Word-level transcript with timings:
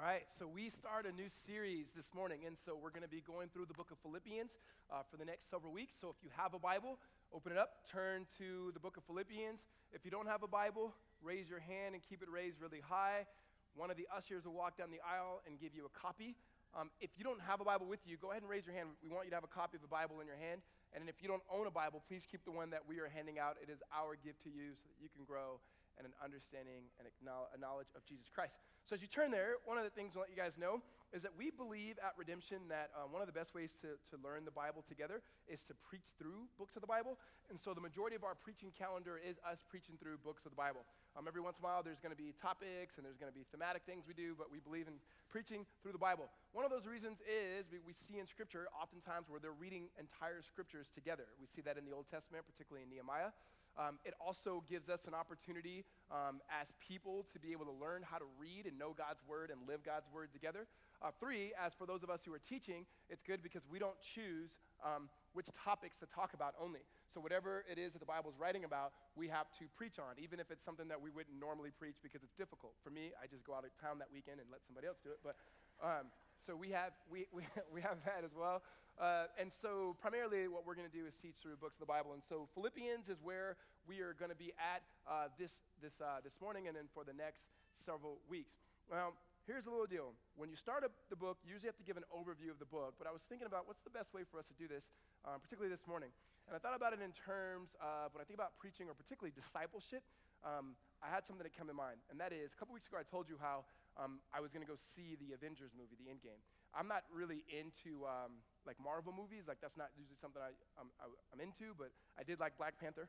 All 0.00 0.08
right, 0.08 0.24
so 0.32 0.48
we 0.48 0.72
start 0.72 1.04
a 1.04 1.12
new 1.12 1.28
series 1.28 1.92
this 1.92 2.08
morning, 2.16 2.48
and 2.48 2.56
so 2.56 2.72
we're 2.72 2.88
going 2.88 3.04
to 3.04 3.12
be 3.12 3.20
going 3.20 3.52
through 3.52 3.68
the 3.68 3.76
book 3.76 3.92
of 3.92 4.00
Philippians 4.00 4.56
uh, 4.88 5.04
for 5.04 5.20
the 5.20 5.28
next 5.28 5.52
several 5.52 5.76
weeks. 5.76 5.92
So 5.92 6.08
if 6.08 6.16
you 6.24 6.32
have 6.40 6.56
a 6.56 6.58
Bible, 6.58 6.96
open 7.36 7.52
it 7.52 7.60
up, 7.60 7.84
turn 7.84 8.24
to 8.40 8.72
the 8.72 8.80
book 8.80 8.96
of 8.96 9.04
Philippians. 9.04 9.60
If 9.92 10.08
you 10.08 10.10
don't 10.10 10.24
have 10.24 10.40
a 10.40 10.48
Bible, 10.48 10.96
raise 11.20 11.52
your 11.52 11.60
hand 11.60 11.92
and 11.92 12.00
keep 12.00 12.24
it 12.24 12.32
raised 12.32 12.64
really 12.64 12.80
high. 12.80 13.28
One 13.76 13.92
of 13.92 14.00
the 14.00 14.08
ushers 14.08 14.48
will 14.48 14.56
walk 14.56 14.80
down 14.80 14.88
the 14.88 15.04
aisle 15.04 15.44
and 15.44 15.60
give 15.60 15.76
you 15.76 15.84
a 15.84 15.92
copy. 15.92 16.32
Um, 16.72 16.88
if 17.04 17.12
you 17.20 17.24
don't 17.24 17.44
have 17.44 17.60
a 17.60 17.66
Bible 17.68 17.84
with 17.84 18.00
you, 18.08 18.16
go 18.16 18.32
ahead 18.32 18.40
and 18.40 18.48
raise 18.48 18.64
your 18.64 18.72
hand. 18.72 18.96
We 19.04 19.12
want 19.12 19.28
you 19.28 19.36
to 19.36 19.36
have 19.36 19.44
a 19.44 19.52
copy 19.52 19.76
of 19.76 19.84
the 19.84 19.92
Bible 19.92 20.24
in 20.24 20.26
your 20.26 20.40
hand. 20.40 20.64
And 20.96 21.12
if 21.12 21.20
you 21.20 21.28
don't 21.28 21.44
own 21.52 21.68
a 21.68 21.74
Bible, 21.76 22.00
please 22.08 22.24
keep 22.24 22.48
the 22.48 22.56
one 22.56 22.72
that 22.72 22.88
we 22.88 23.04
are 23.04 23.12
handing 23.12 23.36
out. 23.36 23.60
It 23.60 23.68
is 23.68 23.84
our 23.92 24.16
gift 24.16 24.40
to 24.48 24.50
you 24.50 24.72
so 24.80 24.88
that 24.88 24.96
you 24.96 25.12
can 25.12 25.28
grow 25.28 25.60
and 26.00 26.08
an 26.08 26.16
understanding 26.24 26.88
and 26.96 27.04
a 27.04 27.58
knowledge 27.60 27.92
of 27.92 28.00
Jesus 28.08 28.32
Christ. 28.32 28.56
So 28.88 28.96
as 28.96 29.04
you 29.04 29.08
turn 29.12 29.28
there, 29.28 29.60
one 29.68 29.76
of 29.76 29.84
the 29.84 29.92
things 29.92 30.16
I'll 30.16 30.24
let 30.24 30.32
you 30.32 30.40
guys 30.40 30.56
know 30.56 30.80
is 31.12 31.20
that 31.20 31.36
we 31.36 31.52
believe 31.52 32.00
at 32.00 32.16
Redemption 32.16 32.64
that 32.72 32.88
um, 32.96 33.12
one 33.12 33.20
of 33.20 33.28
the 33.28 33.36
best 33.36 33.52
ways 33.52 33.76
to, 33.82 34.00
to 34.08 34.16
learn 34.22 34.48
the 34.48 34.54
Bible 34.54 34.80
together 34.88 35.20
is 35.44 35.66
to 35.68 35.74
preach 35.84 36.08
through 36.16 36.48
books 36.56 36.74
of 36.78 36.80
the 36.80 36.88
Bible. 36.88 37.20
And 37.50 37.58
so 37.60 37.74
the 37.74 37.82
majority 37.82 38.16
of 38.16 38.24
our 38.24 38.38
preaching 38.38 38.72
calendar 38.72 39.20
is 39.20 39.36
us 39.44 39.60
preaching 39.66 39.98
through 40.00 40.22
books 40.22 40.46
of 40.46 40.54
the 40.54 40.58
Bible. 40.58 40.86
Um, 41.18 41.26
every 41.26 41.42
once 41.42 41.58
in 41.58 41.66
a 41.66 41.68
while, 41.68 41.82
there's 41.82 41.98
going 41.98 42.14
to 42.14 42.18
be 42.18 42.32
topics 42.38 42.96
and 42.96 43.02
there's 43.02 43.18
going 43.18 43.30
to 43.30 43.34
be 43.34 43.44
thematic 43.50 43.82
things 43.84 44.06
we 44.06 44.14
do, 44.14 44.38
but 44.38 44.48
we 44.48 44.62
believe 44.62 44.86
in 44.86 44.96
preaching 45.28 45.66
through 45.82 45.92
the 45.92 46.00
Bible. 46.00 46.30
One 46.54 46.64
of 46.64 46.70
those 46.70 46.86
reasons 46.86 47.18
is 47.26 47.66
we, 47.68 47.82
we 47.82 47.92
see 47.92 48.22
in 48.22 48.26
Scripture 48.30 48.70
oftentimes 48.70 49.26
where 49.26 49.42
they're 49.42 49.58
reading 49.58 49.90
entire 49.98 50.46
Scriptures 50.46 50.86
together. 50.94 51.26
We 51.42 51.50
see 51.50 51.60
that 51.66 51.74
in 51.74 51.82
the 51.82 51.94
Old 51.94 52.06
Testament, 52.06 52.46
particularly 52.46 52.86
in 52.86 52.90
Nehemiah. 52.94 53.34
Um, 53.80 53.96
it 54.04 54.12
also 54.20 54.62
gives 54.68 54.90
us 54.90 55.06
an 55.06 55.14
opportunity 55.14 55.84
um, 56.12 56.44
as 56.52 56.72
people 56.86 57.24
to 57.32 57.40
be 57.40 57.52
able 57.52 57.64
to 57.64 57.72
learn 57.72 58.04
how 58.04 58.18
to 58.18 58.28
read 58.36 58.66
and 58.66 58.76
know 58.78 58.92
God's 58.92 59.24
word 59.26 59.48
and 59.48 59.64
live 59.66 59.80
God's 59.80 60.04
word 60.12 60.28
together. 60.32 60.68
Uh, 61.00 61.08
three, 61.18 61.52
as 61.56 61.72
for 61.72 61.86
those 61.88 62.02
of 62.02 62.10
us 62.10 62.20
who 62.26 62.34
are 62.34 62.44
teaching, 62.44 62.84
it's 63.08 63.22
good 63.24 63.42
because 63.42 63.62
we 63.72 63.78
don't 63.78 63.96
choose 64.04 64.60
um, 64.84 65.08
which 65.32 65.46
topics 65.56 65.96
to 65.96 66.06
talk 66.12 66.34
about 66.34 66.52
only. 66.60 66.84
So, 67.08 67.20
whatever 67.20 67.64
it 67.64 67.78
is 67.78 67.96
that 67.96 68.00
the 68.00 68.10
Bible 68.10 68.28
is 68.28 68.36
writing 68.36 68.68
about, 68.68 68.92
we 69.16 69.28
have 69.28 69.48
to 69.58 69.64
preach 69.76 69.96
on, 69.98 70.20
even 70.20 70.40
if 70.40 70.50
it's 70.50 70.64
something 70.64 70.88
that 70.88 71.00
we 71.00 71.08
wouldn't 71.08 71.40
normally 71.40 71.70
preach 71.72 71.96
because 72.02 72.22
it's 72.22 72.36
difficult. 72.36 72.76
For 72.84 72.90
me, 72.90 73.16
I 73.16 73.26
just 73.26 73.44
go 73.48 73.56
out 73.56 73.64
of 73.64 73.72
town 73.80 73.96
that 74.04 74.12
weekend 74.12 74.44
and 74.44 74.48
let 74.52 74.60
somebody 74.66 74.92
else 74.92 75.00
do 75.00 75.08
it. 75.08 75.24
But 75.24 75.40
um, 75.80 76.12
so 76.44 76.54
we 76.54 76.68
have, 76.70 76.92
we, 77.10 77.26
we, 77.32 77.48
we 77.72 77.80
have 77.80 77.96
that 78.04 78.24
as 78.24 78.36
well. 78.36 78.60
Uh, 79.00 79.32
and 79.40 79.48
so 79.48 79.96
primarily 79.96 80.44
what 80.44 80.68
we're 80.68 80.76
going 80.76 80.88
to 80.88 80.92
do 80.92 81.08
is 81.08 81.16
teach 81.16 81.40
through 81.40 81.56
books 81.56 81.80
of 81.80 81.80
the 81.80 81.88
Bible. 81.88 82.12
And 82.12 82.20
so 82.20 82.44
Philippians 82.52 83.08
is 83.08 83.16
where 83.24 83.56
we 83.88 84.04
are 84.04 84.12
going 84.12 84.28
to 84.28 84.36
be 84.36 84.52
at 84.60 84.84
uh, 85.08 85.32
this, 85.40 85.64
this, 85.80 86.04
uh, 86.04 86.20
this 86.20 86.36
morning 86.36 86.68
and 86.68 86.76
then 86.76 86.84
for 86.92 87.00
the 87.00 87.16
next 87.16 87.48
several 87.80 88.20
weeks. 88.28 88.60
Well, 88.92 89.16
here's 89.48 89.64
a 89.64 89.72
little 89.72 89.88
deal. 89.88 90.12
When 90.36 90.52
you 90.52 90.58
start 90.60 90.84
up 90.84 90.92
the 91.08 91.16
book, 91.16 91.40
you 91.40 91.56
usually 91.56 91.72
have 91.72 91.80
to 91.80 91.88
give 91.88 91.96
an 91.96 92.04
overview 92.12 92.52
of 92.52 92.60
the 92.60 92.68
book. 92.68 93.00
But 93.00 93.08
I 93.08 93.12
was 93.16 93.24
thinking 93.24 93.48
about 93.48 93.64
what's 93.64 93.80
the 93.80 93.94
best 93.94 94.12
way 94.12 94.20
for 94.28 94.36
us 94.36 94.44
to 94.52 94.56
do 94.60 94.68
this, 94.68 94.92
um, 95.24 95.40
particularly 95.40 95.72
this 95.72 95.88
morning. 95.88 96.12
And 96.44 96.52
I 96.52 96.60
thought 96.60 96.76
about 96.76 96.92
it 96.92 97.00
in 97.00 97.16
terms 97.16 97.72
of 97.80 98.12
when 98.12 98.20
I 98.20 98.28
think 98.28 98.36
about 98.36 98.60
preaching 98.60 98.92
or 98.92 98.92
particularly 98.92 99.32
discipleship, 99.32 100.04
um, 100.44 100.76
I 101.00 101.08
had 101.08 101.24
something 101.24 101.44
that 101.44 101.56
came 101.56 101.72
to 101.72 101.76
mind. 101.76 102.04
And 102.12 102.20
that 102.20 102.36
is, 102.36 102.52
a 102.52 102.56
couple 102.60 102.76
weeks 102.76 102.84
ago 102.84 103.00
I 103.00 103.06
told 103.08 103.32
you 103.32 103.40
how 103.40 103.64
um, 103.96 104.20
I 104.28 104.44
was 104.44 104.52
going 104.52 104.60
to 104.60 104.68
go 104.68 104.76
see 104.76 105.16
the 105.16 105.32
Avengers 105.32 105.72
movie, 105.72 105.96
the 105.96 106.12
Endgame. 106.12 106.40
I'm 106.76 106.88
not 106.88 107.08
really 107.08 107.48
into 107.48 108.04
um, 108.04 108.44
like 108.66 108.76
Marvel 108.82 109.12
movies. 109.12 109.44
Like 109.48 109.58
that's 109.60 109.76
not 109.76 109.90
usually 109.96 110.18
something 110.20 110.40
I, 110.40 110.52
I'm, 110.80 110.88
I, 111.00 111.08
am 111.32 111.40
into, 111.40 111.72
but 111.76 111.90
I 112.18 112.22
did 112.22 112.40
like 112.40 112.56
Black 112.58 112.78
Panther, 112.80 113.08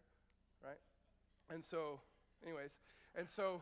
right? 0.64 0.80
And 1.50 1.64
so, 1.64 2.00
anyways, 2.44 2.72
and 3.16 3.28
so 3.28 3.62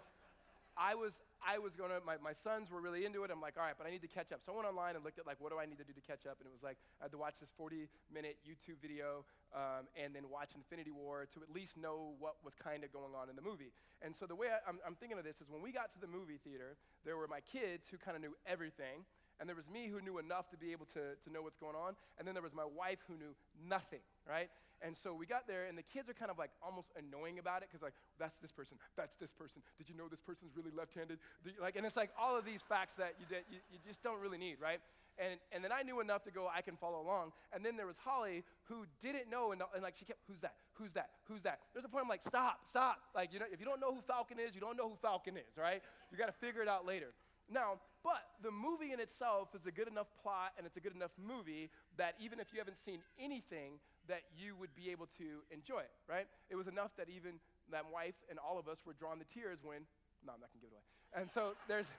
I 0.80 0.96
was, 0.96 1.20
I 1.44 1.60
was 1.60 1.76
to, 1.76 1.84
my, 2.08 2.16
my 2.24 2.32
sons 2.32 2.72
were 2.72 2.80
really 2.80 3.04
into 3.04 3.28
it. 3.28 3.32
I'm 3.36 3.44
like, 3.44 3.60
all 3.60 3.68
right, 3.68 3.76
but 3.76 3.84
I 3.84 3.92
need 3.92 4.00
to 4.08 4.08
catch 4.08 4.32
up. 4.32 4.40
So 4.40 4.54
I 4.54 4.56
went 4.56 4.68
online 4.68 4.96
and 4.96 5.04
looked 5.04 5.20
at, 5.20 5.28
like, 5.28 5.36
what 5.44 5.52
do 5.52 5.60
I 5.60 5.68
need 5.68 5.76
to 5.84 5.84
do 5.84 5.92
to 5.92 6.00
catch 6.00 6.24
up? 6.24 6.40
And 6.40 6.48
it 6.48 6.56
was 6.56 6.64
like, 6.64 6.80
I 7.04 7.12
had 7.12 7.12
to 7.12 7.20
watch 7.20 7.36
this 7.44 7.52
40 7.60 7.92
minute 8.08 8.40
YouTube 8.48 8.80
video 8.80 9.28
um, 9.52 9.92
and 10.00 10.16
then 10.16 10.32
watch 10.32 10.56
Infinity 10.56 10.96
War 10.96 11.28
to 11.36 11.44
at 11.44 11.52
least 11.52 11.76
know 11.76 12.16
what 12.16 12.40
was 12.48 12.56
kind 12.56 12.88
of 12.88 12.96
going 12.96 13.12
on 13.12 13.28
in 13.28 13.36
the 13.36 13.44
movie. 13.44 13.76
And 14.00 14.16
so 14.16 14.24
the 14.24 14.40
way 14.40 14.48
I, 14.48 14.64
I'm, 14.64 14.80
I'm 14.88 14.96
thinking 14.96 15.20
of 15.20 15.28
this 15.28 15.44
is 15.44 15.52
when 15.52 15.60
we 15.60 15.76
got 15.76 15.92
to 15.92 16.00
the 16.00 16.08
movie 16.08 16.40
theater, 16.40 16.80
there 17.04 17.20
were 17.20 17.28
my 17.28 17.44
kids 17.44 17.92
who 17.92 18.00
kind 18.00 18.16
of 18.16 18.24
knew 18.24 18.36
everything. 18.48 19.04
And 19.40 19.48
there 19.48 19.56
was 19.56 19.68
me 19.72 19.88
who 19.88 20.02
knew 20.02 20.20
enough 20.20 20.50
to 20.52 20.58
be 20.58 20.72
able 20.72 20.86
to, 20.94 21.16
to 21.24 21.28
know 21.32 21.42
what's 21.42 21.58
going 21.58 21.76
on. 21.76 21.96
And 22.18 22.28
then 22.28 22.36
there 22.36 22.44
was 22.44 22.54
my 22.54 22.68
wife 22.68 23.00
who 23.08 23.16
knew 23.16 23.34
nothing, 23.56 24.04
right? 24.28 24.50
And 24.82 24.96
so 24.96 25.14
we 25.14 25.26
got 25.26 25.48
there, 25.48 25.66
and 25.68 25.78
the 25.78 25.84
kids 25.84 26.10
are 26.10 26.14
kind 26.14 26.32
of 26.32 26.38
like 26.38 26.52
almost 26.64 26.88
annoying 26.96 27.40
about 27.40 27.64
it 27.64 27.70
because, 27.70 27.84
like, 27.84 27.96
that's 28.18 28.38
this 28.40 28.52
person, 28.52 28.78
that's 28.96 29.16
this 29.16 29.32
person. 29.32 29.62
Did 29.78 29.90
you 29.90 29.96
know 29.96 30.08
this 30.08 30.22
person's 30.22 30.56
really 30.56 30.72
left 30.72 30.96
handed? 30.96 31.20
Like, 31.60 31.76
and 31.76 31.86
it's 31.86 31.98
like 31.98 32.12
all 32.20 32.38
of 32.38 32.46
these 32.46 32.62
facts 32.64 32.96
that 32.96 33.16
you, 33.20 33.28
you, 33.52 33.60
you 33.72 33.80
just 33.88 34.04
don't 34.04 34.20
really 34.20 34.38
need, 34.38 34.56
right? 34.62 34.80
And, 35.20 35.36
and 35.52 35.64
then 35.64 35.72
I 35.76 35.84
knew 35.84 36.00
enough 36.00 36.24
to 36.24 36.32
go, 36.32 36.48
I 36.48 36.62
can 36.62 36.78
follow 36.78 37.02
along. 37.02 37.34
And 37.52 37.64
then 37.64 37.76
there 37.76 37.86
was 37.86 37.98
Holly 38.00 38.44
who 38.72 38.88
didn't 39.04 39.30
know, 39.30 39.52
and, 39.52 39.62
and 39.76 39.84
like 39.84 39.96
she 40.00 40.06
kept, 40.06 40.20
who's 40.28 40.40
that? 40.40 40.56
Who's 40.80 40.94
that? 40.94 41.10
Who's 41.28 41.42
that? 41.42 41.60
There's 41.74 41.84
a 41.84 41.90
point 41.90 42.04
I'm 42.04 42.10
like, 42.10 42.24
stop, 42.24 42.64
stop. 42.68 43.00
Like, 43.14 43.34
you 43.34 43.40
know, 43.40 43.46
if 43.52 43.60
you 43.60 43.66
don't 43.66 43.82
know 43.82 43.94
who 43.94 44.00
Falcon 44.08 44.40
is, 44.40 44.56
you 44.56 44.62
don't 44.62 44.78
know 44.78 44.88
who 44.88 44.96
Falcon 45.02 45.36
is, 45.36 45.58
right? 45.58 45.84
You 46.10 46.18
got 46.18 46.28
to 46.28 46.40
figure 46.40 46.62
it 46.62 46.70
out 46.70 46.86
later. 46.86 47.12
Now, 47.52 47.84
but 48.04 48.24
the 48.44 48.52
movie 48.52 48.94
in 48.94 49.00
itself 49.00 49.50
is 49.56 49.66
a 49.66 49.72
good 49.72 49.88
enough 49.88 50.08
plot 50.24 50.56
and 50.58 50.66
it's 50.66 50.78
a 50.78 50.80
good 50.80 50.96
enough 50.96 51.12
movie 51.20 51.70
that 51.98 52.16
even 52.20 52.40
if 52.40 52.54
you 52.54 52.60
haven't 52.60 52.78
seen 52.78 53.04
anything, 53.20 53.80
that 54.08 54.24
you 54.32 54.56
would 54.56 54.74
be 54.76 54.90
able 54.90 55.08
to 55.20 55.44
enjoy 55.52 55.84
it, 55.84 55.92
right? 56.08 56.28
It 56.50 56.56
was 56.56 56.68
enough 56.68 56.96
that 56.96 57.12
even 57.12 57.44
that 57.72 57.84
wife 57.92 58.16
and 58.30 58.40
all 58.40 58.58
of 58.58 58.68
us 58.68 58.80
were 58.88 58.96
drawn 58.96 59.20
to 59.20 59.28
tears 59.28 59.60
when, 59.62 59.84
no, 60.24 60.32
I'm 60.32 60.40
not 60.40 60.50
gonna 60.56 60.64
give 60.64 60.72
it 60.72 60.80
away. 60.80 60.88
And 61.12 61.28
so 61.28 61.60
there's, 61.68 61.92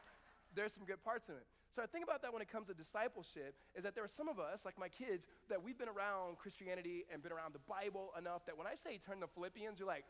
there's 0.56 0.72
some 0.72 0.88
good 0.88 1.04
parts 1.04 1.28
in 1.28 1.36
it. 1.36 1.44
So 1.76 1.82
I 1.82 1.86
think 1.86 2.02
about 2.02 2.22
that 2.22 2.32
when 2.32 2.42
it 2.42 2.50
comes 2.50 2.66
to 2.66 2.74
discipleship 2.74 3.54
is 3.76 3.84
that 3.84 3.94
there 3.94 4.02
are 4.02 4.10
some 4.10 4.26
of 4.26 4.40
us, 4.40 4.64
like 4.64 4.74
my 4.80 4.88
kids, 4.88 5.28
that 5.52 5.62
we've 5.62 5.78
been 5.78 5.92
around 5.92 6.38
Christianity 6.38 7.04
and 7.12 7.22
been 7.22 7.30
around 7.30 7.54
the 7.54 7.62
Bible 7.68 8.10
enough 8.18 8.42
that 8.46 8.56
when 8.56 8.66
I 8.66 8.74
say 8.74 8.98
turn 8.98 9.20
to 9.20 9.28
Philippians, 9.28 9.78
you're 9.78 9.86
like, 9.86 10.08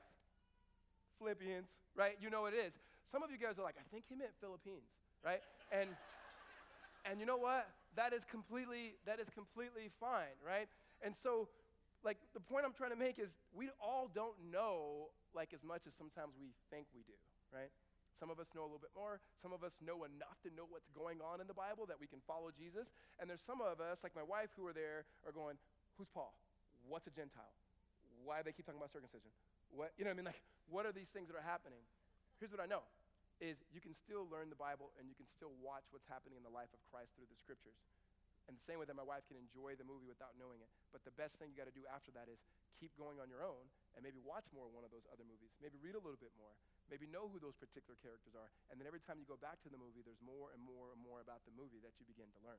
Philippians, 1.19 1.69
right? 1.93 2.17
You 2.17 2.31
know 2.31 2.41
what 2.41 2.55
it 2.55 2.65
is. 2.65 2.73
Some 3.13 3.23
of 3.23 3.29
you 3.29 3.37
guys 3.37 3.59
are 3.59 3.67
like, 3.67 3.77
I 3.77 3.85
think 3.91 4.05
he 4.09 4.17
meant 4.17 4.33
Philippines 4.41 4.89
right? 5.25 5.43
And 5.73 5.91
and 7.09 7.19
you 7.21 7.27
know 7.27 7.39
what? 7.39 7.69
That 7.97 8.13
is 8.13 8.25
completely 8.25 8.97
that 9.07 9.21
is 9.21 9.29
completely 9.31 9.91
fine, 9.99 10.37
right? 10.45 10.69
And 11.03 11.15
so 11.17 11.49
like 12.05 12.17
the 12.33 12.41
point 12.41 12.65
I'm 12.65 12.73
trying 12.73 12.91
to 12.91 13.01
make 13.01 13.19
is 13.19 13.37
we 13.53 13.69
all 13.81 14.09
don't 14.13 14.37
know 14.51 15.13
like 15.35 15.53
as 15.53 15.63
much 15.65 15.85
as 15.87 15.93
sometimes 15.95 16.35
we 16.41 16.53
think 16.73 16.87
we 16.95 17.03
do, 17.05 17.17
right? 17.53 17.71
Some 18.19 18.29
of 18.29 18.37
us 18.37 18.53
know 18.53 18.61
a 18.61 18.69
little 18.69 18.85
bit 18.85 18.93
more. 18.93 19.17
Some 19.41 19.57
of 19.57 19.65
us 19.65 19.81
know 19.81 20.05
enough 20.05 20.37
to 20.45 20.53
know 20.53 20.69
what's 20.69 20.93
going 20.93 21.25
on 21.25 21.41
in 21.41 21.49
the 21.49 21.57
Bible 21.57 21.89
that 21.89 21.97
we 21.97 22.05
can 22.05 22.21
follow 22.29 22.53
Jesus. 22.53 22.93
And 23.17 23.33
there's 23.33 23.41
some 23.41 23.65
of 23.65 23.81
us, 23.81 24.05
like 24.05 24.13
my 24.13 24.21
wife, 24.21 24.53
who 24.61 24.69
are 24.69 24.77
there, 24.77 25.09
are 25.25 25.33
going, 25.33 25.57
Who's 25.97 26.13
Paul? 26.13 26.37
What's 26.85 27.09
a 27.09 27.15
Gentile? 27.17 27.53
Why 28.25 28.41
do 28.41 28.49
they 28.49 28.53
keep 28.53 28.69
talking 28.69 28.81
about 28.81 28.93
circumcision? 28.93 29.33
What, 29.73 29.93
you 29.97 30.05
know 30.05 30.13
what 30.13 30.21
I 30.21 30.25
mean? 30.25 30.29
Like, 30.33 30.45
what 30.69 30.85
are 30.85 30.93
these 30.93 31.09
things 31.09 31.29
that 31.29 31.37
are 31.37 31.45
happening? 31.45 31.81
Here's 32.41 32.53
what 32.53 32.61
I 32.61 32.69
know 32.69 32.85
is 33.41 33.65
you 33.73 33.81
can 33.81 33.97
still 33.97 34.29
learn 34.29 34.53
the 34.53 34.61
Bible 34.61 34.93
and 35.01 35.09
you 35.09 35.17
can 35.17 35.27
still 35.27 35.57
watch 35.65 35.89
what's 35.91 36.07
happening 36.07 36.37
in 36.37 36.45
the 36.45 36.53
life 36.53 36.71
of 36.77 36.81
Christ 36.93 37.17
through 37.17 37.29
the 37.33 37.41
scriptures. 37.41 37.81
And 38.49 38.57
the 38.57 38.65
same 38.65 38.81
way 38.81 38.89
that 38.89 38.99
my 38.99 39.07
wife 39.07 39.25
can 39.31 39.39
enjoy 39.39 39.79
the 39.79 39.87
movie 39.87 40.09
without 40.09 40.35
knowing 40.35 40.59
it. 40.59 40.71
But 40.91 41.07
the 41.07 41.15
best 41.15 41.39
thing 41.39 41.53
you 41.53 41.57
got 41.57 41.71
to 41.71 41.77
do 41.77 41.87
after 41.87 42.11
that 42.19 42.27
is 42.27 42.41
keep 42.77 42.91
going 42.97 43.21
on 43.21 43.31
your 43.31 43.45
own 43.45 43.63
and 43.95 44.01
maybe 44.03 44.19
watch 44.21 44.49
more 44.51 44.67
of 44.67 44.73
one 44.73 44.83
of 44.83 44.91
those 44.91 45.07
other 45.13 45.23
movies. 45.23 45.53
Maybe 45.61 45.79
read 45.79 45.95
a 45.95 46.03
little 46.03 46.19
bit 46.19 46.35
more. 46.35 46.53
Maybe 46.89 47.07
know 47.07 47.31
who 47.31 47.39
those 47.39 47.55
particular 47.55 47.95
characters 48.01 48.35
are. 48.35 48.51
And 48.73 48.81
then 48.81 48.91
every 48.91 48.99
time 49.05 49.23
you 49.23 49.29
go 49.29 49.39
back 49.39 49.63
to 49.63 49.71
the 49.71 49.79
movie, 49.79 50.03
there's 50.03 50.21
more 50.25 50.51
and 50.51 50.59
more 50.65 50.91
and 50.91 50.99
more 50.99 51.23
about 51.23 51.47
the 51.47 51.55
movie 51.55 51.79
that 51.87 51.95
you 52.03 52.05
begin 52.09 52.27
to 52.35 52.41
learn. 52.43 52.59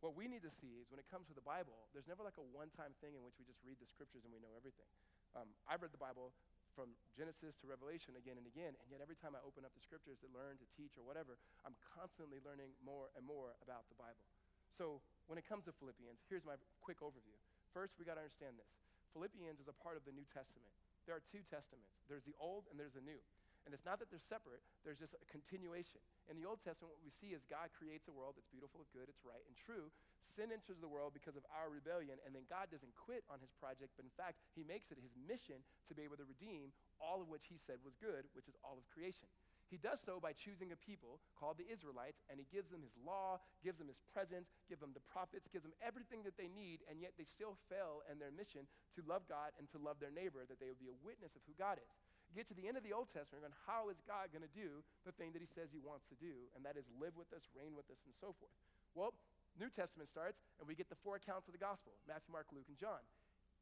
What 0.00 0.16
we 0.16 0.26
need 0.26 0.40
to 0.48 0.50
see 0.50 0.80
is 0.80 0.88
when 0.88 0.96
it 0.96 1.06
comes 1.12 1.28
to 1.28 1.36
the 1.36 1.44
Bible, 1.44 1.76
there's 1.92 2.08
never 2.08 2.24
like 2.24 2.40
a 2.40 2.46
one 2.56 2.72
time 2.72 2.96
thing 3.04 3.12
in 3.14 3.20
which 3.20 3.36
we 3.36 3.44
just 3.44 3.60
read 3.60 3.76
the 3.78 3.86
scriptures 3.86 4.24
and 4.24 4.32
we 4.32 4.40
know 4.40 4.56
everything. 4.56 4.88
Um, 5.36 5.52
I've 5.68 5.84
read 5.84 5.92
the 5.92 6.00
Bible 6.00 6.32
from 6.80 6.96
Genesis 7.12 7.60
to 7.60 7.68
Revelation 7.68 8.16
again 8.16 8.40
and 8.40 8.48
again. 8.48 8.72
And 8.72 8.88
yet, 8.88 9.04
every 9.04 9.20
time 9.20 9.36
I 9.36 9.44
open 9.44 9.68
up 9.68 9.76
the 9.76 9.84
scriptures 9.84 10.16
to 10.24 10.28
learn, 10.32 10.56
to 10.64 10.66
teach, 10.72 10.96
or 10.96 11.04
whatever, 11.04 11.36
I'm 11.68 11.76
constantly 11.92 12.40
learning 12.40 12.72
more 12.80 13.12
and 13.12 13.20
more 13.20 13.52
about 13.60 13.84
the 13.92 14.00
Bible. 14.00 14.24
So, 14.72 15.04
when 15.28 15.36
it 15.36 15.44
comes 15.44 15.68
to 15.68 15.76
Philippians, 15.76 16.24
here's 16.32 16.48
my 16.48 16.56
quick 16.80 17.04
overview. 17.04 17.36
First, 17.76 18.00
we 18.00 18.08
got 18.08 18.16
to 18.16 18.24
understand 18.24 18.56
this 18.56 18.72
Philippians 19.12 19.60
is 19.60 19.68
a 19.68 19.76
part 19.76 20.00
of 20.00 20.08
the 20.08 20.16
New 20.16 20.24
Testament. 20.32 20.72
There 21.04 21.12
are 21.12 21.20
two 21.28 21.44
testaments 21.52 22.00
there's 22.08 22.24
the 22.24 22.38
Old 22.40 22.64
and 22.72 22.80
there's 22.80 22.96
the 22.96 23.04
New. 23.04 23.20
And 23.68 23.76
it's 23.76 23.84
not 23.84 24.00
that 24.00 24.08
they're 24.08 24.22
separate, 24.22 24.64
there's 24.82 24.98
just 24.98 25.12
a 25.12 25.22
continuation. 25.28 26.00
In 26.32 26.40
the 26.40 26.48
Old 26.48 26.64
Testament, 26.64 26.96
what 26.96 27.04
we 27.04 27.12
see 27.12 27.36
is 27.36 27.44
God 27.44 27.68
creates 27.76 28.08
a 28.08 28.14
world 28.14 28.34
that's 28.34 28.48
beautiful, 28.48 28.80
it's 28.80 28.90
good, 28.90 29.06
it's 29.06 29.20
right, 29.20 29.44
and 29.44 29.54
true. 29.54 29.92
Sin 30.24 30.48
enters 30.48 30.80
the 30.80 30.88
world 30.88 31.12
because 31.12 31.36
of 31.36 31.44
our 31.52 31.68
rebellion, 31.68 32.16
and 32.24 32.32
then 32.32 32.48
God 32.48 32.72
doesn't 32.72 32.96
quit 32.96 33.22
on 33.28 33.40
his 33.40 33.52
project, 33.52 33.92
but 34.00 34.08
in 34.08 34.14
fact, 34.16 34.40
he 34.56 34.64
makes 34.64 34.88
it 34.88 34.98
his 35.00 35.12
mission 35.16 35.60
to 35.88 35.92
be 35.92 36.04
able 36.08 36.16
to 36.16 36.28
redeem 36.28 36.72
all 37.00 37.20
of 37.20 37.28
which 37.28 37.48
he 37.52 37.60
said 37.60 37.80
was 37.84 37.96
good, 38.00 38.28
which 38.32 38.48
is 38.48 38.56
all 38.64 38.80
of 38.80 38.84
creation. 38.88 39.28
He 39.70 39.78
does 39.78 40.02
so 40.02 40.18
by 40.18 40.34
choosing 40.34 40.74
a 40.74 40.78
people 40.82 41.22
called 41.38 41.54
the 41.54 41.70
Israelites, 41.70 42.26
and 42.26 42.42
he 42.42 42.50
gives 42.50 42.74
them 42.74 42.82
his 42.82 42.98
law, 43.06 43.38
gives 43.62 43.78
them 43.78 43.86
his 43.86 44.02
presence, 44.10 44.50
gives 44.66 44.82
them 44.82 44.90
the 44.90 45.06
prophets, 45.06 45.46
gives 45.46 45.62
them 45.62 45.78
everything 45.78 46.26
that 46.26 46.34
they 46.34 46.50
need, 46.50 46.82
and 46.90 46.98
yet 46.98 47.14
they 47.14 47.24
still 47.24 47.54
fail 47.70 48.02
in 48.10 48.18
their 48.18 48.34
mission 48.34 48.66
to 48.98 49.06
love 49.06 49.30
God 49.30 49.54
and 49.62 49.70
to 49.70 49.78
love 49.78 50.02
their 50.02 50.10
neighbor, 50.10 50.42
that 50.42 50.58
they 50.58 50.66
would 50.66 50.82
be 50.82 50.90
a 50.90 51.02
witness 51.06 51.38
of 51.38 51.46
who 51.46 51.54
God 51.54 51.78
is. 51.78 51.94
Get 52.34 52.48
to 52.48 52.56
the 52.56 52.66
end 52.70 52.78
of 52.78 52.84
the 52.86 52.94
Old 52.94 53.10
Testament, 53.10 53.42
and 53.42 53.54
how 53.66 53.90
is 53.90 53.98
God 54.06 54.30
going 54.30 54.46
to 54.46 54.54
do 54.54 54.82
the 55.02 55.14
thing 55.14 55.34
that 55.34 55.42
he 55.42 55.50
says 55.50 55.70
he 55.70 55.82
wants 55.82 56.06
to 56.10 56.16
do, 56.18 56.50
and 56.54 56.62
that 56.62 56.78
is 56.78 56.86
live 56.96 57.14
with 57.18 57.30
us, 57.34 57.46
reign 57.54 57.74
with 57.74 57.90
us, 57.90 58.00
and 58.06 58.14
so 58.16 58.34
forth? 58.38 58.54
Well, 58.94 59.14
New 59.58 59.70
Testament 59.70 60.06
starts, 60.06 60.38
and 60.58 60.68
we 60.68 60.78
get 60.78 60.88
the 60.88 61.00
four 61.02 61.18
accounts 61.18 61.50
of 61.50 61.54
the 61.54 61.62
gospel 61.62 61.98
Matthew, 62.06 62.30
Mark, 62.30 62.46
Luke, 62.54 62.70
and 62.70 62.78
John. 62.78 63.02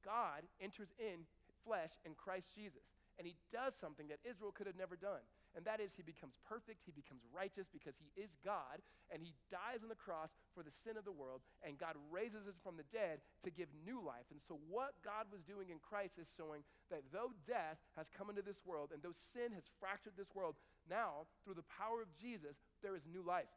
God 0.04 0.44
enters 0.60 0.92
in 1.00 1.24
flesh 1.64 1.96
in 2.04 2.14
Christ 2.14 2.52
Jesus, 2.54 2.92
and 3.16 3.26
he 3.26 3.34
does 3.50 3.74
something 3.74 4.08
that 4.08 4.20
Israel 4.22 4.52
could 4.52 4.68
have 4.68 4.78
never 4.78 4.94
done 4.94 5.24
and 5.58 5.66
that 5.66 5.82
is 5.82 5.90
he 5.98 6.06
becomes 6.06 6.38
perfect, 6.46 6.86
he 6.86 6.94
becomes 6.94 7.26
righteous 7.34 7.66
because 7.66 7.98
he 7.98 8.14
is 8.14 8.38
God, 8.46 8.78
and 9.10 9.18
he 9.18 9.34
dies 9.50 9.82
on 9.82 9.90
the 9.90 9.98
cross 9.98 10.30
for 10.54 10.62
the 10.62 10.70
sin 10.70 10.94
of 10.94 11.02
the 11.02 11.10
world, 11.10 11.42
and 11.66 11.74
God 11.74 11.98
raises 12.14 12.46
us 12.46 12.54
from 12.62 12.78
the 12.78 12.86
dead 12.94 13.18
to 13.42 13.50
give 13.50 13.66
new 13.82 13.98
life. 13.98 14.30
And 14.30 14.38
so, 14.38 14.62
what 14.70 14.94
God 15.02 15.26
was 15.34 15.42
doing 15.42 15.74
in 15.74 15.82
Christ 15.82 16.14
is 16.22 16.30
showing 16.30 16.62
that 16.94 17.02
though 17.10 17.34
death 17.42 17.82
has 17.98 18.06
come 18.06 18.30
into 18.30 18.46
this 18.46 18.62
world 18.62 18.94
and 18.94 19.02
though 19.02 19.18
sin 19.18 19.50
has 19.58 19.66
fractured 19.82 20.14
this 20.14 20.30
world, 20.30 20.54
now, 20.86 21.26
through 21.42 21.58
the 21.58 21.66
power 21.66 22.00
of 22.06 22.14
Jesus, 22.14 22.62
there 22.78 22.94
is 22.94 23.02
new 23.10 23.26
life. 23.26 23.50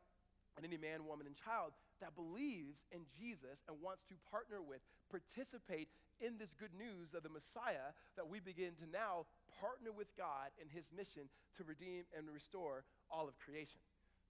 And 0.57 0.65
any 0.65 0.81
man, 0.81 1.05
woman, 1.05 1.29
and 1.29 1.37
child 1.37 1.71
that 2.01 2.17
believes 2.17 2.83
in 2.91 3.05
Jesus 3.13 3.63
and 3.69 3.77
wants 3.77 4.03
to 4.09 4.17
partner 4.27 4.59
with, 4.59 4.81
participate 5.07 5.87
in 6.21 6.37
this 6.37 6.53
good 6.53 6.71
news 6.77 7.17
of 7.17 7.25
the 7.25 7.33
Messiah, 7.33 7.91
that 8.15 8.29
we 8.29 8.39
begin 8.39 8.77
to 8.77 8.87
now 8.87 9.25
partner 9.59 9.91
with 9.91 10.13
God 10.15 10.53
in 10.61 10.69
his 10.69 10.87
mission 10.95 11.27
to 11.57 11.65
redeem 11.65 12.05
and 12.15 12.29
restore 12.29 12.85
all 13.09 13.27
of 13.27 13.37
creation. 13.41 13.81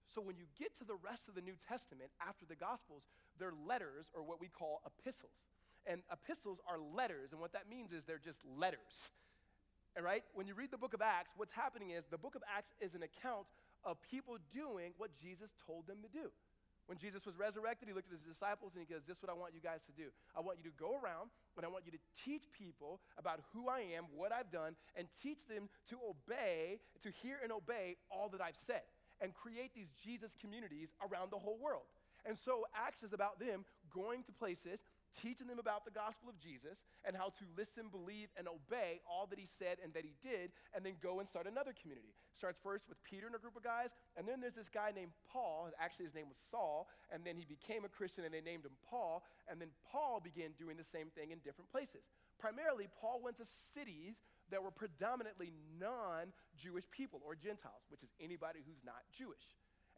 So 0.08 0.20
when 0.20 0.36
you 0.36 0.44
get 0.58 0.76
to 0.78 0.84
the 0.84 0.98
rest 1.04 1.28
of 1.28 1.36
the 1.36 1.44
New 1.44 1.56
Testament 1.68 2.10
after 2.20 2.44
the 2.44 2.56
Gospels, 2.56 3.04
they're 3.38 3.54
letters 3.68 4.10
or 4.12 4.22
what 4.24 4.40
we 4.40 4.48
call 4.48 4.82
epistles. 4.84 5.36
And 5.86 6.02
epistles 6.12 6.60
are 6.68 6.78
letters, 6.78 7.32
and 7.32 7.40
what 7.40 7.52
that 7.52 7.68
means 7.68 7.92
is 7.92 8.04
they're 8.04 8.22
just 8.22 8.40
letters. 8.58 9.10
All 9.96 10.02
right? 10.02 10.24
When 10.34 10.46
you 10.46 10.54
read 10.54 10.70
the 10.70 10.78
book 10.78 10.94
of 10.94 11.02
Acts, 11.02 11.32
what's 11.36 11.52
happening 11.52 11.90
is 11.90 12.04
the 12.10 12.18
book 12.18 12.34
of 12.34 12.42
Acts 12.48 12.72
is 12.80 12.94
an 12.94 13.02
account 13.02 13.46
of 13.84 13.96
people 14.10 14.38
doing 14.54 14.92
what 14.96 15.10
Jesus 15.20 15.50
told 15.66 15.86
them 15.86 15.98
to 16.02 16.08
do. 16.08 16.30
When 16.86 16.98
Jesus 16.98 17.24
was 17.24 17.38
resurrected, 17.38 17.88
he 17.88 17.94
looked 17.94 18.10
at 18.10 18.18
his 18.18 18.26
disciples 18.26 18.74
and 18.74 18.84
he 18.84 18.92
goes, 18.92 19.02
This 19.06 19.16
is 19.16 19.22
what 19.22 19.30
I 19.30 19.38
want 19.38 19.54
you 19.54 19.62
guys 19.62 19.86
to 19.86 19.94
do. 19.94 20.10
I 20.36 20.40
want 20.40 20.58
you 20.58 20.66
to 20.66 20.76
go 20.76 20.98
around 20.98 21.30
and 21.56 21.64
I 21.64 21.70
want 21.70 21.86
you 21.86 21.92
to 21.92 22.02
teach 22.18 22.50
people 22.50 23.00
about 23.18 23.40
who 23.52 23.68
I 23.68 23.86
am, 23.94 24.10
what 24.14 24.32
I've 24.32 24.50
done, 24.50 24.74
and 24.96 25.06
teach 25.22 25.46
them 25.46 25.68
to 25.90 25.96
obey, 26.02 26.80
to 27.02 27.10
hear 27.22 27.38
and 27.42 27.52
obey 27.52 27.96
all 28.10 28.28
that 28.30 28.40
I've 28.40 28.58
said, 28.58 28.82
and 29.20 29.34
create 29.34 29.74
these 29.74 29.94
Jesus 30.02 30.34
communities 30.40 30.94
around 31.00 31.30
the 31.30 31.38
whole 31.38 31.58
world. 31.58 31.86
And 32.24 32.38
so 32.38 32.66
Acts 32.74 33.02
is 33.02 33.12
about 33.12 33.38
them 33.38 33.64
going 33.92 34.22
to 34.24 34.32
places, 34.32 34.80
teaching 35.20 35.46
them 35.46 35.58
about 35.58 35.84
the 35.84 35.90
gospel 35.90 36.28
of 36.28 36.38
Jesus 36.40 36.80
and 37.04 37.16
how 37.16 37.28
to 37.36 37.44
listen, 37.56 37.90
believe, 37.90 38.28
and 38.36 38.48
obey 38.48 39.00
all 39.04 39.26
that 39.28 39.38
he 39.38 39.46
said 39.46 39.78
and 39.82 39.92
that 39.94 40.04
he 40.04 40.14
did, 40.22 40.52
and 40.72 40.84
then 40.84 40.94
go 41.02 41.20
and 41.20 41.28
start 41.28 41.46
another 41.46 41.74
community. 41.76 42.14
Starts 42.36 42.58
first 42.62 42.88
with 42.88 43.02
Peter 43.04 43.26
and 43.26 43.36
a 43.36 43.38
group 43.38 43.56
of 43.56 43.62
guys, 43.62 43.90
and 44.16 44.26
then 44.26 44.40
there's 44.40 44.56
this 44.56 44.68
guy 44.68 44.90
named 44.94 45.12
Paul. 45.30 45.70
Actually, 45.78 46.06
his 46.06 46.14
name 46.14 46.28
was 46.28 46.38
Saul, 46.50 46.88
and 47.12 47.24
then 47.24 47.36
he 47.36 47.44
became 47.44 47.84
a 47.84 47.92
Christian 47.92 48.24
and 48.24 48.32
they 48.32 48.40
named 48.40 48.64
him 48.64 48.76
Paul, 48.88 49.22
and 49.48 49.60
then 49.60 49.68
Paul 49.90 50.20
began 50.22 50.56
doing 50.58 50.76
the 50.76 50.86
same 50.86 51.08
thing 51.14 51.30
in 51.30 51.38
different 51.44 51.70
places. 51.70 52.08
Primarily, 52.38 52.88
Paul 53.00 53.20
went 53.22 53.38
to 53.38 53.46
cities 53.46 54.16
that 54.50 54.62
were 54.62 54.70
predominantly 54.70 55.52
non 55.78 56.32
Jewish 56.56 56.84
people 56.90 57.20
or 57.24 57.34
Gentiles, 57.34 57.86
which 57.88 58.02
is 58.02 58.10
anybody 58.20 58.60
who's 58.66 58.82
not 58.84 59.00
Jewish. 59.16 59.46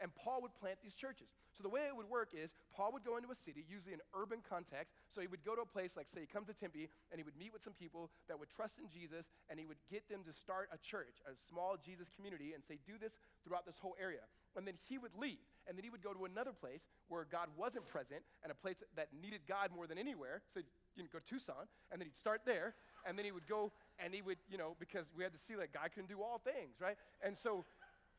And 0.01 0.15
Paul 0.15 0.43
would 0.43 0.55
plant 0.59 0.79
these 0.83 0.95
churches. 0.95 1.29
So 1.57 1.63
the 1.63 1.69
way 1.69 1.87
it 1.87 1.95
would 1.95 2.11
work 2.11 2.35
is 2.35 2.53
Paul 2.75 2.91
would 2.93 3.05
go 3.05 3.17
into 3.17 3.31
a 3.31 3.39
city, 3.39 3.65
usually 3.69 3.95
an 3.95 4.03
urban 4.11 4.43
context. 4.43 4.95
So 5.15 5.21
he 5.21 5.29
would 5.29 5.45
go 5.47 5.55
to 5.55 5.63
a 5.63 5.67
place 5.67 5.97
like, 5.97 6.09
say, 6.11 6.21
he 6.21 6.27
comes 6.27 6.49
to 6.49 6.55
Tempe, 6.55 6.91
and 7.11 7.17
he 7.19 7.25
would 7.25 7.39
meet 7.39 7.53
with 7.53 7.63
some 7.63 7.75
people 7.75 8.11
that 8.27 8.39
would 8.39 8.51
trust 8.51 8.83
in 8.83 8.91
Jesus, 8.91 9.31
and 9.49 9.59
he 9.59 9.67
would 9.67 9.79
get 9.91 10.09
them 10.11 10.27
to 10.27 10.33
start 10.35 10.69
a 10.75 10.79
church, 10.79 11.23
a 11.31 11.33
small 11.47 11.79
Jesus 11.79 12.11
community, 12.11 12.53
and 12.55 12.65
say, 12.65 12.79
do 12.83 12.99
this 12.99 13.23
throughout 13.47 13.67
this 13.67 13.79
whole 13.79 13.95
area. 14.01 14.27
And 14.57 14.67
then 14.67 14.75
he 14.83 14.99
would 14.99 15.15
leave, 15.15 15.43
and 15.67 15.79
then 15.79 15.85
he 15.85 15.91
would 15.91 16.03
go 16.03 16.13
to 16.13 16.27
another 16.27 16.53
place 16.53 16.87
where 17.09 17.27
God 17.31 17.49
wasn't 17.57 17.87
present, 17.87 18.23
and 18.43 18.51
a 18.51 18.55
place 18.55 18.83
that 18.97 19.09
needed 19.15 19.47
God 19.47 19.71
more 19.75 19.87
than 19.87 19.99
anywhere. 19.99 20.43
So 20.53 20.61
you 20.97 21.03
know, 21.03 21.09
go 21.13 21.19
to 21.19 21.27
Tucson, 21.27 21.67
and 21.91 22.01
then 22.01 22.07
he'd 22.07 22.19
start 22.19 22.43
there, 22.47 22.75
and 23.07 23.19
then 23.19 23.25
he 23.25 23.33
would 23.33 23.47
go, 23.47 23.71
and 23.99 24.15
he 24.15 24.23
would, 24.23 24.39
you 24.51 24.59
know, 24.59 24.77
because 24.79 25.07
we 25.17 25.23
had 25.23 25.33
to 25.33 25.39
see 25.39 25.55
that 25.55 25.73
God 25.73 25.91
can 25.95 26.07
do 26.07 26.23
all 26.23 26.39
things, 26.43 26.81
right? 26.81 26.97
And 27.23 27.37
so 27.37 27.65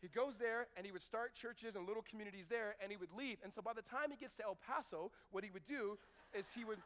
he 0.06 0.13
goes 0.13 0.38
there 0.38 0.69
and 0.78 0.86
he 0.86 0.94
would 0.94 1.02
start 1.02 1.34
churches 1.34 1.74
and 1.74 1.90
little 1.90 2.06
communities 2.06 2.46
there 2.46 2.78
and 2.78 2.94
he 2.94 2.98
would 2.98 3.10
leave. 3.18 3.42
And 3.42 3.50
so 3.50 3.66
by 3.66 3.74
the 3.74 3.81
time 3.81 4.13
he 4.13 4.18
gets 4.22 4.38
to 4.38 4.46
El 4.46 4.54
Paso, 4.62 5.10
what 5.34 5.42
he 5.42 5.50
would 5.50 5.66
do 5.66 5.98
is 6.38 6.46
he 6.54 6.62
would, 6.62 6.78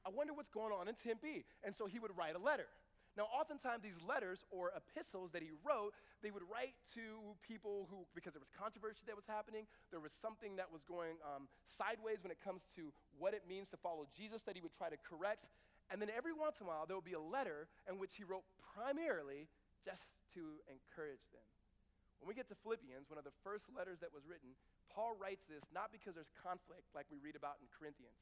I 0.00 0.08
wonder 0.08 0.32
what's 0.32 0.48
going 0.48 0.72
on 0.72 0.88
in 0.88 0.96
Tempe. 0.96 1.44
And 1.60 1.76
so 1.76 1.84
he 1.84 2.00
would 2.00 2.16
write 2.16 2.36
a 2.36 2.40
letter. 2.40 2.72
Now, 3.18 3.26
oftentimes, 3.34 3.82
these 3.82 3.98
letters 4.06 4.46
or 4.54 4.70
epistles 4.78 5.34
that 5.34 5.42
he 5.42 5.50
wrote, 5.66 5.90
they 6.22 6.30
would 6.30 6.46
write 6.46 6.78
to 6.94 7.34
people 7.42 7.90
who, 7.90 8.06
because 8.14 8.30
there 8.30 8.38
was 8.38 8.54
controversy 8.54 9.02
that 9.10 9.18
was 9.18 9.26
happening, 9.26 9.66
there 9.90 9.98
was 9.98 10.14
something 10.14 10.54
that 10.54 10.70
was 10.70 10.86
going 10.86 11.18
um, 11.26 11.50
sideways 11.66 12.22
when 12.22 12.30
it 12.30 12.38
comes 12.38 12.62
to 12.78 12.94
what 13.18 13.34
it 13.34 13.42
means 13.50 13.74
to 13.74 13.76
follow 13.76 14.06
Jesus 14.14 14.46
that 14.46 14.54
he 14.54 14.62
would 14.62 14.70
try 14.78 14.86
to 14.86 14.96
correct. 15.02 15.50
And 15.90 15.98
then 15.98 16.14
every 16.14 16.30
once 16.30 16.62
in 16.62 16.70
a 16.70 16.70
while, 16.70 16.86
there 16.86 16.94
would 16.94 17.10
be 17.10 17.18
a 17.18 17.20
letter 17.20 17.66
in 17.90 17.98
which 17.98 18.14
he 18.14 18.22
wrote 18.22 18.46
primarily 18.62 19.50
just 19.82 20.14
to 20.38 20.62
encourage 20.70 21.26
them. 21.34 21.42
When 22.18 22.26
we 22.26 22.34
get 22.34 22.50
to 22.50 22.58
Philippians, 22.66 23.06
one 23.06 23.18
of 23.18 23.26
the 23.26 23.36
first 23.46 23.70
letters 23.70 24.02
that 24.02 24.10
was 24.10 24.26
written, 24.26 24.58
Paul 24.90 25.14
writes 25.14 25.46
this 25.46 25.62
not 25.70 25.94
because 25.94 26.18
there's 26.18 26.32
conflict 26.42 26.90
like 26.94 27.06
we 27.08 27.22
read 27.22 27.38
about 27.38 27.62
in 27.62 27.70
Corinthians. 27.70 28.18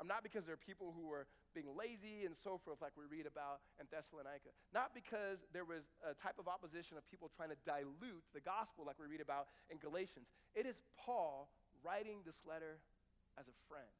Um, 0.00 0.08
not 0.08 0.24
because 0.24 0.48
there 0.48 0.56
are 0.56 0.64
people 0.64 0.96
who 0.96 1.12
are 1.12 1.28
being 1.52 1.68
lazy 1.76 2.24
and 2.24 2.32
so 2.32 2.56
forth, 2.56 2.80
like 2.80 2.96
we 2.96 3.04
read 3.04 3.28
about 3.28 3.60
in 3.76 3.84
Thessalonica. 3.92 4.48
Not 4.72 4.96
because 4.96 5.44
there 5.52 5.68
was 5.68 5.84
a 6.00 6.16
type 6.16 6.40
of 6.40 6.48
opposition 6.48 6.96
of 6.96 7.04
people 7.04 7.28
trying 7.28 7.52
to 7.52 7.60
dilute 7.68 8.24
the 8.32 8.40
gospel, 8.40 8.88
like 8.88 8.96
we 8.96 9.04
read 9.04 9.20
about 9.20 9.52
in 9.68 9.76
Galatians. 9.76 10.32
It 10.56 10.64
is 10.64 10.80
Paul 10.96 11.52
writing 11.84 12.24
this 12.24 12.40
letter 12.48 12.80
as 13.36 13.44
a 13.44 13.56
friend. 13.68 13.92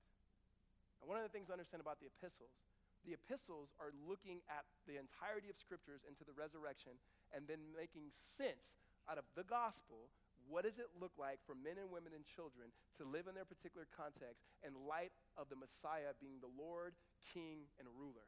And 1.05 1.07
one 1.09 1.21
of 1.21 1.25
the 1.29 1.33
things 1.33 1.53
to 1.53 1.55
understand 1.57 1.85
about 1.85 2.01
the 2.01 2.09
epistles, 2.09 2.57
the 3.05 3.13
epistles 3.13 3.73
are 3.77 3.93
looking 4.09 4.41
at 4.49 4.65
the 4.89 4.97
entirety 4.97 5.53
of 5.53 5.57
scriptures 5.61 6.01
into 6.09 6.25
the 6.25 6.33
resurrection 6.33 6.97
and 7.33 7.45
then 7.45 7.61
making 7.77 8.09
sense 8.13 8.81
out 9.11 9.19
of 9.19 9.27
the 9.35 9.43
gospel, 9.43 10.07
what 10.47 10.63
does 10.63 10.79
it 10.79 10.87
look 10.99 11.15
like 11.19 11.43
for 11.43 11.59
men 11.59 11.79
and 11.79 11.91
women 11.91 12.15
and 12.15 12.23
children 12.23 12.71
to 12.99 13.03
live 13.03 13.27
in 13.27 13.35
their 13.35 13.47
particular 13.47 13.87
context 13.91 14.47
in 14.63 14.75
light 14.87 15.11
of 15.35 15.51
the 15.51 15.59
Messiah 15.59 16.15
being 16.23 16.39
the 16.39 16.51
Lord, 16.55 16.95
King, 17.35 17.67
and 17.83 17.87
ruler? 17.99 18.27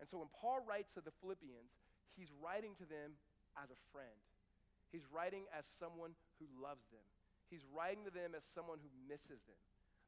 And 0.00 0.08
so 0.08 0.20
when 0.20 0.32
Paul 0.32 0.64
writes 0.64 0.92
to 0.96 1.02
the 1.04 1.14
Philippians, 1.20 1.76
he's 2.16 2.32
writing 2.40 2.72
to 2.80 2.86
them 2.86 3.16
as 3.56 3.68
a 3.68 3.80
friend. 3.92 4.20
He's 4.92 5.08
writing 5.08 5.44
as 5.52 5.68
someone 5.68 6.16
who 6.40 6.48
loves 6.56 6.88
them. 6.88 7.04
He's 7.48 7.64
writing 7.72 8.04
to 8.04 8.12
them 8.12 8.32
as 8.36 8.44
someone 8.44 8.80
who 8.80 8.92
misses 9.08 9.44
them. 9.48 9.60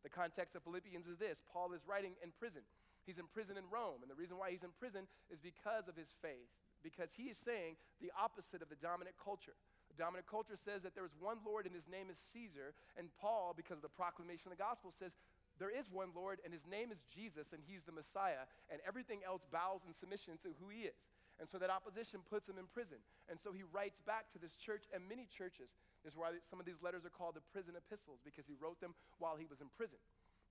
The 0.04 0.12
context 0.12 0.56
of 0.56 0.64
Philippians 0.64 1.08
is 1.08 1.20
this 1.20 1.40
Paul 1.52 1.72
is 1.72 1.84
writing 1.84 2.16
in 2.24 2.32
prison. 2.36 2.64
He's 3.04 3.18
in 3.18 3.28
prison 3.32 3.56
in 3.56 3.64
Rome, 3.72 4.04
and 4.04 4.10
the 4.12 4.16
reason 4.16 4.36
why 4.36 4.52
he's 4.52 4.64
in 4.64 4.76
prison 4.76 5.08
is 5.32 5.40
because 5.40 5.88
of 5.88 5.96
his 5.96 6.12
faith, 6.20 6.52
because 6.84 7.16
he 7.16 7.32
is 7.32 7.40
saying 7.40 7.80
the 8.00 8.12
opposite 8.12 8.60
of 8.60 8.68
the 8.68 8.80
dominant 8.80 9.16
culture. 9.16 9.56
Dominant 10.00 10.24
culture 10.24 10.56
says 10.56 10.80
that 10.88 10.96
there 10.96 11.04
is 11.04 11.12
one 11.20 11.44
Lord 11.44 11.68
and 11.68 11.76
his 11.76 11.84
name 11.84 12.08
is 12.08 12.16
Caesar. 12.32 12.72
And 12.96 13.12
Paul, 13.20 13.52
because 13.52 13.76
of 13.76 13.84
the 13.84 13.92
proclamation 13.92 14.48
of 14.48 14.56
the 14.56 14.64
gospel, 14.64 14.96
says 14.96 15.12
there 15.60 15.68
is 15.68 15.92
one 15.92 16.16
Lord 16.16 16.40
and 16.40 16.56
his 16.56 16.64
name 16.64 16.88
is 16.88 17.04
Jesus 17.12 17.52
and 17.52 17.60
he's 17.60 17.84
the 17.84 17.92
Messiah. 17.92 18.48
And 18.72 18.80
everything 18.88 19.20
else 19.20 19.44
bows 19.52 19.84
in 19.84 19.92
submission 19.92 20.40
to 20.40 20.56
who 20.56 20.72
he 20.72 20.88
is. 20.88 20.96
And 21.36 21.48
so 21.48 21.60
that 21.60 21.68
opposition 21.68 22.20
puts 22.28 22.48
him 22.48 22.56
in 22.56 22.64
prison. 22.68 23.00
And 23.28 23.36
so 23.36 23.52
he 23.52 23.64
writes 23.72 24.00
back 24.04 24.32
to 24.32 24.40
this 24.40 24.56
church 24.56 24.88
and 24.92 25.04
many 25.04 25.28
churches. 25.28 25.68
This 26.04 26.12
is 26.12 26.20
why 26.20 26.36
some 26.48 26.60
of 26.60 26.64
these 26.68 26.80
letters 26.80 27.04
are 27.04 27.12
called 27.12 27.36
the 27.36 27.44
prison 27.52 27.76
epistles, 27.76 28.20
because 28.24 28.44
he 28.44 28.56
wrote 28.60 28.80
them 28.80 28.92
while 29.20 29.40
he 29.40 29.48
was 29.48 29.64
in 29.64 29.72
prison. 29.72 29.96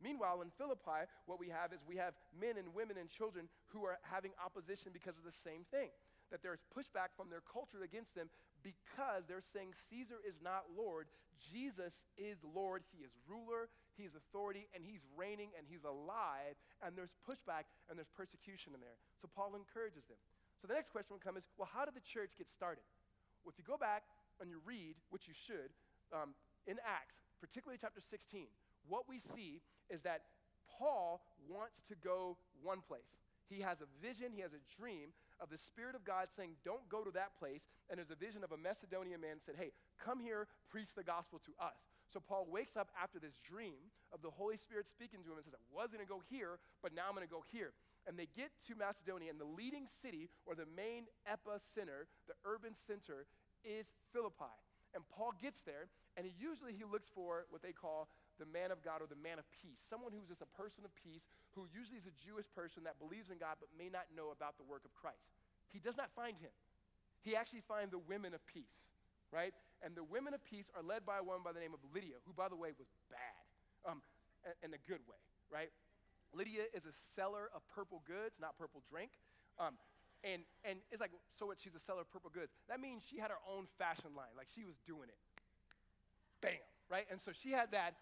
Meanwhile, 0.01 0.41
in 0.41 0.50
Philippi, 0.58 1.06
what 1.29 1.38
we 1.38 1.50
have 1.53 1.74
is 1.74 1.86
we 1.86 2.01
have 2.01 2.18
men 2.34 2.58
and 2.58 2.74
women 2.74 2.98
and 2.98 3.06
children 3.06 3.50
who 3.70 3.86
are 3.86 4.01
having 4.01 4.34
opposition 4.41 4.89
because 4.89 5.22
of 5.22 5.25
the 5.25 5.36
same 5.36 5.62
thing. 5.70 5.94
That 6.34 6.41
there's 6.41 6.65
pushback 6.74 7.13
from 7.18 7.29
their 7.29 7.46
culture 7.46 7.86
against 7.86 8.18
them 8.18 8.29
because 8.63 9.25
they're 9.28 9.44
saying 9.44 9.74
Caesar 9.89 10.20
is 10.28 10.42
not 10.42 10.70
Lord. 10.75 11.08
Jesus 11.39 12.06
is 12.20 12.38
Lord. 12.44 12.84
He 12.92 13.04
is 13.04 13.12
ruler, 13.28 13.72
He 13.96 14.04
is 14.04 14.16
authority, 14.16 14.68
and 14.75 14.84
He's 14.84 15.01
reigning 15.16 15.56
and 15.56 15.66
He's 15.68 15.84
alive. 15.84 16.60
And 16.84 16.96
there's 16.96 17.16
pushback 17.24 17.72
and 17.88 17.96
there's 17.96 18.12
persecution 18.12 18.75
in 18.75 18.82
there. 18.84 19.00
So 19.22 19.30
Paul 19.32 19.56
encourages 19.56 20.04
them. 20.12 20.20
So 20.60 20.68
the 20.68 20.75
next 20.75 20.92
question 20.92 21.16
would 21.16 21.24
come 21.24 21.39
is 21.39 21.48
well, 21.56 21.70
how 21.72 21.88
did 21.88 21.96
the 21.96 22.04
church 22.04 22.36
get 22.38 22.51
started? 22.51 22.84
Well, 23.44 23.56
if 23.56 23.58
you 23.58 23.63
go 23.63 23.80
back 23.80 24.04
and 24.44 24.51
you 24.51 24.60
read, 24.68 24.96
which 25.10 25.28
you 25.28 25.34
should, 25.34 25.72
um, 26.12 26.36
in 26.68 26.75
Acts, 26.84 27.24
particularly 27.39 27.80
chapter 27.80 28.04
16, 28.04 28.48
what 28.88 29.08
we 29.08 29.20
see 29.20 29.62
is 29.89 30.04
that 30.04 30.28
Paul 30.68 31.22
wants 31.48 31.82
to 31.88 31.96
go 31.96 32.38
one 32.62 32.80
place. 32.84 33.16
He 33.50 33.62
has 33.62 33.82
a 33.82 33.89
vision, 34.06 34.32
he 34.36 34.42
has 34.42 34.54
a 34.54 34.62
dream 34.80 35.10
of 35.41 35.50
the 35.50 35.58
Spirit 35.58 35.96
of 35.96 36.03
God 36.03 36.27
saying, 36.29 36.60
Don't 36.63 36.88
go 36.89 37.03
to 37.03 37.12
that 37.12 37.38
place. 37.39 37.67
And 37.89 37.98
there's 37.98 38.12
a 38.12 38.19
vision 38.19 38.43
of 38.43 38.51
a 38.51 38.58
Macedonian 38.58 39.22
man 39.22 39.39
said, 39.43 39.55
Hey, 39.58 39.72
come 39.98 40.19
here, 40.19 40.48
preach 40.69 40.93
the 40.96 41.03
gospel 41.03 41.39
to 41.46 41.51
us. 41.63 41.79
So 42.12 42.19
Paul 42.19 42.48
wakes 42.50 42.75
up 42.75 42.89
after 42.98 43.19
this 43.19 43.38
dream 43.46 43.93
of 44.12 44.22
the 44.22 44.34
Holy 44.34 44.58
Spirit 44.58 44.88
speaking 44.88 45.22
to 45.22 45.29
him 45.29 45.38
and 45.38 45.46
says, 45.46 45.53
I 45.53 45.65
was 45.69 45.93
going 45.93 46.03
to 46.03 46.10
go 46.10 46.22
here, 46.29 46.58
but 46.81 46.93
now 46.93 47.05
I'm 47.08 47.13
going 47.13 47.27
to 47.27 47.31
go 47.31 47.46
here. 47.53 47.72
And 48.08 48.17
they 48.17 48.25
get 48.34 48.50
to 48.65 48.74
Macedonia, 48.74 49.29
and 49.29 49.39
the 49.39 49.46
leading 49.46 49.86
city 49.86 50.29
or 50.50 50.55
the 50.55 50.65
main 50.74 51.05
epicenter, 51.29 52.10
the 52.25 52.34
urban 52.46 52.74
center, 52.74 53.29
is 53.62 53.86
Philippi. 54.10 54.58
And 54.96 55.05
Paul 55.13 55.38
gets 55.38 55.62
there, 55.62 55.93
and 56.17 56.25
he 56.25 56.34
usually 56.34 56.74
he 56.74 56.84
looks 56.84 57.10
for 57.13 57.46
what 57.53 57.62
they 57.62 57.74
call 57.74 58.10
the 58.39 58.48
man 58.48 58.72
of 58.72 58.79
God 58.81 59.03
or 59.03 59.08
the 59.12 59.19
man 59.19 59.38
of 59.38 59.46
peace, 59.51 59.84
someone 59.84 60.15
who's 60.15 60.31
just 60.31 60.41
a 60.41 60.50
person 60.55 60.88
of 60.88 60.91
peace, 60.96 61.27
who 61.53 61.67
usually 61.69 62.00
is 62.00 62.08
a 62.08 62.15
Jewish 62.15 62.48
person 62.55 62.88
that 62.88 62.96
believes 62.98 63.29
in 63.29 63.38
God 63.38 63.60
but 63.60 63.67
may 63.75 63.91
not 63.91 64.08
know 64.15 64.31
about 64.31 64.55
the 64.55 64.65
work 64.65 64.88
of 64.88 64.96
Christ. 64.96 65.27
He 65.69 65.77
does 65.77 66.00
not 66.00 66.10
find 66.15 66.39
him. 66.39 66.55
He 67.22 67.36
actually 67.36 67.62
finds 67.67 67.91
the 67.91 68.00
women 68.00 68.31
of 68.34 68.41
peace, 68.48 68.79
right? 69.29 69.51
And 69.84 69.91
the 69.93 70.08
women 70.08 70.34
of 70.34 70.41
peace 70.48 70.72
are 70.72 70.81
led 70.81 71.03
by 71.05 71.19
one 71.19 71.43
by 71.43 71.51
the 71.51 71.60
name 71.60 71.75
of 71.75 71.84
Lydia, 71.91 72.24
who, 72.24 72.31
by 72.31 72.48
the 72.48 72.55
way, 72.55 72.72
was 72.79 72.88
bad 73.12 73.43
um, 73.84 74.00
in 74.63 74.72
a 74.72 74.81
good 74.88 75.03
way, 75.03 75.19
right? 75.51 75.69
Lydia 76.31 76.63
is 76.74 76.86
a 76.86 76.93
seller 76.93 77.51
of 77.51 77.62
purple 77.67 78.01
goods, 78.08 78.39
not 78.39 78.58
purple 78.58 78.81
drink. 78.88 79.12
Um, 79.60 79.75
and, 80.24 80.43
and 80.63 80.79
it's 80.91 81.00
like, 81.00 81.12
so 81.38 81.48
what? 81.48 81.58
She's 81.60 81.75
a 81.75 81.79
seller 81.79 82.01
of 82.01 82.12
purple 82.12 82.29
goods. 82.29 82.51
That 82.67 82.79
means 82.79 83.03
she 83.08 83.17
had 83.17 83.31
her 83.31 83.41
own 83.48 83.67
fashion 83.77 84.12
line. 84.15 84.31
Like 84.36 84.48
she 84.53 84.63
was 84.65 84.75
doing 84.86 85.08
it. 85.08 85.19
Bam, 86.41 86.63
right? 86.89 87.08
And 87.12 87.19
so 87.24 87.31
she 87.31 87.51
had 87.51 87.72
that. 87.72 87.96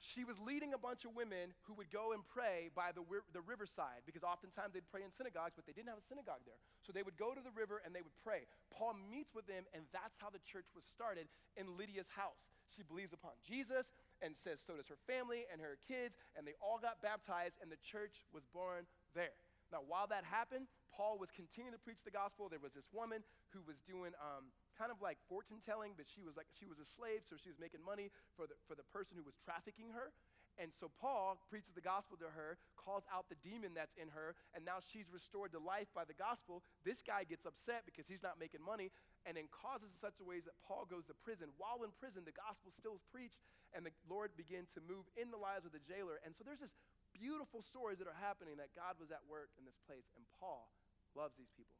She 0.00 0.22
was 0.22 0.38
leading 0.38 0.76
a 0.76 0.78
bunch 0.78 1.04
of 1.04 1.16
women 1.16 1.56
who 1.64 1.74
would 1.74 1.90
go 1.90 2.12
and 2.12 2.22
pray 2.22 2.70
by 2.76 2.92
the, 2.92 3.02
the 3.32 3.42
riverside 3.42 4.04
because 4.04 4.22
oftentimes 4.22 4.76
they'd 4.76 4.86
pray 4.92 5.02
in 5.02 5.10
synagogues, 5.10 5.56
but 5.56 5.66
they 5.66 5.72
didn't 5.72 5.88
have 5.90 5.98
a 5.98 6.08
synagogue 6.08 6.44
there. 6.44 6.60
So 6.84 6.92
they 6.92 7.02
would 7.02 7.16
go 7.16 7.32
to 7.32 7.42
the 7.42 7.54
river 7.56 7.82
and 7.82 7.96
they 7.96 8.04
would 8.04 8.14
pray. 8.22 8.46
Paul 8.70 8.94
meets 9.08 9.34
with 9.34 9.48
them, 9.48 9.64
and 9.72 9.88
that's 9.90 10.14
how 10.20 10.28
the 10.30 10.42
church 10.44 10.68
was 10.76 10.84
started 10.86 11.26
in 11.56 11.74
Lydia's 11.74 12.12
house. 12.12 12.46
She 12.68 12.82
believes 12.82 13.12
upon 13.16 13.34
Jesus 13.42 13.90
and 14.20 14.36
says 14.36 14.60
so 14.60 14.76
does 14.76 14.88
her 14.88 15.00
family 15.06 15.48
and 15.48 15.60
her 15.60 15.80
kids, 15.86 16.16
and 16.36 16.46
they 16.46 16.54
all 16.60 16.78
got 16.78 17.00
baptized, 17.00 17.58
and 17.62 17.72
the 17.72 17.80
church 17.80 18.24
was 18.30 18.44
born 18.52 18.84
there. 19.14 19.34
Now, 19.72 19.82
while 19.82 20.06
that 20.06 20.22
happened, 20.22 20.70
Paul 20.94 21.18
was 21.18 21.30
continuing 21.34 21.74
to 21.74 21.82
preach 21.82 22.00
the 22.06 22.14
gospel. 22.14 22.46
There 22.46 22.62
was 22.62 22.78
this 22.78 22.86
woman 22.94 23.26
who 23.50 23.60
was 23.66 23.82
doing 23.82 24.14
um, 24.22 24.54
kind 24.76 24.92
of 24.92 25.00
like 25.00 25.16
fortune 25.26 25.64
telling, 25.64 25.96
but 25.96 26.06
she 26.06 26.20
was 26.20 26.36
like 26.36 26.46
she 26.52 26.68
was 26.68 26.78
a 26.78 26.86
slave, 26.86 27.24
so 27.24 27.40
she 27.40 27.48
was 27.48 27.58
making 27.58 27.80
money 27.80 28.12
for 28.36 28.44
the 28.46 28.54
for 28.68 28.76
the 28.76 28.86
person 28.92 29.16
who 29.16 29.24
was 29.24 29.34
trafficking 29.40 29.90
her. 29.96 30.12
And 30.56 30.72
so 30.72 30.88
Paul 30.88 31.36
preaches 31.52 31.76
the 31.76 31.84
gospel 31.84 32.16
to 32.16 32.32
her, 32.32 32.56
calls 32.80 33.04
out 33.12 33.28
the 33.28 33.36
demon 33.44 33.76
that's 33.76 33.92
in 34.00 34.08
her, 34.16 34.32
and 34.56 34.64
now 34.64 34.80
she's 34.80 35.12
restored 35.12 35.52
to 35.52 35.60
life 35.60 35.92
by 35.92 36.08
the 36.08 36.16
gospel. 36.16 36.64
This 36.80 37.04
guy 37.04 37.28
gets 37.28 37.44
upset 37.44 37.84
because 37.84 38.08
he's 38.08 38.24
not 38.24 38.40
making 38.40 38.64
money 38.64 38.88
and 39.28 39.36
then 39.36 39.52
causes 39.52 39.92
in 39.92 39.98
such 40.00 40.16
a 40.16 40.24
ways 40.24 40.48
that 40.48 40.56
Paul 40.64 40.88
goes 40.88 41.04
to 41.12 41.14
prison. 41.20 41.52
While 41.60 41.84
in 41.84 41.92
prison, 41.92 42.24
the 42.24 42.32
gospel 42.32 42.72
still 42.72 42.96
is 42.96 43.04
preached, 43.12 43.36
and 43.76 43.84
the 43.84 43.92
Lord 44.08 44.32
begins 44.32 44.72
to 44.78 44.80
move 44.80 45.04
in 45.20 45.28
the 45.28 45.36
lives 45.36 45.68
of 45.68 45.76
the 45.76 45.82
jailer. 45.84 46.24
And 46.24 46.32
so 46.32 46.40
there's 46.40 46.64
this 46.64 46.78
beautiful 47.12 47.60
stories 47.60 48.00
that 48.00 48.08
are 48.08 48.16
happening 48.16 48.56
that 48.56 48.72
God 48.72 48.96
was 48.96 49.12
at 49.12 49.20
work 49.28 49.52
in 49.60 49.68
this 49.68 49.76
place, 49.84 50.08
and 50.16 50.24
Paul 50.40 50.72
loves 51.12 51.36
these 51.36 51.52
people. 51.52 51.76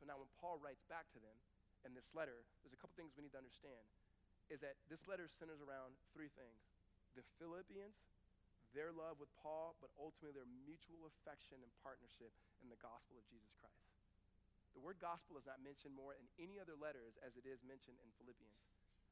So 0.00 0.08
now 0.08 0.16
when 0.16 0.32
Paul 0.40 0.56
writes 0.56 0.80
back 0.88 1.04
to 1.12 1.20
them 1.20 1.36
in 1.84 1.96
this 1.96 2.08
letter, 2.12 2.44
there's 2.62 2.76
a 2.76 2.80
couple 2.80 2.96
things 2.96 3.14
we 3.16 3.24
need 3.24 3.34
to 3.34 3.42
understand. 3.42 3.84
Is 4.50 4.60
that 4.66 4.76
this 4.90 5.06
letter 5.06 5.30
centers 5.30 5.62
around 5.62 5.94
three 6.10 6.30
things 6.34 6.58
the 7.14 7.26
Philippians, 7.42 7.98
their 8.70 8.94
love 8.94 9.18
with 9.18 9.30
Paul, 9.34 9.74
but 9.82 9.90
ultimately 9.98 10.30
their 10.30 10.46
mutual 10.62 11.10
affection 11.10 11.58
and 11.58 11.70
partnership 11.82 12.30
in 12.62 12.70
the 12.70 12.78
gospel 12.78 13.18
of 13.18 13.26
Jesus 13.26 13.50
Christ. 13.58 13.90
The 14.74 14.82
word 14.82 15.02
gospel 15.02 15.34
is 15.34 15.46
not 15.46 15.58
mentioned 15.58 15.98
more 15.98 16.14
in 16.14 16.26
any 16.38 16.62
other 16.62 16.78
letters 16.78 17.18
as 17.26 17.34
it 17.34 17.42
is 17.42 17.58
mentioned 17.66 17.98
in 17.98 18.14
Philippians. 18.22 18.62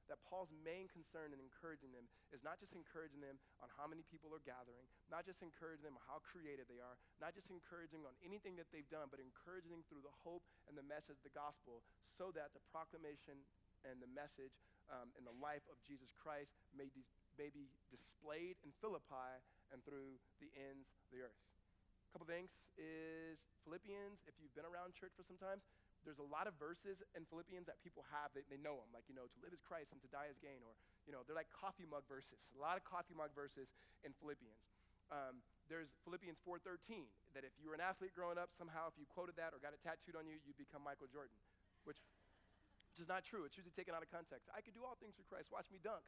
That 0.09 0.17
Paul's 0.25 0.49
main 0.65 0.89
concern 0.89 1.37
in 1.37 1.41
encouraging 1.41 1.93
them 1.93 2.09
is 2.33 2.41
not 2.41 2.57
just 2.57 2.73
encouraging 2.73 3.21
them 3.21 3.37
on 3.61 3.69
how 3.77 3.85
many 3.85 4.01
people 4.09 4.33
are 4.33 4.41
gathering, 4.41 4.89
not 5.13 5.29
just 5.29 5.45
encouraging 5.45 5.85
them 5.85 6.01
on 6.01 6.05
how 6.09 6.25
creative 6.25 6.65
they 6.65 6.81
are, 6.81 6.97
not 7.21 7.37
just 7.37 7.53
encouraging 7.53 8.09
on 8.09 8.17
anything 8.25 8.57
that 8.57 8.73
they've 8.73 8.89
done, 8.89 9.13
but 9.13 9.21
encouraging 9.21 9.85
through 9.93 10.01
the 10.01 10.17
hope 10.25 10.41
and 10.65 10.73
the 10.73 10.85
message 10.89 11.21
of 11.21 11.25
the 11.29 11.37
gospel 11.37 11.85
so 12.17 12.33
that 12.33 12.57
the 12.57 12.65
proclamation 12.73 13.37
and 13.85 14.01
the 14.01 14.09
message 14.11 14.57
um, 14.89 15.13
in 15.21 15.23
the 15.29 15.37
life 15.39 15.63
of 15.69 15.77
Jesus 15.85 16.11
Christ 16.17 16.57
may, 16.73 16.89
de- 16.91 17.07
may 17.37 17.53
be 17.53 17.69
displayed 17.93 18.57
in 18.65 18.73
Philippi 18.81 19.39
and 19.71 19.85
through 19.85 20.17
the 20.41 20.49
ends 20.57 20.89
of 21.05 21.13
the 21.13 21.21
earth. 21.21 21.39
A 22.09 22.11
couple 22.17 22.25
things 22.25 22.49
is 22.81 23.37
Philippians, 23.69 24.25
if 24.25 24.33
you've 24.41 24.57
been 24.57 24.65
around 24.65 24.97
church 24.97 25.13
for 25.13 25.23
some 25.23 25.37
time, 25.37 25.61
there's 26.07 26.23
a 26.23 26.29
lot 26.31 26.47
of 26.47 26.55
verses 26.59 27.03
in 27.17 27.27
Philippians 27.27 27.67
that 27.67 27.79
people 27.83 28.07
have, 28.15 28.31
they, 28.35 28.47
they 28.47 28.61
know 28.61 28.79
them, 28.79 28.91
like, 28.95 29.07
you 29.11 29.17
know, 29.17 29.27
to 29.27 29.39
live 29.43 29.55
is 29.55 29.63
Christ 29.63 29.91
and 29.95 30.01
to 30.03 30.11
die 30.11 30.31
is 30.31 30.39
gain, 30.39 30.63
or, 30.63 30.75
you 31.07 31.13
know, 31.15 31.27
they're 31.27 31.39
like 31.39 31.51
coffee 31.51 31.87
mug 31.89 32.07
verses, 32.07 32.39
a 32.55 32.61
lot 32.61 32.79
of 32.79 32.85
coffee 32.87 33.17
mug 33.17 33.35
verses 33.35 33.71
in 34.07 34.15
Philippians. 34.19 34.59
Um, 35.09 35.41
there's 35.67 35.97
Philippians 36.05 36.39
4.13, 36.45 37.09
that 37.33 37.45
if 37.45 37.53
you 37.61 37.73
were 37.73 37.77
an 37.77 37.85
athlete 37.85 38.13
growing 38.13 38.37
up, 38.37 38.53
somehow 38.53 38.89
if 38.89 38.97
you 38.97 39.09
quoted 39.09 39.37
that 39.41 39.53
or 39.53 39.59
got 39.61 39.73
it 39.73 39.81
tattooed 39.81 40.17
on 40.17 40.29
you, 40.29 40.39
you'd 40.45 40.61
become 40.61 40.85
Michael 40.85 41.09
Jordan, 41.09 41.35
which, 41.89 42.01
which 42.93 43.01
is 43.01 43.09
not 43.09 43.25
true. 43.25 43.49
It's 43.49 43.57
usually 43.57 43.75
taken 43.77 43.93
out 43.93 44.05
of 44.05 44.11
context. 44.13 44.49
I 44.53 44.61
could 44.61 44.77
do 44.77 44.85
all 44.85 44.97
things 45.01 45.17
through 45.17 45.29
Christ. 45.29 45.49
Watch 45.51 45.69
me 45.73 45.81
dunk. 45.81 46.05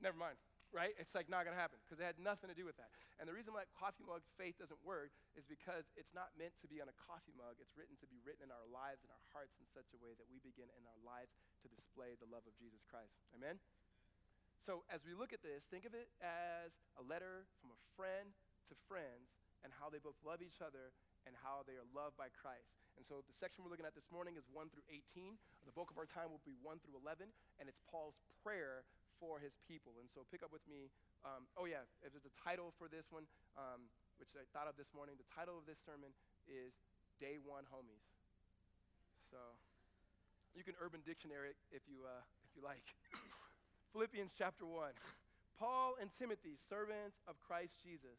Never 0.00 0.16
mind 0.16 0.40
right? 0.70 0.94
It's 0.98 1.14
like 1.14 1.26
not 1.26 1.42
going 1.46 1.54
to 1.54 1.60
happen 1.60 1.78
because 1.82 1.98
it 1.98 2.06
had 2.06 2.18
nothing 2.18 2.46
to 2.50 2.56
do 2.56 2.66
with 2.66 2.78
that. 2.78 2.90
And 3.18 3.26
the 3.26 3.34
reason 3.34 3.52
why 3.52 3.66
coffee 3.74 4.06
mug 4.06 4.22
faith 4.38 4.58
doesn't 4.58 4.78
work 4.86 5.10
is 5.34 5.44
because 5.46 5.90
it's 5.98 6.14
not 6.14 6.30
meant 6.38 6.54
to 6.62 6.68
be 6.70 6.78
on 6.78 6.86
a 6.86 6.96
coffee 6.96 7.34
mug. 7.34 7.58
It's 7.58 7.74
written 7.74 7.98
to 8.00 8.08
be 8.08 8.22
written 8.22 8.46
in 8.46 8.52
our 8.54 8.66
lives 8.70 9.02
and 9.02 9.10
our 9.10 9.24
hearts 9.34 9.58
in 9.58 9.66
such 9.66 9.90
a 9.92 9.98
way 9.98 10.14
that 10.16 10.26
we 10.30 10.38
begin 10.40 10.70
in 10.72 10.84
our 10.86 11.00
lives 11.02 11.34
to 11.62 11.66
display 11.68 12.14
the 12.18 12.30
love 12.30 12.46
of 12.46 12.54
Jesus 12.56 12.86
Christ. 12.86 13.18
Amen? 13.34 13.58
So 14.60 14.84
as 14.92 15.02
we 15.08 15.16
look 15.16 15.32
at 15.32 15.42
this, 15.42 15.66
think 15.66 15.88
of 15.88 15.96
it 15.96 16.12
as 16.20 16.76
a 17.00 17.04
letter 17.04 17.48
from 17.58 17.72
a 17.74 17.80
friend 17.96 18.30
to 18.70 18.74
friends 18.86 19.40
and 19.64 19.72
how 19.76 19.90
they 19.90 20.00
both 20.00 20.16
love 20.22 20.40
each 20.40 20.60
other 20.60 20.92
and 21.28 21.36
how 21.36 21.64
they 21.68 21.76
are 21.76 21.88
loved 21.92 22.16
by 22.16 22.32
Christ. 22.32 22.80
And 22.96 23.04
so 23.04 23.20
the 23.24 23.36
section 23.36 23.64
we're 23.64 23.72
looking 23.72 23.88
at 23.88 23.96
this 23.96 24.08
morning 24.08 24.36
is 24.36 24.48
1 24.52 24.72
through 24.72 24.84
18. 24.88 25.36
The 25.68 25.72
bulk 25.72 25.92
of 25.92 26.00
our 26.00 26.08
time 26.08 26.32
will 26.32 26.44
be 26.44 26.56
1 26.60 26.80
through 26.80 26.96
11, 26.96 27.28
and 27.60 27.64
it's 27.68 27.80
Paul's 27.88 28.16
prayer 28.40 28.84
for 29.20 29.36
his 29.38 29.52
people. 29.68 30.00
And 30.00 30.08
so 30.08 30.24
pick 30.32 30.40
up 30.40 30.50
with 30.50 30.64
me. 30.64 30.88
Um, 31.22 31.44
oh, 31.60 31.68
yeah, 31.68 31.84
if 32.00 32.16
there's 32.16 32.26
a 32.26 32.36
title 32.40 32.72
for 32.80 32.88
this 32.88 33.12
one, 33.12 33.28
um, 33.54 33.86
which 34.16 34.32
I 34.32 34.48
thought 34.56 34.66
of 34.66 34.80
this 34.80 34.90
morning, 34.96 35.20
the 35.20 35.28
title 35.28 35.60
of 35.60 35.68
this 35.68 35.78
sermon 35.84 36.10
is 36.48 36.72
Day 37.20 37.36
One 37.36 37.68
Homies. 37.68 38.08
So 39.28 39.38
you 40.56 40.64
can 40.64 40.74
urban 40.80 41.04
dictionary 41.04 41.52
if 41.70 41.84
you, 41.84 42.08
uh, 42.08 42.24
if 42.48 42.50
you 42.56 42.64
like. 42.64 42.82
Philippians 43.92 44.32
chapter 44.32 44.64
1. 44.64 44.96
Paul 45.60 46.00
and 46.00 46.08
Timothy, 46.16 46.56
servants 46.56 47.20
of 47.28 47.36
Christ 47.44 47.76
Jesus, 47.84 48.16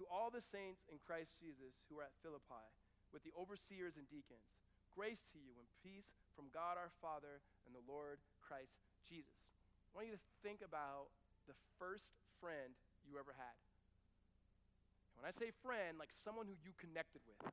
to 0.00 0.08
all 0.08 0.32
the 0.32 0.40
saints 0.40 0.88
in 0.88 0.96
Christ 1.04 1.36
Jesus 1.36 1.76
who 1.86 2.00
are 2.00 2.08
at 2.08 2.16
Philippi, 2.24 2.64
with 3.12 3.20
the 3.28 3.34
overseers 3.36 4.00
and 4.00 4.08
deacons, 4.08 4.48
grace 4.96 5.20
to 5.36 5.38
you 5.38 5.52
and 5.60 5.68
peace 5.84 6.16
from 6.32 6.48
God 6.48 6.80
our 6.80 6.88
Father 7.04 7.44
and 7.68 7.76
the 7.76 7.84
Lord 7.84 8.24
Christ 8.40 8.80
Jesus. 9.04 9.36
I 9.92 10.00
want 10.00 10.08
you 10.08 10.16
to 10.16 10.24
think 10.40 10.64
about 10.64 11.12
the 11.44 11.52
first 11.76 12.16
friend 12.40 12.72
you 13.04 13.20
ever 13.20 13.36
had. 13.36 13.56
When 15.20 15.28
I 15.28 15.32
say 15.36 15.52
friend, 15.60 16.00
like 16.00 16.08
someone 16.10 16.48
who 16.48 16.56
you 16.64 16.72
connected 16.80 17.20
with, 17.28 17.44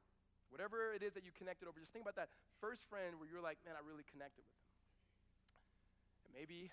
whatever 0.47 0.95
it 0.95 1.03
is 1.03 1.11
that 1.19 1.27
you 1.27 1.35
connected 1.35 1.67
over, 1.67 1.83
just 1.83 1.91
think 1.91 2.07
about 2.07 2.15
that 2.15 2.31
first 2.63 2.87
friend 2.87 3.19
where 3.19 3.27
you're 3.27 3.43
like, 3.43 3.59
man, 3.67 3.75
I 3.75 3.83
really 3.83 4.07
connected 4.07 4.41
with 4.41 4.55
them. 4.55 4.71
And 6.25 6.31
maybe, 6.31 6.71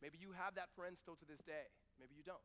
maybe 0.00 0.16
you 0.16 0.32
have 0.32 0.56
that 0.56 0.72
friend 0.72 0.96
still 0.96 1.14
to 1.20 1.26
this 1.28 1.44
day. 1.44 1.68
Maybe 2.00 2.16
you 2.16 2.24
don't. 2.24 2.42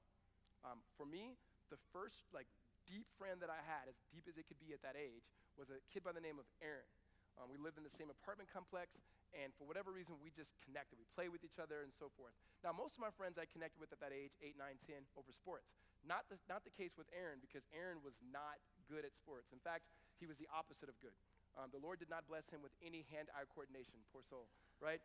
Um, 0.68 0.84
for 1.00 1.08
me, 1.08 1.40
the 1.72 1.80
first 1.96 2.28
like 2.36 2.52
deep 2.84 3.08
friend 3.16 3.40
that 3.40 3.50
I 3.50 3.64
had, 3.64 3.88
as 3.88 3.96
deep 4.12 4.28
as 4.28 4.36
it 4.36 4.44
could 4.52 4.60
be 4.60 4.76
at 4.76 4.84
that 4.84 5.00
age, 5.00 5.24
was 5.56 5.72
a 5.72 5.80
kid 5.90 6.04
by 6.04 6.12
the 6.12 6.22
name 6.22 6.36
of 6.36 6.46
Aaron. 6.60 6.92
Um, 7.40 7.48
we 7.48 7.58
lived 7.58 7.80
in 7.80 7.86
the 7.88 7.94
same 7.94 8.10
apartment 8.10 8.50
complex, 8.52 8.98
and 9.36 9.52
for 9.56 9.68
whatever 9.68 9.92
reason, 9.92 10.16
we 10.20 10.32
just 10.32 10.56
connected. 10.64 10.96
We 10.96 11.08
played 11.12 11.32
with 11.32 11.44
each 11.44 11.60
other 11.60 11.84
and 11.84 11.92
so 11.92 12.08
forth. 12.16 12.36
Now, 12.64 12.72
most 12.72 12.96
of 12.96 13.02
my 13.04 13.12
friends 13.12 13.36
I 13.36 13.48
connected 13.48 13.80
with 13.82 13.92
at 13.92 14.00
that 14.00 14.16
age, 14.16 14.36
8, 14.40 14.56
9, 14.56 14.80
10, 14.88 15.04
over 15.20 15.32
sports. 15.36 15.72
Not 16.06 16.30
the, 16.32 16.40
not 16.48 16.64
the 16.64 16.74
case 16.74 16.96
with 16.96 17.10
Aaron, 17.12 17.44
because 17.44 17.68
Aaron 17.76 18.00
was 18.06 18.16
not 18.22 18.62
good 18.88 19.04
at 19.04 19.12
sports. 19.12 19.52
In 19.52 19.60
fact, 19.60 19.90
he 20.22 20.26
was 20.30 20.40
the 20.40 20.48
opposite 20.50 20.88
of 20.88 20.96
good. 21.04 21.16
Um, 21.58 21.74
the 21.74 21.82
Lord 21.82 21.98
did 21.98 22.10
not 22.10 22.30
bless 22.30 22.48
him 22.54 22.62
with 22.62 22.72
any 22.80 23.04
hand-eye 23.10 23.50
coordination, 23.50 23.98
poor 24.14 24.22
soul, 24.22 24.48
right? 24.78 25.02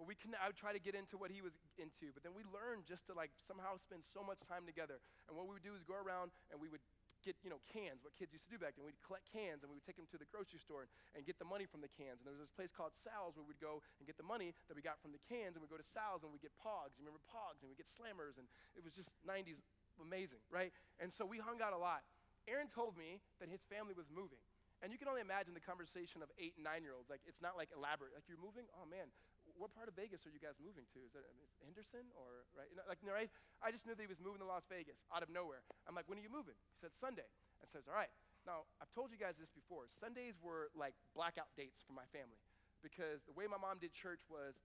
But 0.00 0.10
we 0.10 0.16
can, 0.18 0.34
I 0.34 0.50
would 0.50 0.58
try 0.58 0.74
to 0.74 0.82
get 0.82 0.96
into 0.98 1.20
what 1.20 1.30
he 1.30 1.44
was 1.44 1.54
into, 1.76 2.10
but 2.10 2.26
then 2.26 2.32
we 2.32 2.42
learned 2.48 2.88
just 2.88 3.06
to 3.06 3.14
like 3.14 3.30
somehow 3.38 3.76
spend 3.78 4.02
so 4.02 4.24
much 4.24 4.40
time 4.48 4.64
together. 4.64 4.98
And 5.28 5.36
what 5.36 5.46
we 5.46 5.54
would 5.54 5.66
do 5.66 5.76
is 5.76 5.84
go 5.84 5.94
around 5.94 6.32
and 6.50 6.58
we 6.58 6.66
would 6.66 6.82
get, 7.22 7.38
you 7.40 7.50
know, 7.50 7.62
cans, 7.70 8.02
what 8.02 8.12
kids 8.18 8.34
used 8.34 8.44
to 8.50 8.52
do 8.52 8.58
back 8.58 8.74
then. 8.74 8.84
We'd 8.84 8.98
collect 9.00 9.30
cans 9.30 9.62
and 9.62 9.70
we 9.70 9.78
would 9.78 9.86
take 9.86 9.96
them 9.96 10.10
to 10.10 10.18
the 10.18 10.28
grocery 10.28 10.58
store 10.58 10.84
and, 10.86 10.90
and 11.14 11.22
get 11.22 11.38
the 11.38 11.48
money 11.48 11.64
from 11.64 11.80
the 11.80 11.90
cans. 11.90 12.20
And 12.20 12.26
there 12.26 12.34
was 12.34 12.42
this 12.42 12.52
place 12.52 12.74
called 12.74 12.92
Sal's 12.92 13.38
where 13.38 13.46
we'd 13.46 13.62
go 13.62 13.80
and 13.98 14.04
get 14.04 14.18
the 14.18 14.26
money 14.26 14.52
that 14.66 14.74
we 14.74 14.82
got 14.82 14.98
from 14.98 15.14
the 15.14 15.22
cans 15.24 15.54
and 15.54 15.62
we'd 15.62 15.72
go 15.72 15.80
to 15.80 15.86
Sal's 15.86 16.26
and 16.26 16.30
we'd 16.34 16.44
get 16.44 16.54
Pogs. 16.58 16.98
You 16.98 17.06
remember 17.06 17.22
Pogs? 17.30 17.62
And 17.62 17.70
we'd 17.70 17.80
get 17.80 17.88
Slammers. 17.88 18.36
And 18.36 18.50
it 18.74 18.82
was 18.82 18.92
just 18.92 19.14
90s 19.24 19.62
amazing, 20.00 20.42
right? 20.48 20.72
And 20.98 21.12
so 21.12 21.22
we 21.22 21.38
hung 21.38 21.62
out 21.62 21.72
a 21.72 21.80
lot. 21.80 22.02
Aaron 22.50 22.66
told 22.66 22.98
me 22.98 23.22
that 23.38 23.46
his 23.46 23.62
family 23.70 23.94
was 23.94 24.10
moving. 24.10 24.40
And 24.82 24.90
you 24.90 24.98
can 24.98 25.06
only 25.06 25.22
imagine 25.22 25.54
the 25.54 25.62
conversation 25.62 26.26
of 26.26 26.28
eight 26.42 26.58
and 26.58 26.66
nine 26.66 26.82
year 26.82 26.98
olds. 26.98 27.06
Like, 27.06 27.22
it's 27.22 27.38
not 27.38 27.54
like 27.54 27.70
elaborate. 27.70 28.18
Like, 28.18 28.26
you're 28.26 28.40
moving? 28.42 28.66
Oh, 28.74 28.82
man. 28.82 29.14
What 29.62 29.70
part 29.78 29.86
of 29.86 29.94
Vegas 29.94 30.26
are 30.26 30.34
you 30.34 30.42
guys 30.42 30.58
moving 30.58 30.82
to? 30.90 30.98
Is 31.06 31.14
that 31.14 31.22
I 31.22 31.30
mean, 31.38 31.46
is 31.46 31.54
Henderson 31.62 32.10
or 32.18 32.50
right? 32.58 32.66
You 32.66 32.74
know, 32.74 32.86
like, 32.90 32.98
right? 33.06 33.30
I 33.62 33.70
just 33.70 33.86
knew 33.86 33.94
that 33.94 34.02
he 34.02 34.10
was 34.10 34.18
moving 34.18 34.42
to 34.42 34.48
Las 34.50 34.66
Vegas 34.66 35.06
out 35.14 35.22
of 35.22 35.30
nowhere. 35.30 35.62
I'm 35.86 35.94
like, 35.94 36.10
when 36.10 36.18
are 36.18 36.24
you 36.26 36.34
moving? 36.34 36.58
He 36.74 36.76
said 36.82 36.90
Sunday. 36.98 37.30
I 37.62 37.70
says, 37.70 37.86
all 37.86 37.94
right. 37.94 38.10
Now 38.42 38.66
I've 38.82 38.90
told 38.90 39.14
you 39.14 39.20
guys 39.22 39.38
this 39.38 39.54
before. 39.54 39.86
Sundays 39.86 40.34
were 40.42 40.74
like 40.74 40.98
blackout 41.14 41.54
dates 41.54 41.78
for 41.78 41.94
my 41.94 42.02
family 42.10 42.42
because 42.82 43.22
the 43.22 43.32
way 43.38 43.46
my 43.46 43.56
mom 43.56 43.78
did 43.78 43.94
church 43.94 44.26
was 44.26 44.58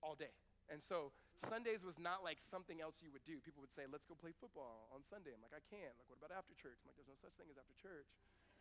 all 0.00 0.16
day. 0.16 0.32
And 0.72 0.80
so 0.80 1.12
Sundays 1.36 1.84
was 1.84 2.00
not 2.00 2.24
like 2.24 2.40
something 2.40 2.80
else 2.80 3.04
you 3.04 3.12
would 3.12 3.28
do. 3.28 3.44
People 3.44 3.60
would 3.60 3.76
say, 3.76 3.84
let's 3.84 4.08
go 4.08 4.16
play 4.16 4.32
football 4.32 4.88
on 4.88 5.04
Sunday. 5.04 5.36
I'm 5.36 5.44
like, 5.44 5.52
I 5.52 5.60
can't. 5.68 5.92
Like, 6.00 6.08
what 6.08 6.16
about 6.16 6.32
after 6.32 6.56
church? 6.56 6.80
I'm 6.80 6.88
like, 6.88 6.96
there's 6.96 7.12
no 7.12 7.20
such 7.20 7.36
thing 7.36 7.52
as 7.52 7.60
after 7.60 7.76
church, 7.76 8.08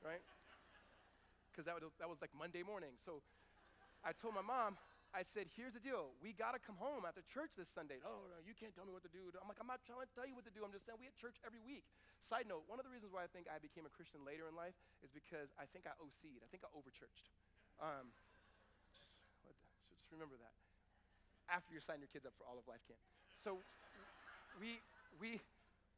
right? 0.04 0.20
Because 1.48 1.64
that, 1.72 1.80
that 2.04 2.12
was 2.12 2.20
like 2.20 2.36
Monday 2.36 2.68
morning. 2.68 3.00
So 3.00 3.24
I 4.04 4.12
told 4.12 4.36
my 4.36 4.44
mom, 4.44 4.76
I 5.14 5.22
said, 5.22 5.46
here's 5.54 5.78
the 5.78 5.84
deal. 5.84 6.18
We 6.26 6.34
got 6.34 6.58
to 6.58 6.62
come 6.62 6.74
home 6.82 7.06
after 7.06 7.22
church 7.30 7.54
this 7.54 7.70
Sunday. 7.70 8.02
Oh, 8.02 8.26
no, 8.34 8.42
you 8.42 8.58
can't 8.58 8.74
tell 8.74 8.82
me 8.82 8.90
what 8.90 9.06
to 9.06 9.14
do. 9.14 9.30
I'm 9.38 9.46
like, 9.46 9.62
I'm 9.62 9.70
not 9.70 9.86
trying 9.86 10.02
to 10.02 10.10
tell 10.10 10.26
you 10.26 10.34
what 10.34 10.42
to 10.50 10.54
do. 10.54 10.66
I'm 10.66 10.74
just 10.74 10.90
saying 10.90 10.98
we 10.98 11.06
had 11.06 11.14
church 11.14 11.38
every 11.46 11.62
week. 11.62 11.86
Side 12.26 12.50
note, 12.50 12.66
one 12.66 12.82
of 12.82 12.86
the 12.86 12.90
reasons 12.90 13.14
why 13.14 13.22
I 13.22 13.30
think 13.30 13.46
I 13.46 13.62
became 13.62 13.86
a 13.86 13.94
Christian 13.94 14.26
later 14.26 14.50
in 14.50 14.58
life 14.58 14.74
is 15.06 15.14
because 15.14 15.54
I 15.62 15.70
think 15.70 15.86
I 15.86 15.94
OC'd. 16.02 16.42
I 16.42 16.50
think 16.50 16.66
I 16.66 16.70
overchurched. 16.74 17.30
Um, 17.78 18.10
just, 18.98 19.22
just 19.94 20.10
remember 20.10 20.34
that. 20.42 20.58
After 21.46 21.78
you 21.78 21.82
sign 21.86 22.02
your 22.02 22.10
kids 22.10 22.26
up 22.26 22.34
for 22.34 22.50
all 22.50 22.58
of 22.58 22.66
life 22.66 22.82
camp. 22.90 22.98
So 23.38 23.62
we, 24.58 24.82
we, 25.22 25.38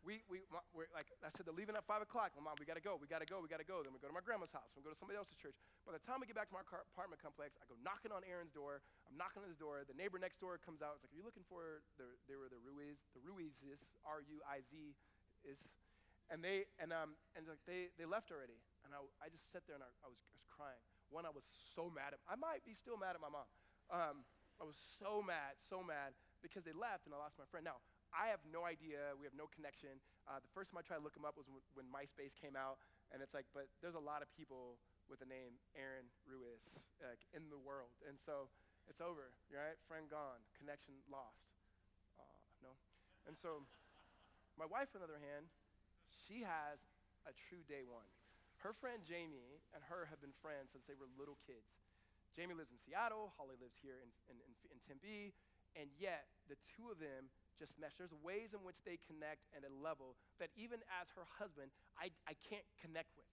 we, 0.06 0.22
we, 0.30 0.46
we're 0.72 0.86
like 0.94 1.10
I 1.26 1.34
said, 1.34 1.50
they're 1.50 1.58
leaving 1.58 1.74
at 1.74 1.84
5 1.84 2.06
o'clock. 2.06 2.38
My 2.38 2.46
mom, 2.46 2.62
we 2.62 2.70
got 2.70 2.78
to 2.78 2.86
go, 2.86 2.94
we 3.02 3.10
got 3.10 3.26
to 3.26 3.28
go, 3.28 3.42
we 3.42 3.50
got 3.50 3.60
to 3.60 3.66
go. 3.66 3.82
Then 3.82 3.90
we 3.90 3.98
go 3.98 4.06
to 4.06 4.14
my 4.14 4.22
grandma's 4.22 4.54
house. 4.54 4.70
We 4.78 4.86
go 4.86 4.94
to 4.94 4.96
somebody 4.96 5.18
else's 5.18 5.36
church. 5.36 5.58
By 5.82 5.98
the 5.98 6.04
time 6.06 6.22
we 6.22 6.30
get 6.30 6.38
back 6.38 6.54
to 6.54 6.56
my 6.56 6.62
apartment 6.62 7.20
complex, 7.20 7.58
I 7.58 7.66
go 7.66 7.74
knocking 7.82 8.14
on 8.14 8.22
Aaron's 8.30 8.54
door. 8.54 8.86
I'm 9.10 9.18
knocking 9.18 9.42
on 9.42 9.50
his 9.50 9.58
door. 9.58 9.82
The 9.84 9.98
neighbor 9.98 10.22
next 10.22 10.38
door 10.38 10.62
comes 10.62 10.86
out. 10.86 11.02
It's 11.02 11.04
like, 11.10 11.12
are 11.12 11.20
you 11.20 11.26
looking 11.26 11.44
for, 11.50 11.82
the, 11.98 12.06
they 12.30 12.38
were 12.38 12.48
the 12.48 12.62
Ruiz, 12.62 13.02
the 13.18 13.24
Ruizes, 13.26 13.82
R-U-I-Z 14.06 14.72
is. 15.42 15.60
And 16.30 16.42
they, 16.42 16.70
and, 16.78 16.94
um, 16.94 17.18
and 17.34 17.50
like 17.50 17.62
they, 17.66 17.90
they 17.98 18.06
left 18.06 18.30
already. 18.30 18.62
And 18.86 18.94
I, 18.94 19.02
I 19.22 19.34
just 19.34 19.50
sat 19.50 19.66
there 19.66 19.78
and 19.78 19.86
I, 19.86 19.90
I, 20.06 20.10
was, 20.10 20.22
I 20.30 20.38
was 20.38 20.46
crying. 20.46 20.82
One, 21.10 21.26
I 21.26 21.34
was 21.34 21.46
so 21.74 21.90
mad 21.90 22.14
at, 22.14 22.22
I 22.30 22.38
might 22.38 22.62
be 22.66 22.78
still 22.78 22.98
mad 22.98 23.18
at 23.18 23.22
my 23.22 23.30
mom. 23.30 23.46
Um, 23.90 24.26
I 24.58 24.66
was 24.66 24.78
so 25.02 25.22
mad, 25.22 25.58
so 25.70 25.84
mad 25.84 26.14
because 26.42 26.64
they 26.64 26.74
left 26.74 27.06
and 27.06 27.14
I 27.14 27.20
lost 27.22 27.38
my 27.38 27.46
friend. 27.50 27.66
Now, 27.66 27.82
I 28.16 28.32
have 28.32 28.40
no 28.48 28.64
idea. 28.64 29.12
We 29.20 29.28
have 29.28 29.36
no 29.36 29.52
connection. 29.52 30.00
Uh, 30.24 30.40
the 30.40 30.48
first 30.56 30.72
time 30.72 30.80
I 30.80 30.84
tried 30.88 31.04
to 31.04 31.06
look 31.06 31.20
him 31.20 31.28
up 31.28 31.36
was 31.36 31.52
w- 31.52 31.64
when 31.76 31.84
MySpace 31.92 32.32
came 32.32 32.56
out, 32.56 32.80
and 33.12 33.20
it's 33.20 33.36
like, 33.36 33.44
but 33.52 33.68
there's 33.84 34.00
a 34.00 34.02
lot 34.02 34.24
of 34.24 34.32
people 34.32 34.80
with 35.12 35.20
the 35.20 35.28
name 35.28 35.60
Aaron 35.76 36.08
Ruiz 36.24 36.80
like, 37.04 37.20
in 37.36 37.52
the 37.52 37.60
world, 37.60 37.94
and 38.08 38.16
so 38.16 38.48
it's 38.88 39.04
over, 39.04 39.36
right? 39.52 39.76
Friend 39.86 40.08
gone, 40.08 40.40
connection 40.56 40.96
lost. 41.12 41.44
Uh, 42.16 42.24
no, 42.64 42.72
and 43.28 43.36
so 43.36 43.68
my 44.56 44.66
wife, 44.66 44.96
on 44.96 45.04
the 45.04 45.08
other 45.12 45.20
hand, 45.20 45.52
she 46.08 46.40
has 46.42 46.80
a 47.28 47.36
true 47.36 47.62
day 47.68 47.84
one. 47.84 48.08
Her 48.64 48.72
friend 48.72 49.04
Jamie 49.04 49.60
and 49.76 49.84
her 49.92 50.08
have 50.08 50.24
been 50.24 50.34
friends 50.40 50.72
since 50.72 50.88
they 50.88 50.96
were 50.96 51.12
little 51.20 51.38
kids. 51.44 51.68
Jamie 52.34 52.56
lives 52.56 52.72
in 52.72 52.80
Seattle, 52.80 53.36
Holly 53.36 53.60
lives 53.60 53.76
here 53.84 54.00
in, 54.00 54.10
in, 54.32 54.38
in, 54.42 54.54
in 54.74 54.78
Tempe, 54.88 55.36
and 55.76 55.92
yet 56.00 56.32
the 56.48 56.58
two 56.72 56.90
of 56.90 56.98
them 56.98 57.30
just 57.58 57.80
mesh. 57.80 57.96
There's 57.98 58.14
ways 58.24 58.54
in 58.54 58.62
which 58.64 58.80
they 58.84 59.00
connect 59.08 59.48
at 59.56 59.64
a 59.64 59.72
level 59.72 60.16
that 60.40 60.52
even 60.56 60.84
as 61.02 61.08
her 61.16 61.26
husband, 61.40 61.72
I, 61.96 62.12
I 62.28 62.36
can't 62.48 62.66
connect 62.80 63.16
with. 63.16 63.28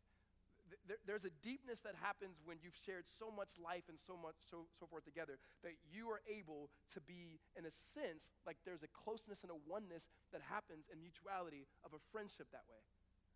There, 0.88 1.00
there's 1.04 1.28
a 1.28 1.34
deepness 1.44 1.84
that 1.84 1.98
happens 2.00 2.40
when 2.48 2.56
you've 2.62 2.78
shared 2.78 3.04
so 3.04 3.28
much 3.28 3.60
life 3.60 3.90
and 3.92 4.00
so 4.00 4.16
much 4.16 4.40
so, 4.48 4.64
so 4.78 4.88
forth 4.88 5.04
together 5.04 5.36
that 5.60 5.76
you 5.92 6.08
are 6.08 6.24
able 6.24 6.72
to 6.96 7.00
be, 7.04 7.42
in 7.58 7.68
a 7.68 7.74
sense, 7.74 8.32
like 8.48 8.56
there's 8.64 8.86
a 8.86 8.90
closeness 8.96 9.44
and 9.44 9.52
a 9.52 9.58
oneness 9.68 10.08
that 10.32 10.40
happens 10.40 10.88
in 10.88 11.02
mutuality 11.02 11.68
of 11.84 11.92
a 11.92 12.00
friendship 12.08 12.48
that 12.56 12.64
way. 12.72 12.80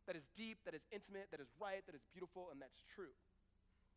That 0.06 0.16
is 0.16 0.24
deep, 0.32 0.62
that 0.64 0.72
is 0.72 0.86
intimate, 0.94 1.28
that 1.34 1.42
is 1.42 1.50
right, 1.58 1.82
that 1.84 1.98
is 1.98 2.06
beautiful, 2.14 2.48
and 2.54 2.62
that's 2.62 2.78
true. 2.94 3.12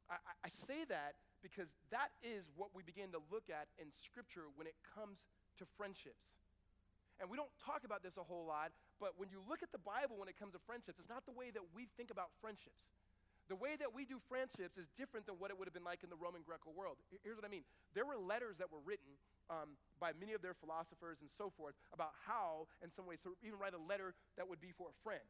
I, 0.10 0.18
I 0.44 0.50
say 0.50 0.84
that 0.90 1.22
because 1.46 1.70
that 1.94 2.10
is 2.26 2.50
what 2.58 2.74
we 2.74 2.82
begin 2.82 3.14
to 3.14 3.22
look 3.32 3.48
at 3.48 3.70
in 3.78 3.94
Scripture 3.94 4.50
when 4.58 4.66
it 4.66 4.76
comes 4.84 5.30
to 5.62 5.70
friendships. 5.78 6.34
And 7.20 7.28
we 7.28 7.36
don't 7.36 7.52
talk 7.60 7.84
about 7.84 8.00
this 8.00 8.16
a 8.16 8.24
whole 8.24 8.48
lot, 8.48 8.72
but 9.00 9.20
when 9.20 9.28
you 9.28 9.44
look 9.44 9.60
at 9.60 9.76
the 9.76 9.84
Bible 9.84 10.16
when 10.16 10.32
it 10.32 10.40
comes 10.40 10.56
to 10.56 10.62
friendships, 10.64 11.00
it's 11.04 11.12
not 11.12 11.28
the 11.28 11.36
way 11.36 11.52
that 11.52 11.64
we 11.76 11.92
think 12.00 12.12
about 12.12 12.32
friendships. 12.40 12.88
The 13.52 13.60
way 13.60 13.76
that 13.82 13.92
we 13.92 14.06
do 14.06 14.22
friendships 14.30 14.78
is 14.78 14.94
different 14.94 15.26
than 15.26 15.42
what 15.42 15.50
it 15.50 15.58
would 15.58 15.66
have 15.66 15.74
been 15.74 15.84
like 15.84 16.06
in 16.06 16.14
the 16.14 16.22
Roman 16.22 16.46
Greco 16.46 16.70
world. 16.70 17.02
Here's 17.26 17.36
what 17.36 17.44
I 17.44 17.52
mean 17.52 17.66
there 17.98 18.06
were 18.06 18.16
letters 18.16 18.62
that 18.62 18.72
were 18.72 18.80
written 18.86 19.18
um, 19.50 19.74
by 19.98 20.14
many 20.16 20.38
of 20.38 20.46
their 20.46 20.54
philosophers 20.54 21.18
and 21.20 21.30
so 21.34 21.52
forth 21.58 21.74
about 21.92 22.14
how, 22.30 22.70
in 22.86 22.94
some 22.94 23.10
ways, 23.10 23.18
to 23.26 23.34
even 23.42 23.58
write 23.58 23.74
a 23.74 23.82
letter 23.82 24.14
that 24.38 24.46
would 24.46 24.62
be 24.62 24.70
for 24.78 24.94
a 24.94 24.96
friend. 25.02 25.26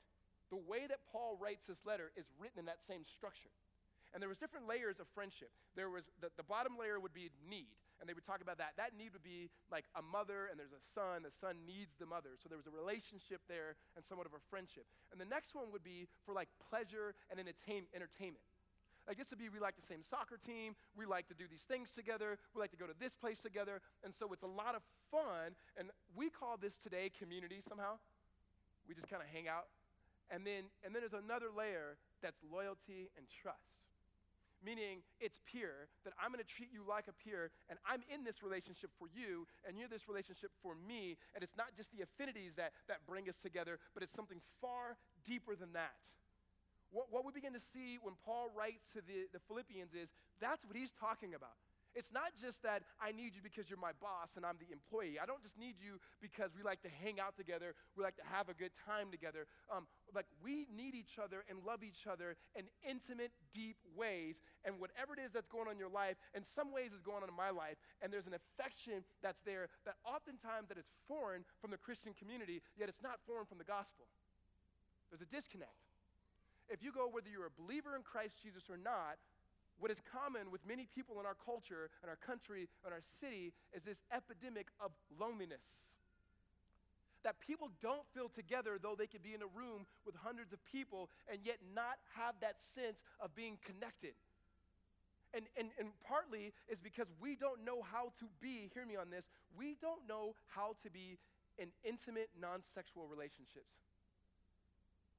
The 0.52 0.60
way 0.60 0.84
that 0.92 1.00
Paul 1.08 1.40
writes 1.40 1.72
this 1.72 1.88
letter 1.88 2.12
is 2.20 2.28
written 2.36 2.60
in 2.60 2.68
that 2.68 2.84
same 2.84 3.08
structure. 3.08 3.56
And 4.14 4.20
there 4.20 4.28
was 4.28 4.42
different 4.42 4.68
layers 4.68 5.00
of 5.00 5.08
friendship. 5.14 5.54
There 5.78 5.90
was 5.90 6.10
the, 6.20 6.34
the 6.36 6.44
bottom 6.44 6.76
layer 6.76 7.00
would 7.00 7.14
be 7.14 7.30
need, 7.48 7.78
and 8.00 8.08
they 8.08 8.16
would 8.16 8.26
talk 8.26 8.42
about 8.42 8.58
that. 8.58 8.74
That 8.80 8.96
need 8.96 9.12
would 9.14 9.24
be 9.24 9.52
like 9.72 9.86
a 9.96 10.02
mother, 10.02 10.48
and 10.48 10.56
there's 10.56 10.76
a 10.76 10.84
son. 10.96 11.24
The 11.24 11.32
son 11.32 11.68
needs 11.68 11.96
the 12.00 12.08
mother. 12.08 12.40
So 12.40 12.48
there 12.48 12.58
was 12.58 12.68
a 12.68 12.74
relationship 12.74 13.44
there 13.52 13.76
and 13.96 14.04
somewhat 14.04 14.26
of 14.26 14.34
a 14.34 14.44
friendship. 14.50 14.88
And 15.12 15.20
the 15.20 15.28
next 15.28 15.56
one 15.56 15.72
would 15.72 15.84
be 15.84 16.08
for 16.26 16.34
like 16.34 16.48
pleasure 16.70 17.14
and 17.30 17.40
entertain, 17.40 17.84
entertainment. 17.92 18.44
Like 19.08 19.18
this 19.18 19.30
would 19.32 19.40
be 19.40 19.50
we 19.50 19.60
like 19.60 19.76
the 19.76 19.82
same 19.82 20.04
soccer 20.06 20.38
team, 20.38 20.76
we 20.96 21.06
like 21.06 21.28
to 21.28 21.34
do 21.34 21.50
these 21.50 21.66
things 21.66 21.90
together, 21.90 22.38
we 22.54 22.62
like 22.62 22.70
to 22.72 22.78
go 22.78 22.86
to 22.86 22.94
this 23.00 23.18
place 23.18 23.42
together, 23.42 23.82
and 24.06 24.14
so 24.14 24.30
it's 24.32 24.46
a 24.46 24.54
lot 24.54 24.76
of 24.76 24.86
fun. 25.10 25.58
And 25.78 25.90
we 26.14 26.30
call 26.30 26.58
this 26.62 26.78
today 26.78 27.10
community 27.18 27.58
somehow. 27.58 27.98
We 28.88 28.94
just 28.94 29.10
kind 29.10 29.24
of 29.24 29.30
hang 29.34 29.48
out. 29.48 29.66
And 30.30 30.46
then, 30.46 30.70
and 30.86 30.94
then 30.94 31.02
there's 31.02 31.18
another 31.18 31.50
layer 31.50 31.98
that's 32.22 32.38
loyalty 32.54 33.10
and 33.18 33.26
trust 33.42 33.89
meaning 34.64 35.02
it's 35.20 35.40
peer, 35.46 35.88
that 36.04 36.14
I'm 36.20 36.32
going 36.32 36.44
to 36.44 36.48
treat 36.48 36.70
you 36.72 36.84
like 36.88 37.08
a 37.08 37.16
peer, 37.16 37.52
and 37.70 37.80
I'm 37.88 38.04
in 38.14 38.24
this 38.24 38.44
relationship 38.44 38.92
for 39.00 39.08
you, 39.12 39.48
and 39.68 39.78
you're 39.78 39.88
this 39.88 40.08
relationship 40.08 40.52
for 40.62 40.76
me, 40.76 41.18
and 41.36 41.44
it's 41.44 41.56
not 41.56 41.76
just 41.76 41.92
the 41.96 42.04
affinities 42.04 42.56
that, 42.56 42.74
that 42.88 43.06
bring 43.08 43.30
us 43.30 43.40
together, 43.40 43.80
but 43.94 44.04
it's 44.04 44.14
something 44.14 44.42
far 44.60 44.98
deeper 45.26 45.56
than 45.56 45.72
that. 45.74 46.00
What, 46.92 47.08
what 47.12 47.26
we 47.26 47.32
begin 47.32 47.54
to 47.54 47.62
see 47.62 48.00
when 48.02 48.16
Paul 48.26 48.50
writes 48.58 48.90
to 48.98 49.02
the, 49.06 49.30
the 49.32 49.40
Philippians 49.48 49.94
is 49.94 50.10
that's 50.42 50.66
what 50.66 50.76
he's 50.76 50.92
talking 50.92 51.36
about. 51.36 51.58
It's 52.00 52.16
not 52.16 52.32
just 52.40 52.64
that 52.64 52.88
I 53.04 53.12
need 53.12 53.36
you 53.36 53.44
because 53.44 53.68
you're 53.68 53.76
my 53.76 53.92
boss 54.00 54.40
and 54.40 54.48
I'm 54.48 54.56
the 54.56 54.72
employee. 54.72 55.20
I 55.20 55.28
don't 55.28 55.44
just 55.44 55.60
need 55.60 55.76
you 55.84 56.00
because 56.24 56.56
we 56.56 56.64
like 56.64 56.80
to 56.88 56.94
hang 57.04 57.20
out 57.20 57.36
together, 57.36 57.76
we 58.00 58.08
like 58.08 58.16
to 58.24 58.28
have 58.32 58.48
a 58.48 58.56
good 58.56 58.72
time 58.88 59.12
together. 59.12 59.52
Um, 59.68 59.84
like, 60.16 60.32
we 60.40 60.64
need 60.72 60.96
each 60.96 61.20
other 61.20 61.44
and 61.52 61.60
love 61.68 61.84
each 61.84 62.08
other 62.08 62.40
in 62.56 62.72
intimate, 62.88 63.36
deep 63.52 63.76
ways. 64.00 64.40
And 64.64 64.80
whatever 64.80 65.12
it 65.12 65.20
is 65.20 65.36
that's 65.36 65.52
going 65.52 65.68
on 65.68 65.76
in 65.76 65.82
your 65.84 65.92
life, 65.92 66.16
in 66.32 66.40
some 66.40 66.72
ways 66.72 66.96
is 66.96 67.04
going 67.04 67.20
on 67.20 67.28
in 67.28 67.36
my 67.36 67.52
life, 67.52 67.76
and 68.00 68.08
there's 68.08 68.32
an 68.32 68.38
affection 68.40 69.04
that's 69.20 69.44
there 69.44 69.68
that 69.84 70.00
oftentimes 70.08 70.72
that 70.72 70.80
is 70.80 70.88
foreign 71.04 71.44
from 71.60 71.76
the 71.76 71.78
Christian 71.78 72.16
community, 72.16 72.64
yet 72.80 72.88
it's 72.88 73.04
not 73.04 73.20
foreign 73.28 73.44
from 73.44 73.60
the 73.60 73.68
gospel. 73.68 74.08
There's 75.12 75.22
a 75.22 75.28
disconnect. 75.28 75.84
If 76.70 76.80
you 76.80 76.94
go 76.96 77.10
whether 77.12 77.28
you're 77.28 77.50
a 77.50 77.60
believer 77.60 77.98
in 77.98 78.08
Christ 78.08 78.40
Jesus 78.40 78.70
or 78.70 78.78
not, 78.78 79.20
what 79.80 79.92
is 79.92 80.02
common 80.04 80.52
with 80.52 80.62
many 80.68 80.88
people 80.94 81.20
in 81.20 81.26
our 81.26 81.36
culture, 81.36 81.90
in 82.04 82.10
our 82.10 82.20
country, 82.20 82.68
in 82.86 82.92
our 82.92 83.02
city, 83.02 83.54
is 83.74 83.84
this 83.84 84.00
epidemic 84.12 84.68
of 84.80 84.92
loneliness. 85.20 85.88
That 87.24 87.40
people 87.40 87.72
don't 87.82 88.08
feel 88.14 88.30
together, 88.30 88.80
though 88.82 88.96
they 88.96 89.08
could 89.08 89.24
be 89.24 89.34
in 89.34 89.42
a 89.42 89.52
room 89.52 89.88
with 90.06 90.16
hundreds 90.16 90.54
of 90.54 90.60
people 90.64 91.10
and 91.32 91.40
yet 91.44 91.60
not 91.76 92.00
have 92.16 92.36
that 92.42 92.62
sense 92.62 93.00
of 93.20 93.36
being 93.36 93.58
connected. 93.64 94.16
And, 95.34 95.46
and, 95.58 95.70
and 95.78 95.90
partly 96.08 96.54
is 96.68 96.80
because 96.80 97.08
we 97.22 97.36
don't 97.36 97.64
know 97.64 97.84
how 97.84 98.12
to 98.20 98.26
be, 98.42 98.72
hear 98.74 98.86
me 98.86 98.96
on 98.96 99.10
this, 99.12 99.26
we 99.56 99.76
don't 99.82 100.08
know 100.08 100.34
how 100.48 100.76
to 100.84 100.90
be 100.90 101.20
in 101.60 101.68
intimate, 101.84 102.30
non 102.40 102.62
sexual 102.62 103.06
relationships 103.08 103.89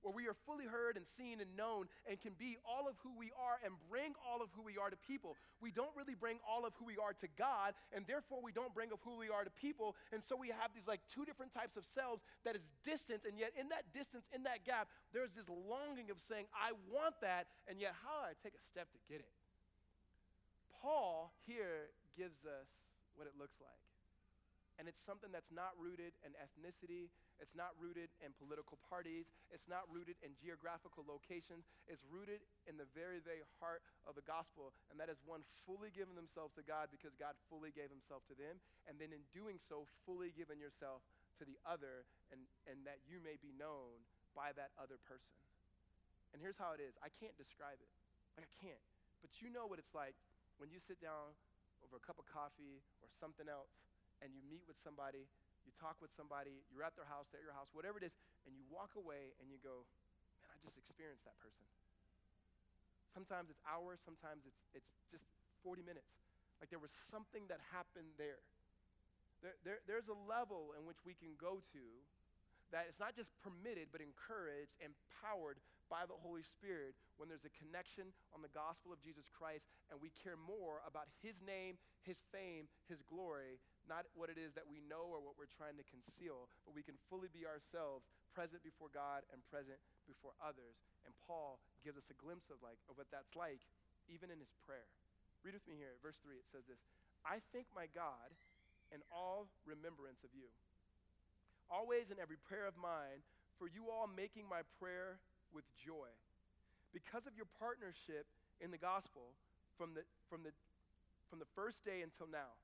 where 0.03 0.15
we 0.15 0.27
are 0.29 0.37
fully 0.47 0.65
heard 0.65 0.97
and 0.97 1.05
seen 1.05 1.41
and 1.41 1.51
known 1.57 1.87
and 2.09 2.21
can 2.21 2.33
be 2.39 2.57
all 2.65 2.89
of 2.89 2.97
who 3.03 3.13
we 3.17 3.33
are 3.37 3.61
and 3.65 3.75
bring 3.89 4.15
all 4.25 4.43
of 4.43 4.49
who 4.57 4.63
we 4.63 4.79
are 4.79 4.91
to 4.91 4.97
people. 4.97 5.37
We 5.61 5.71
don't 5.71 5.93
really 5.97 6.15
bring 6.15 6.39
all 6.47 6.65
of 6.65 6.73
who 6.79 6.85
we 6.87 6.97
are 6.97 7.13
to 7.21 7.29
God, 7.37 7.75
and 7.93 8.07
therefore 8.07 8.41
we 8.43 8.53
don't 8.53 8.73
bring 8.73 8.93
of 8.93 9.01
who 9.05 9.19
we 9.19 9.29
are 9.29 9.45
to 9.45 9.55
people. 9.61 9.97
And 10.13 10.25
so 10.25 10.37
we 10.37 10.49
have 10.49 10.73
these 10.75 10.89
like 10.89 11.01
two 11.13 11.25
different 11.25 11.53
types 11.53 11.77
of 11.77 11.85
selves 11.85 12.23
that 12.45 12.57
is 12.57 12.65
distance, 12.85 13.25
and 13.25 13.39
yet 13.39 13.53
in 13.59 13.69
that 13.69 13.85
distance, 13.93 14.25
in 14.35 14.45
that 14.45 14.65
gap, 14.65 14.89
there's 15.13 15.33
this 15.37 15.49
longing 15.49 16.11
of 16.11 16.19
saying, 16.19 16.47
I 16.55 16.73
want 16.89 17.21
that, 17.21 17.49
and 17.69 17.81
yet 17.81 17.93
how 18.05 18.25
do 18.25 18.33
I 18.33 18.35
take 18.43 18.55
a 18.55 18.65
step 18.71 18.89
to 18.93 18.99
get 19.09 19.21
it? 19.21 19.33
Paul 20.81 21.33
here 21.47 21.93
gives 22.17 22.45
us 22.45 22.69
what 23.17 23.27
it 23.27 23.35
looks 23.39 23.61
like. 23.61 23.89
And 24.81 24.88
it's 24.88 25.05
something 25.05 25.29
that's 25.29 25.53
not 25.53 25.77
rooted 25.77 26.16
in 26.25 26.33
ethnicity. 26.40 27.12
It's 27.37 27.53
not 27.53 27.77
rooted 27.77 28.09
in 28.25 28.33
political 28.40 28.81
parties. 28.81 29.29
It's 29.53 29.69
not 29.69 29.85
rooted 29.93 30.16
in 30.25 30.33
geographical 30.40 31.05
locations. 31.05 31.69
It's 31.85 32.01
rooted 32.09 32.40
in 32.64 32.81
the 32.81 32.88
very, 32.97 33.21
very 33.21 33.45
heart 33.61 33.85
of 34.09 34.16
the 34.16 34.25
gospel. 34.25 34.73
And 34.88 34.97
that 34.97 35.12
is 35.12 35.21
one 35.29 35.45
fully 35.69 35.93
giving 35.93 36.16
themselves 36.16 36.57
to 36.57 36.64
God 36.64 36.88
because 36.88 37.12
God 37.21 37.37
fully 37.53 37.77
gave 37.77 37.93
himself 37.93 38.25
to 38.33 38.35
them. 38.40 38.57
And 38.88 38.97
then 38.97 39.12
in 39.12 39.21
doing 39.37 39.61
so, 39.69 39.85
fully 40.09 40.33
giving 40.33 40.57
yourself 40.57 41.05
to 41.37 41.45
the 41.45 41.61
other 41.69 42.09
and, 42.33 42.40
and 42.64 42.81
that 42.88 43.05
you 43.05 43.21
may 43.21 43.37
be 43.37 43.53
known 43.53 44.01
by 44.33 44.57
that 44.57 44.73
other 44.81 44.97
person. 45.05 45.37
And 46.33 46.40
here's 46.40 46.57
how 46.57 46.73
it 46.73 46.81
is 46.81 46.97
I 47.05 47.12
can't 47.21 47.37
describe 47.37 47.77
it. 47.77 47.90
Like, 48.33 48.49
I 48.49 48.53
can't. 48.64 48.85
But 49.21 49.45
you 49.45 49.53
know 49.53 49.69
what 49.69 49.77
it's 49.77 49.93
like 49.93 50.16
when 50.57 50.73
you 50.73 50.81
sit 50.81 50.97
down 51.05 51.37
over 51.85 52.01
a 52.01 52.05
cup 52.05 52.16
of 52.16 52.25
coffee 52.33 52.81
or 53.05 53.12
something 53.21 53.45
else 53.45 53.69
and 54.21 54.33
you 54.37 54.43
meet 54.47 54.65
with 54.69 54.77
somebody, 54.81 55.27
you 55.65 55.73
talk 55.77 56.01
with 56.01 56.13
somebody, 56.13 56.65
you're 56.73 56.85
at 56.85 56.97
their 56.97 57.09
house, 57.09 57.29
they're 57.33 57.43
at 57.43 57.49
your 57.49 57.57
house, 57.57 57.73
whatever 57.73 58.01
it 58.01 58.07
is, 58.07 58.15
and 58.49 58.57
you 58.57 58.65
walk 58.69 58.97
away 58.97 59.37
and 59.41 59.49
you 59.49 59.61
go, 59.61 59.85
man, 60.45 60.53
I 60.53 60.57
just 60.65 60.77
experienced 60.77 61.25
that 61.29 61.37
person. 61.41 61.65
Sometimes 63.13 63.51
it's 63.51 63.61
hours, 63.67 63.99
sometimes 64.01 64.47
it's, 64.47 64.63
it's 64.73 64.93
just 65.11 65.27
40 65.67 65.83
minutes. 65.83 66.15
Like 66.63 66.69
there 66.71 66.81
was 66.83 66.93
something 66.93 67.49
that 67.49 67.59
happened 67.73 68.15
there. 68.21 68.45
There, 69.41 69.57
there. 69.65 69.81
There's 69.89 70.13
a 70.13 70.19
level 70.29 70.77
in 70.77 70.85
which 70.85 71.01
we 71.09 71.17
can 71.17 71.33
go 71.41 71.65
to 71.73 71.85
that 72.71 72.87
it's 72.87 73.03
not 73.03 73.17
just 73.17 73.35
permitted, 73.43 73.91
but 73.91 73.99
encouraged, 73.99 74.79
empowered 74.79 75.59
by 75.91 76.07
the 76.07 76.15
Holy 76.15 76.47
Spirit 76.47 76.95
when 77.19 77.27
there's 77.27 77.43
a 77.43 77.51
connection 77.59 78.15
on 78.31 78.47
the 78.47 78.53
gospel 78.55 78.95
of 78.95 79.03
Jesus 79.03 79.27
Christ 79.27 79.67
and 79.91 79.99
we 79.99 80.15
care 80.23 80.39
more 80.39 80.79
about 80.87 81.11
His 81.19 81.35
name, 81.43 81.81
His 82.07 82.23
fame, 82.33 82.69
His 82.89 83.05
glory, 83.05 83.61
not 83.89 84.09
what 84.17 84.33
it 84.33 84.39
is 84.41 84.55
that 84.57 84.69
we 84.69 84.81
know 84.87 85.11
or 85.11 85.21
what 85.21 85.37
we're 85.37 85.51
trying 85.51 85.77
to 85.77 85.87
conceal, 85.87 86.49
but 86.65 86.73
we 86.73 86.87
can 86.87 86.97
fully 87.11 87.29
be 87.33 87.45
ourselves, 87.45 88.09
present 88.33 88.63
before 88.63 88.89
God 88.93 89.27
and 89.35 89.43
present 89.51 89.81
before 90.07 90.33
others. 90.39 90.81
And 91.05 91.13
Paul 91.27 91.59
gives 91.83 91.99
us 91.99 92.09
a 92.09 92.17
glimpse 92.17 92.49
of, 92.49 92.63
like, 92.63 92.79
of 92.87 92.97
what 92.97 93.11
that's 93.11 93.35
like 93.35 93.67
even 94.11 94.31
in 94.31 94.43
his 94.43 94.51
prayer. 94.67 94.91
Read 95.47 95.57
with 95.57 95.65
me 95.65 95.79
here, 95.79 95.97
verse 96.03 96.19
3, 96.21 96.37
it 96.37 96.49
says 96.51 96.67
this 96.67 96.83
I 97.25 97.41
thank 97.55 97.71
my 97.73 97.89
God 97.93 98.33
in 98.91 99.01
all 99.13 99.47
remembrance 99.65 100.27
of 100.27 100.35
you, 100.35 100.51
always 101.71 102.11
in 102.11 102.19
every 102.19 102.37
prayer 102.37 102.67
of 102.67 102.77
mine, 102.77 103.23
for 103.57 103.71
you 103.71 103.89
all 103.93 104.11
making 104.11 104.49
my 104.49 104.67
prayer 104.81 105.23
with 105.55 105.65
joy 105.79 106.11
because 106.93 107.27
of 107.27 107.39
your 107.39 107.47
partnership 107.59 108.27
in 108.59 108.71
the 108.71 108.81
gospel 108.81 109.35
from 109.79 109.95
the, 109.95 110.03
from 110.29 110.43
the, 110.43 110.51
from 111.31 111.38
the 111.38 111.49
first 111.55 111.87
day 111.87 112.03
until 112.03 112.27
now. 112.27 112.59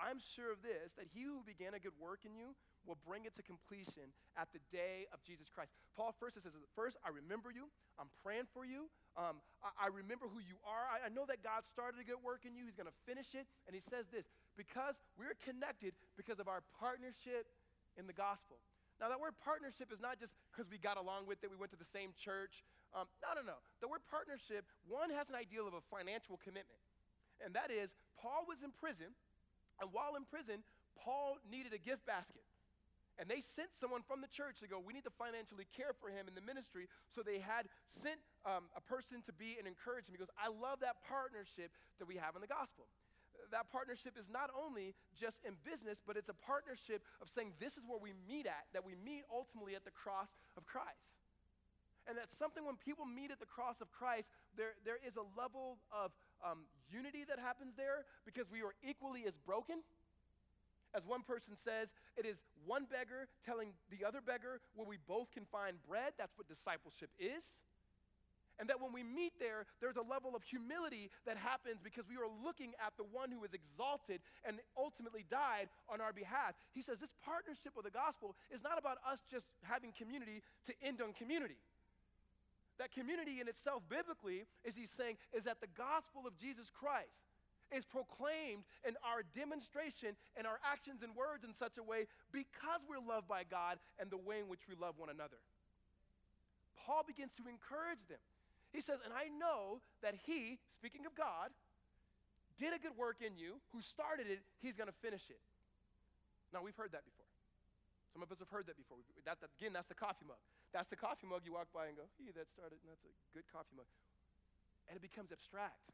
I'm 0.00 0.18
sure 0.18 0.48
of 0.48 0.64
this, 0.64 0.96
that 0.96 1.12
he 1.12 1.28
who 1.28 1.44
began 1.44 1.76
a 1.76 1.80
good 1.80 1.94
work 2.00 2.24
in 2.24 2.32
you 2.32 2.56
will 2.88 2.96
bring 3.04 3.28
it 3.28 3.36
to 3.36 3.44
completion 3.44 4.08
at 4.32 4.48
the 4.56 4.62
day 4.72 5.04
of 5.12 5.20
Jesus 5.20 5.52
Christ. 5.52 5.76
Paul 5.92 6.16
first 6.16 6.40
says, 6.40 6.56
First, 6.72 6.96
I 7.04 7.12
remember 7.12 7.52
you. 7.52 7.68
I'm 8.00 8.08
praying 8.24 8.48
for 8.48 8.64
you. 8.64 8.88
Um, 9.12 9.44
I, 9.60 9.86
I, 9.86 9.88
remember 9.92 10.24
who 10.24 10.40
you 10.40 10.56
are. 10.64 10.88
I, 10.88 11.04
I 11.04 11.10
know 11.12 11.28
that 11.28 11.44
God 11.44 11.68
started 11.68 12.00
a 12.00 12.06
good 12.08 12.24
work 12.24 12.48
in 12.48 12.56
you. 12.56 12.64
He's 12.64 12.78
going 12.78 12.88
to 12.88 13.00
finish 13.04 13.36
it. 13.36 13.44
And 13.68 13.76
he 13.76 13.84
says 13.84 14.08
this 14.08 14.24
because 14.56 14.96
we're 15.20 15.36
connected 15.44 15.92
because 16.16 16.40
of 16.40 16.48
our 16.48 16.64
partnership 16.80 17.44
in 18.00 18.08
the 18.08 18.16
gospel. 18.16 18.56
Now, 18.96 19.12
that 19.12 19.20
word 19.20 19.36
partnership 19.44 19.92
is 19.92 20.00
not 20.00 20.16
just 20.20 20.32
because 20.52 20.68
we 20.68 20.80
got 20.80 20.96
along 20.96 21.24
with 21.28 21.44
it, 21.44 21.48
we 21.52 21.56
went 21.56 21.72
to 21.72 21.80
the 21.80 21.88
same 21.88 22.12
church. 22.16 22.64
Um, 22.92 23.08
no, 23.20 23.36
no, 23.36 23.44
no. 23.44 23.56
The 23.80 23.88
word 23.88 24.04
partnership, 24.08 24.64
one 24.88 25.08
has 25.12 25.28
an 25.28 25.36
ideal 25.36 25.68
of 25.68 25.72
a 25.72 25.84
financial 25.88 26.40
commitment. 26.40 26.80
And 27.44 27.54
that 27.54 27.70
is, 27.72 27.96
Paul 28.20 28.44
was 28.46 28.62
in 28.62 28.70
prison, 28.72 29.12
and 29.80 29.88
while 29.92 30.14
in 30.16 30.28
prison, 30.28 30.60
Paul 30.96 31.40
needed 31.48 31.72
a 31.72 31.80
gift 31.80 32.04
basket. 32.04 32.44
And 33.20 33.28
they 33.28 33.44
sent 33.44 33.76
someone 33.76 34.00
from 34.00 34.24
the 34.24 34.32
church 34.32 34.64
to 34.64 34.68
go, 34.68 34.80
we 34.80 34.96
need 34.96 35.04
to 35.04 35.12
financially 35.12 35.68
care 35.76 35.92
for 35.92 36.08
him 36.08 36.24
in 36.24 36.32
the 36.32 36.40
ministry. 36.40 36.88
So 37.12 37.20
they 37.20 37.36
had 37.36 37.68
sent 37.84 38.16
um, 38.48 38.72
a 38.72 38.80
person 38.80 39.20
to 39.28 39.32
be 39.36 39.60
and 39.60 39.68
encourage 39.68 40.08
him. 40.08 40.16
He 40.16 40.20
goes, 40.20 40.32
I 40.40 40.48
love 40.48 40.80
that 40.80 41.04
partnership 41.04 41.68
that 42.00 42.08
we 42.08 42.16
have 42.16 42.32
in 42.32 42.40
the 42.40 42.48
gospel 42.48 42.88
that 43.50 43.70
partnership 43.70 44.14
is 44.18 44.30
not 44.30 44.50
only 44.54 44.94
just 45.18 45.42
in 45.44 45.54
business, 45.64 46.00
but 46.04 46.16
it's 46.16 46.28
a 46.28 46.38
partnership 46.46 47.02
of 47.22 47.28
saying 47.28 47.52
this 47.58 47.76
is 47.76 47.82
where 47.86 47.98
we 47.98 48.12
meet 48.28 48.46
at, 48.46 48.66
that 48.72 48.84
we 48.84 48.94
meet 49.04 49.24
ultimately 49.32 49.74
at 49.74 49.84
the 49.84 49.90
cross 49.90 50.30
of 50.56 50.66
Christ. 50.66 51.10
And 52.08 52.16
that's 52.18 52.34
something 52.34 52.64
when 52.64 52.76
people 52.76 53.04
meet 53.04 53.30
at 53.30 53.38
the 53.38 53.46
cross 53.46 53.80
of 53.80 53.92
Christ, 53.92 54.30
there, 54.56 54.74
there 54.84 54.98
is 55.06 55.14
a 55.14 55.26
level 55.38 55.78
of 55.92 56.10
um, 56.44 56.66
unity 56.90 57.24
that 57.28 57.38
happens 57.38 57.74
there 57.76 58.04
because 58.24 58.50
we 58.50 58.62
are 58.62 58.74
equally 58.82 59.24
as 59.26 59.34
broken. 59.46 59.82
As 60.94 61.06
one 61.06 61.22
person 61.22 61.54
says, 61.54 61.94
it 62.16 62.26
is 62.26 62.42
one 62.66 62.86
beggar 62.90 63.30
telling 63.46 63.72
the 63.90 64.04
other 64.04 64.18
beggar 64.20 64.60
where 64.74 64.86
we 64.86 64.98
both 65.06 65.30
can 65.30 65.46
find 65.46 65.78
bread. 65.86 66.18
That's 66.18 66.36
what 66.36 66.48
discipleship 66.48 67.10
is. 67.18 67.44
And 68.58 68.68
that 68.68 68.76
when 68.76 68.92
we 68.92 69.00
meet 69.00 69.32
there, 69.40 69.64
there's 69.80 69.96
a 69.96 70.04
level 70.04 70.36
of 70.36 70.44
humility 70.44 71.08
that 71.24 71.40
happens 71.40 71.80
because 71.80 72.04
we 72.04 72.20
are 72.20 72.28
looking 72.44 72.76
at 72.76 72.92
the 73.00 73.08
one 73.08 73.32
who 73.32 73.40
is 73.40 73.56
exalted 73.56 74.20
and 74.44 74.60
ultimately 74.76 75.24
died 75.30 75.72
on 75.88 76.02
our 76.04 76.12
behalf. 76.12 76.52
He 76.76 76.82
says 76.82 77.00
this 77.00 77.16
partnership 77.24 77.72
with 77.72 77.88
the 77.88 77.94
gospel 77.94 78.36
is 78.52 78.60
not 78.60 78.76
about 78.76 79.00
us 79.00 79.24
just 79.32 79.48
having 79.64 79.96
community 79.96 80.44
to 80.68 80.74
end 80.84 81.00
on 81.00 81.16
community. 81.16 81.56
That 82.80 82.96
community 82.96 83.44
in 83.44 83.46
itself, 83.46 83.84
biblically, 83.92 84.48
is 84.64 84.72
he's 84.72 84.90
saying, 84.90 85.20
is 85.36 85.44
that 85.44 85.60
the 85.60 85.68
gospel 85.76 86.24
of 86.24 86.32
Jesus 86.40 86.72
Christ 86.72 87.28
is 87.68 87.84
proclaimed 87.84 88.64
in 88.88 88.96
our 89.04 89.20
demonstration 89.36 90.16
and 90.32 90.48
our 90.48 90.56
actions 90.64 91.04
and 91.04 91.12
words 91.12 91.44
in 91.44 91.52
such 91.52 91.76
a 91.76 91.84
way 91.84 92.08
because 92.32 92.80
we're 92.88 93.04
loved 93.04 93.28
by 93.28 93.44
God 93.44 93.76
and 94.00 94.08
the 94.08 94.16
way 94.16 94.40
in 94.40 94.48
which 94.48 94.64
we 94.64 94.74
love 94.80 94.96
one 94.96 95.12
another. 95.12 95.36
Paul 96.80 97.04
begins 97.04 97.36
to 97.36 97.44
encourage 97.52 98.00
them. 98.08 98.24
He 98.72 98.80
says, 98.80 98.96
And 99.04 99.12
I 99.12 99.28
know 99.28 99.84
that 100.00 100.16
he, 100.24 100.56
speaking 100.72 101.04
of 101.04 101.12
God, 101.12 101.52
did 102.56 102.72
a 102.72 102.80
good 102.80 102.96
work 102.96 103.20
in 103.20 103.36
you, 103.36 103.60
who 103.76 103.84
started 103.84 104.24
it, 104.32 104.40
he's 104.64 104.80
going 104.80 104.88
to 104.88 104.98
finish 105.04 105.28
it. 105.28 105.40
Now, 106.48 106.64
we've 106.64 106.76
heard 106.80 106.96
that 106.96 107.04
before. 107.04 107.28
Some 108.16 108.24
of 108.24 108.32
us 108.32 108.40
have 108.40 108.48
heard 108.48 108.72
that 108.72 108.80
before. 108.80 108.96
That, 109.28 109.36
that, 109.44 109.52
again, 109.60 109.76
that's 109.76 109.92
the 109.92 110.00
coffee 110.00 110.24
mug. 110.24 110.40
That's 110.72 110.88
the 110.88 110.98
coffee 110.98 111.26
mug 111.26 111.42
you 111.44 111.58
walk 111.58 111.68
by 111.74 111.90
and 111.90 111.96
go, 111.98 112.06
he 112.14 112.30
that 112.34 112.46
started, 112.46 112.78
and 112.82 112.88
that's 112.88 113.02
a 113.02 113.12
good 113.34 113.46
coffee 113.50 113.74
mug. 113.74 113.90
And 114.86 114.94
it 114.94 115.02
becomes 115.02 115.34
abstract. 115.34 115.90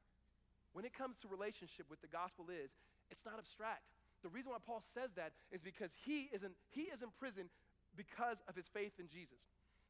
When 0.73 0.85
it 0.85 0.93
comes 0.93 1.17
to 1.25 1.29
relationship 1.29 1.89
with 1.89 2.05
the 2.05 2.13
gospel 2.13 2.53
is, 2.53 2.77
it's 3.09 3.25
not 3.25 3.41
abstract. 3.41 3.89
The 4.21 4.29
reason 4.29 4.53
why 4.53 4.61
Paul 4.61 4.85
says 4.85 5.17
that 5.17 5.33
is 5.49 5.65
because 5.65 5.97
he 6.05 6.29
is 6.33 6.45
in, 6.45 6.53
he 6.69 6.93
is 6.93 7.01
in 7.01 7.09
prison 7.17 7.49
because 7.97 8.45
of 8.45 8.57
his 8.57 8.69
faith 8.69 9.01
in 9.01 9.09
Jesus 9.09 9.41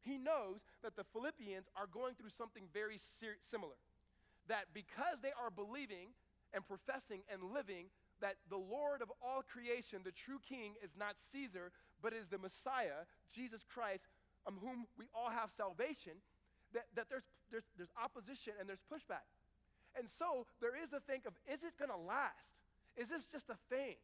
he 0.06 0.16
knows 0.16 0.62
that 0.82 0.94
the 0.94 1.04
Philippians 1.12 1.66
are 1.74 1.90
going 1.90 2.14
through 2.14 2.30
something 2.38 2.70
very 2.72 2.96
similar. 3.40 3.74
That 4.46 4.70
because 4.72 5.18
they 5.20 5.34
are 5.34 5.50
believing 5.50 6.14
and 6.54 6.62
professing 6.62 7.26
and 7.26 7.42
living 7.42 7.90
that 8.22 8.38
the 8.48 8.56
Lord 8.56 9.02
of 9.02 9.10
all 9.20 9.42
creation, 9.42 10.00
the 10.06 10.14
true 10.14 10.38
king, 10.48 10.78
is 10.82 10.94
not 10.96 11.18
Caesar, 11.32 11.72
but 12.00 12.14
is 12.14 12.28
the 12.28 12.38
Messiah, 12.38 13.04
Jesus 13.34 13.60
Christ, 13.66 14.06
on 14.46 14.54
whom 14.62 14.86
we 14.96 15.06
all 15.14 15.30
have 15.30 15.50
salvation, 15.50 16.22
that, 16.72 16.86
that 16.94 17.06
there's, 17.10 17.26
there's, 17.50 17.66
there's 17.76 17.92
opposition 17.98 18.54
and 18.58 18.68
there's 18.68 18.82
pushback. 18.86 19.26
And 19.98 20.06
so 20.06 20.46
there 20.60 20.76
is 20.76 20.90
the 20.90 21.00
think 21.00 21.26
of, 21.26 21.34
is 21.50 21.64
it 21.64 21.74
going 21.78 21.90
to 21.90 21.98
last? 21.98 22.54
Is 22.96 23.08
this 23.08 23.26
just 23.26 23.50
a 23.50 23.58
thing? 23.68 23.96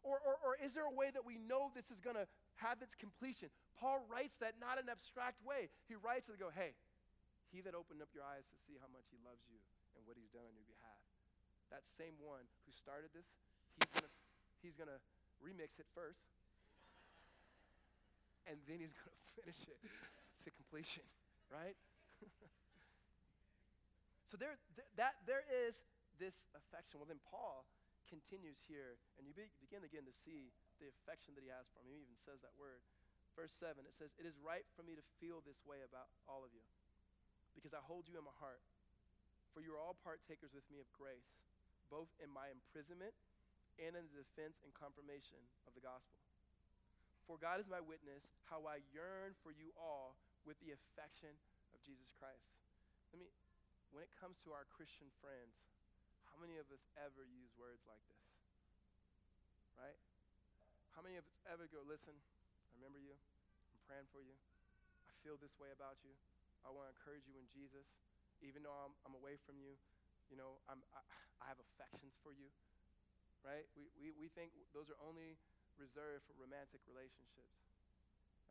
Or, 0.00 0.16
or, 0.22 0.40
or 0.40 0.52
is 0.56 0.72
there 0.72 0.88
a 0.88 0.94
way 0.94 1.12
that 1.12 1.26
we 1.26 1.36
know 1.36 1.68
this 1.76 1.92
is 1.92 2.00
going 2.00 2.16
to 2.16 2.24
have 2.56 2.80
its 2.80 2.96
completion? 2.96 3.52
Paul 3.76 4.00
writes 4.08 4.40
that 4.40 4.56
not 4.56 4.80
in 4.80 4.88
an 4.88 4.92
abstract 4.92 5.42
way. 5.44 5.68
He 5.90 5.98
writes 5.98 6.30
to 6.32 6.40
go, 6.40 6.48
hey, 6.48 6.72
he 7.52 7.60
that 7.66 7.74
opened 7.74 8.00
up 8.00 8.08
your 8.14 8.24
eyes 8.24 8.46
to 8.48 8.56
see 8.64 8.78
how 8.80 8.88
much 8.88 9.04
he 9.10 9.18
loves 9.26 9.42
you 9.50 9.58
and 9.98 10.06
what 10.06 10.16
he's 10.16 10.30
done 10.30 10.46
on 10.46 10.54
your 10.54 10.68
behalf. 10.70 11.02
That 11.68 11.82
same 11.82 12.14
one 12.22 12.46
who 12.66 12.70
started 12.74 13.10
this, 13.14 13.26
he's 13.78 13.90
he's 14.62 14.76
gonna 14.78 14.98
remix 15.38 15.78
it 15.78 15.86
first. 15.94 16.26
And 18.50 18.58
then 18.66 18.82
he's 18.82 18.90
gonna 18.90 19.14
finish 19.38 19.62
it 19.70 19.78
to 20.42 20.50
completion, 20.50 21.06
right? 21.46 21.78
so 24.28 24.34
there, 24.34 24.58
th- 24.74 24.90
that, 24.98 25.22
there 25.30 25.46
is 25.46 25.78
this 26.18 26.42
affection. 26.58 26.98
Well, 26.98 27.06
then 27.06 27.22
Paul 27.30 27.62
continues 28.10 28.58
here, 28.66 28.98
and 29.14 29.22
you 29.22 29.32
be, 29.38 29.46
begin 29.62 29.86
again 29.86 30.02
to 30.02 30.14
see 30.26 30.50
the 30.82 30.90
affection 30.90 31.38
that 31.38 31.46
he 31.46 31.50
has 31.54 31.70
for 31.70 31.78
him. 31.86 31.94
He 31.94 32.02
even 32.02 32.18
says 32.26 32.42
that 32.42 32.52
word. 32.58 32.82
Verse 33.38 33.54
7, 33.62 33.78
it 33.86 33.94
says, 33.94 34.10
It 34.18 34.26
is 34.26 34.34
right 34.42 34.66
for 34.74 34.82
me 34.82 34.98
to 34.98 35.04
feel 35.22 35.38
this 35.46 35.62
way 35.62 35.86
about 35.86 36.10
all 36.26 36.42
of 36.42 36.50
you, 36.50 36.66
because 37.54 37.70
I 37.70 37.80
hold 37.86 38.10
you 38.10 38.18
in 38.18 38.26
my 38.26 38.34
heart. 38.42 38.60
For 39.54 39.62
you 39.62 39.78
are 39.78 39.82
all 39.82 39.94
partakers 40.02 40.50
with 40.50 40.66
me 40.70 40.82
of 40.82 40.90
grace, 40.94 41.30
both 41.90 42.10
in 42.22 42.30
my 42.30 42.50
imprisonment 42.50 43.14
and 43.78 43.94
in 43.98 44.06
the 44.10 44.22
defense 44.22 44.62
and 44.62 44.70
confirmation 44.74 45.38
of 45.66 45.74
the 45.74 45.82
gospel. 45.82 46.18
For 47.30 47.38
God 47.38 47.62
is 47.62 47.70
my 47.70 47.78
witness, 47.78 48.26
how 48.50 48.66
I 48.66 48.82
yearn 48.90 49.38
for 49.46 49.54
you 49.54 49.70
all 49.78 50.18
with 50.42 50.58
the 50.66 50.74
affection 50.74 51.30
of 51.70 51.78
Jesus 51.86 52.10
Christ. 52.18 52.42
Let 53.14 53.22
me, 53.22 53.30
when 53.94 54.02
it 54.02 54.10
comes 54.18 54.42
to 54.42 54.50
our 54.50 54.66
Christian 54.66 55.06
friends, 55.22 55.54
how 56.26 56.42
many 56.42 56.58
of 56.58 56.66
us 56.74 56.82
ever 56.98 57.22
use 57.22 57.54
words 57.54 57.86
like 57.86 58.02
this? 58.10 58.26
Right? 59.78 59.94
How 60.90 61.06
many 61.06 61.22
of 61.22 61.22
us 61.22 61.38
ever 61.46 61.70
go, 61.70 61.86
listen, 61.86 62.18
I 62.18 62.82
remember 62.82 62.98
you, 62.98 63.14
I'm 63.14 63.78
praying 63.86 64.10
for 64.10 64.18
you, 64.18 64.34
I 65.06 65.14
feel 65.22 65.38
this 65.38 65.54
way 65.62 65.70
about 65.70 66.02
you, 66.02 66.10
I 66.66 66.74
want 66.74 66.90
to 66.90 66.92
encourage 66.98 67.30
you 67.30 67.38
in 67.38 67.46
Jesus, 67.54 67.86
even 68.42 68.66
though 68.66 68.74
I'm, 68.74 68.94
I'm 69.06 69.14
away 69.14 69.38
from 69.46 69.54
you, 69.62 69.78
you 70.26 70.34
know, 70.34 70.58
I'm, 70.66 70.82
I, 70.90 71.06
I 71.38 71.44
have 71.46 71.62
affections 71.62 72.18
for 72.26 72.34
you, 72.34 72.50
right? 73.46 73.70
We, 73.78 73.86
we, 74.02 74.18
we 74.18 74.26
think 74.34 74.50
those 74.74 74.90
are 74.90 74.98
only 74.98 75.38
reserved 75.80 76.28
for 76.28 76.36
romantic 76.36 76.84
relationships. 76.84 77.56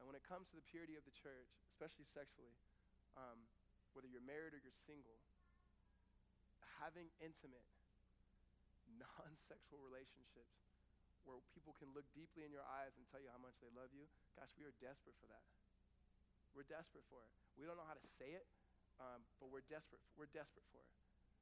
And 0.01 0.09
when 0.09 0.17
it 0.17 0.25
comes 0.25 0.49
to 0.49 0.57
the 0.57 0.65
purity 0.65 0.97
of 0.97 1.05
the 1.05 1.13
church, 1.13 1.53
especially 1.69 2.09
sexually, 2.09 2.55
um, 3.13 3.45
whether 3.93 4.09
you're 4.09 4.25
married 4.25 4.57
or 4.57 4.59
you're 4.59 4.81
single, 4.89 5.21
having 6.81 7.07
intimate, 7.21 7.67
non 9.03 9.31
sexual 9.45 9.79
relationships 9.85 10.57
where 11.27 11.37
people 11.53 11.75
can 11.77 11.91
look 11.93 12.07
deeply 12.17 12.47
in 12.47 12.49
your 12.49 12.65
eyes 12.81 12.95
and 12.97 13.05
tell 13.13 13.21
you 13.21 13.29
how 13.29 13.37
much 13.37 13.53
they 13.61 13.69
love 13.77 13.91
you, 13.93 14.07
gosh, 14.33 14.49
we 14.57 14.65
are 14.65 14.73
desperate 14.81 15.13
for 15.21 15.29
that. 15.29 15.45
We're 16.57 16.65
desperate 16.65 17.05
for 17.11 17.21
it. 17.21 17.33
We 17.59 17.69
don't 17.69 17.77
know 17.77 17.85
how 17.85 17.93
to 17.93 18.09
say 18.17 18.33
it, 18.33 18.47
um, 18.97 19.21
but 19.37 19.53
we're 19.53 19.65
desperate. 19.69 20.01
We're 20.17 20.31
desperate 20.33 20.65
for 20.73 20.81
it. 20.81 20.91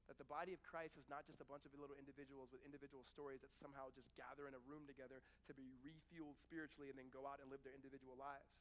That 0.07 0.15
the 0.15 0.27
body 0.27 0.55
of 0.55 0.63
Christ 0.63 0.95
is 0.95 1.11
not 1.11 1.27
just 1.27 1.43
a 1.43 1.47
bunch 1.47 1.67
of 1.67 1.75
little 1.75 1.99
individuals 1.99 2.47
with 2.55 2.63
individual 2.63 3.03
stories 3.03 3.43
that 3.43 3.51
somehow 3.51 3.91
just 3.91 4.07
gather 4.15 4.47
in 4.47 4.55
a 4.55 4.63
room 4.63 4.87
together 4.87 5.19
to 5.19 5.53
be 5.53 5.75
refueled 5.83 6.39
spiritually 6.39 6.87
and 6.87 6.95
then 6.95 7.11
go 7.11 7.27
out 7.27 7.43
and 7.43 7.51
live 7.51 7.59
their 7.67 7.75
individual 7.75 8.15
lives. 8.15 8.55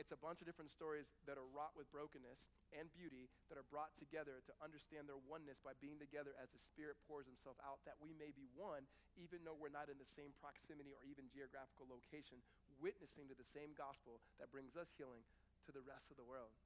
It's 0.00 0.14
a 0.14 0.16
bunch 0.16 0.40
of 0.40 0.48
different 0.48 0.72
stories 0.72 1.04
that 1.28 1.36
are 1.36 1.44
wrought 1.52 1.76
with 1.76 1.90
brokenness 1.92 2.48
and 2.72 2.88
beauty 2.96 3.28
that 3.52 3.60
are 3.60 3.68
brought 3.68 3.92
together 4.00 4.40
to 4.48 4.52
understand 4.64 5.04
their 5.04 5.20
oneness 5.28 5.60
by 5.60 5.76
being 5.84 6.00
together 6.00 6.32
as 6.40 6.48
the 6.48 6.62
Spirit 6.62 6.96
pours 7.04 7.28
Himself 7.28 7.60
out, 7.60 7.84
that 7.84 8.00
we 8.00 8.16
may 8.16 8.32
be 8.32 8.48
one, 8.56 8.88
even 9.20 9.44
though 9.44 9.56
we're 9.58 9.72
not 9.72 9.92
in 9.92 10.00
the 10.00 10.08
same 10.08 10.32
proximity 10.40 10.96
or 10.96 11.04
even 11.04 11.28
geographical 11.28 11.84
location, 11.84 12.40
witnessing 12.80 13.28
to 13.28 13.36
the 13.36 13.44
same 13.44 13.76
gospel 13.76 14.24
that 14.40 14.48
brings 14.48 14.80
us 14.80 14.88
healing 14.96 15.20
to 15.68 15.76
the 15.76 15.84
rest 15.84 16.08
of 16.08 16.16
the 16.16 16.24
world. 16.24 16.56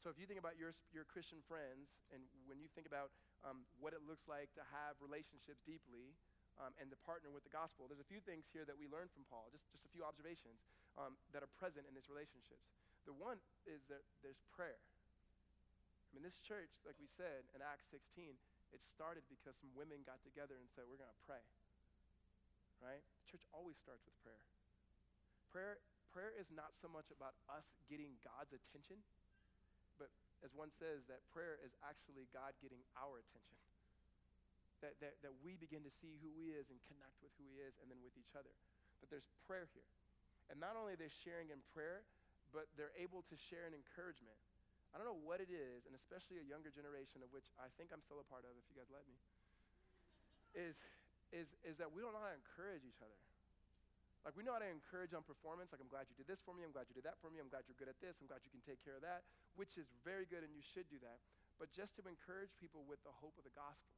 So 0.00 0.08
if 0.08 0.16
you 0.16 0.24
think 0.24 0.40
about 0.40 0.56
your, 0.56 0.72
your 0.96 1.04
Christian 1.04 1.44
friends, 1.44 1.92
and 2.08 2.24
when 2.48 2.56
you 2.56 2.72
think 2.72 2.88
about 2.88 3.12
um, 3.44 3.68
what 3.76 3.92
it 3.92 4.00
looks 4.00 4.24
like 4.24 4.48
to 4.56 4.64
have 4.72 4.96
relationships 5.04 5.60
deeply, 5.68 6.16
um, 6.60 6.76
and 6.76 6.92
to 6.92 6.98
partner 7.08 7.32
with 7.32 7.40
the 7.40 7.52
gospel. 7.52 7.88
There's 7.88 8.04
a 8.04 8.10
few 8.12 8.20
things 8.20 8.44
here 8.52 8.68
that 8.68 8.76
we 8.76 8.84
learn 8.84 9.08
from 9.08 9.24
Paul, 9.32 9.48
just, 9.48 9.64
just 9.72 9.88
a 9.88 9.92
few 9.96 10.04
observations 10.04 10.60
um, 11.00 11.16
that 11.32 11.40
are 11.40 11.52
present 11.56 11.88
in 11.88 11.96
these 11.96 12.12
relationships. 12.12 12.68
The 13.08 13.16
one 13.16 13.40
is 13.64 13.88
that 13.88 14.04
there's 14.20 14.44
prayer. 14.52 14.76
I 14.76 16.10
mean, 16.12 16.20
this 16.20 16.42
church, 16.44 16.68
like 16.84 17.00
we 17.00 17.08
said 17.08 17.48
in 17.56 17.64
Acts 17.64 17.88
16, 17.88 18.36
it 18.76 18.82
started 18.84 19.24
because 19.32 19.56
some 19.56 19.72
women 19.72 20.04
got 20.04 20.20
together 20.20 20.58
and 20.60 20.68
said, 20.68 20.84
We're 20.84 21.00
going 21.00 21.10
to 21.10 21.24
pray. 21.24 21.42
Right? 22.82 23.00
The 23.00 23.26
church 23.30 23.44
always 23.56 23.80
starts 23.80 24.04
with 24.04 24.16
prayer. 24.20 24.44
Prayer, 25.48 25.80
prayer 26.12 26.32
is 26.36 26.52
not 26.52 26.76
so 26.76 26.90
much 26.90 27.08
about 27.14 27.38
us 27.48 27.66
getting 27.88 28.20
God's 28.20 28.52
attention, 28.52 29.00
as 30.40 30.52
one 30.56 30.72
says, 30.72 31.04
that 31.12 31.20
prayer 31.32 31.60
is 31.60 31.72
actually 31.84 32.28
God 32.32 32.56
getting 32.64 32.80
our 32.96 33.20
attention 33.20 33.60
that, 34.80 34.96
that, 35.00 35.14
that 35.20 35.32
we 35.44 35.56
begin 35.60 35.84
to 35.84 35.92
see 35.92 36.16
who 36.20 36.32
he 36.32 36.56
is 36.56 36.68
and 36.72 36.80
connect 36.88 37.16
with 37.20 37.32
who 37.36 37.44
he 37.52 37.60
is 37.60 37.76
and 37.80 37.88
then 37.88 38.00
with 38.00 38.16
each 38.16 38.32
other. 38.32 38.52
That 39.04 39.12
there's 39.12 39.28
prayer 39.44 39.68
here. 39.72 39.86
And 40.48 40.58
not 40.58 40.74
only 40.74 40.96
are 40.96 41.00
they 41.00 41.12
sharing 41.22 41.52
in 41.52 41.60
prayer, 41.72 42.04
but 42.50 42.66
they're 42.74 42.96
able 42.98 43.22
to 43.30 43.36
share 43.38 43.68
in 43.68 43.76
encouragement. 43.76 44.36
I 44.90 44.98
don't 44.98 45.06
know 45.06 45.22
what 45.22 45.38
it 45.38 45.52
is, 45.52 45.86
and 45.86 45.94
especially 45.94 46.42
a 46.42 46.46
younger 46.50 46.72
generation 46.74 47.22
of 47.22 47.30
which 47.30 47.46
I 47.62 47.70
think 47.78 47.94
I'm 47.94 48.02
still 48.02 48.18
a 48.18 48.26
part 48.26 48.42
of, 48.42 48.50
if 48.58 48.66
you 48.66 48.74
guys 48.74 48.90
let 48.90 49.06
me, 49.06 49.14
is, 50.58 50.74
is, 51.30 51.46
is 51.62 51.78
that 51.78 51.94
we 51.94 52.02
don't 52.02 52.10
know 52.10 52.18
how 52.18 52.34
to 52.34 52.40
encourage 52.42 52.82
each 52.82 52.98
other. 52.98 53.14
Like, 54.20 54.36
we 54.36 54.44
know 54.44 54.52
how 54.52 54.60
to 54.60 54.68
encourage 54.68 55.16
on 55.16 55.24
performance. 55.24 55.72
Like, 55.72 55.80
I'm 55.80 55.88
glad 55.88 56.08
you 56.12 56.16
did 56.16 56.28
this 56.28 56.44
for 56.44 56.52
me. 56.52 56.60
I'm 56.60 56.76
glad 56.76 56.88
you 56.92 56.96
did 56.96 57.08
that 57.08 57.16
for 57.24 57.32
me. 57.32 57.40
I'm 57.40 57.48
glad 57.48 57.64
you're 57.64 57.80
good 57.80 57.88
at 57.88 57.96
this. 58.04 58.20
I'm 58.20 58.28
glad 58.28 58.44
you 58.44 58.52
can 58.52 58.60
take 58.60 58.80
care 58.84 59.00
of 59.00 59.04
that, 59.04 59.24
which 59.56 59.80
is 59.80 59.88
very 60.04 60.28
good, 60.28 60.44
and 60.44 60.52
you 60.52 60.60
should 60.60 60.88
do 60.92 61.00
that. 61.00 61.24
But 61.56 61.72
just 61.72 61.96
to 61.96 62.04
encourage 62.04 62.52
people 62.60 62.84
with 62.84 63.00
the 63.04 63.12
hope 63.20 63.36
of 63.40 63.44
the 63.48 63.52
gospel 63.56 63.96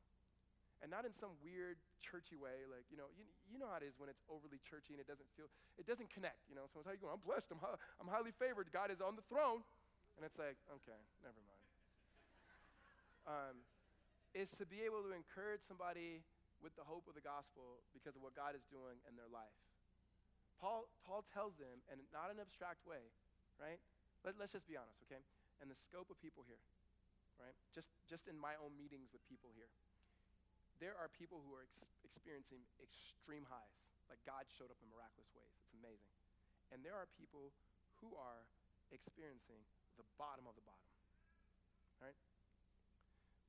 and 0.83 0.91
not 0.91 1.07
in 1.07 1.15
some 1.15 1.31
weird 1.47 1.79
churchy 2.03 2.35
way 2.35 2.67
like 2.67 2.83
you 2.91 2.99
know 2.99 3.07
you, 3.15 3.23
you 3.47 3.57
know 3.57 3.71
how 3.71 3.79
it 3.79 3.87
is 3.87 3.95
when 4.03 4.11
it's 4.11 4.21
overly 4.27 4.59
churchy 4.67 4.91
and 4.91 4.99
it 4.99 5.07
doesn't 5.07 5.31
feel 5.39 5.47
it 5.79 5.87
doesn't 5.87 6.11
connect 6.11 6.43
you 6.51 6.59
know 6.59 6.67
someone's 6.67 6.91
how 6.91 6.93
you 6.93 6.99
going 6.99 7.15
i'm 7.15 7.23
blessed 7.23 7.55
i'm, 7.55 7.63
I'm 8.03 8.11
highly 8.11 8.35
favored 8.35 8.75
god 8.75 8.91
is 8.91 8.99
on 8.99 9.15
the 9.15 9.25
throne 9.31 9.63
and 10.19 10.27
it's 10.27 10.37
like 10.37 10.59
okay 10.83 10.99
never 11.23 11.39
mind 11.47 11.65
um, 13.33 13.57
is 14.35 14.51
to 14.59 14.67
be 14.67 14.83
able 14.83 15.07
to 15.07 15.15
encourage 15.15 15.63
somebody 15.63 16.27
with 16.59 16.75
the 16.75 16.83
hope 16.83 17.07
of 17.07 17.15
the 17.15 17.23
gospel 17.23 17.79
because 17.95 18.19
of 18.19 18.21
what 18.27 18.35
god 18.35 18.59
is 18.59 18.67
doing 18.67 18.99
in 19.07 19.15
their 19.15 19.31
life 19.31 19.55
paul, 20.63 20.87
paul 21.03 21.27
tells 21.27 21.59
them 21.59 21.83
and 21.91 21.99
not 22.15 22.31
in 22.31 22.39
an 22.39 22.47
abstract 22.47 22.87
way 22.87 23.03
right 23.59 23.83
Let, 24.23 24.39
let's 24.39 24.55
just 24.55 24.71
be 24.71 24.79
honest 24.79 25.03
okay 25.11 25.21
and 25.59 25.67
the 25.67 25.77
scope 25.77 26.07
of 26.09 26.17
people 26.23 26.47
here 26.47 26.63
right 27.43 27.59
just 27.75 27.91
just 28.07 28.31
in 28.31 28.39
my 28.39 28.55
own 28.63 28.73
meetings 28.79 29.11
with 29.11 29.27
people 29.27 29.51
here 29.53 29.69
there 30.83 30.99
are 30.99 31.07
people 31.15 31.39
who 31.47 31.55
are 31.55 31.63
ex- 31.63 31.79
experiencing 32.03 32.67
extreme 32.83 33.47
highs, 33.47 33.79
like 34.11 34.19
God 34.27 34.51
showed 34.51 34.75
up 34.75 34.83
in 34.83 34.91
miraculous 34.91 35.31
ways. 35.31 35.55
It's 35.63 35.71
amazing. 35.79 36.11
And 36.75 36.83
there 36.83 36.99
are 36.99 37.07
people 37.15 37.55
who 38.03 38.11
are 38.19 38.43
experiencing 38.91 39.63
the 39.95 40.03
bottom 40.19 40.51
of 40.51 40.59
the 40.59 40.67
bottom. 40.67 40.91
Right? 42.03 42.19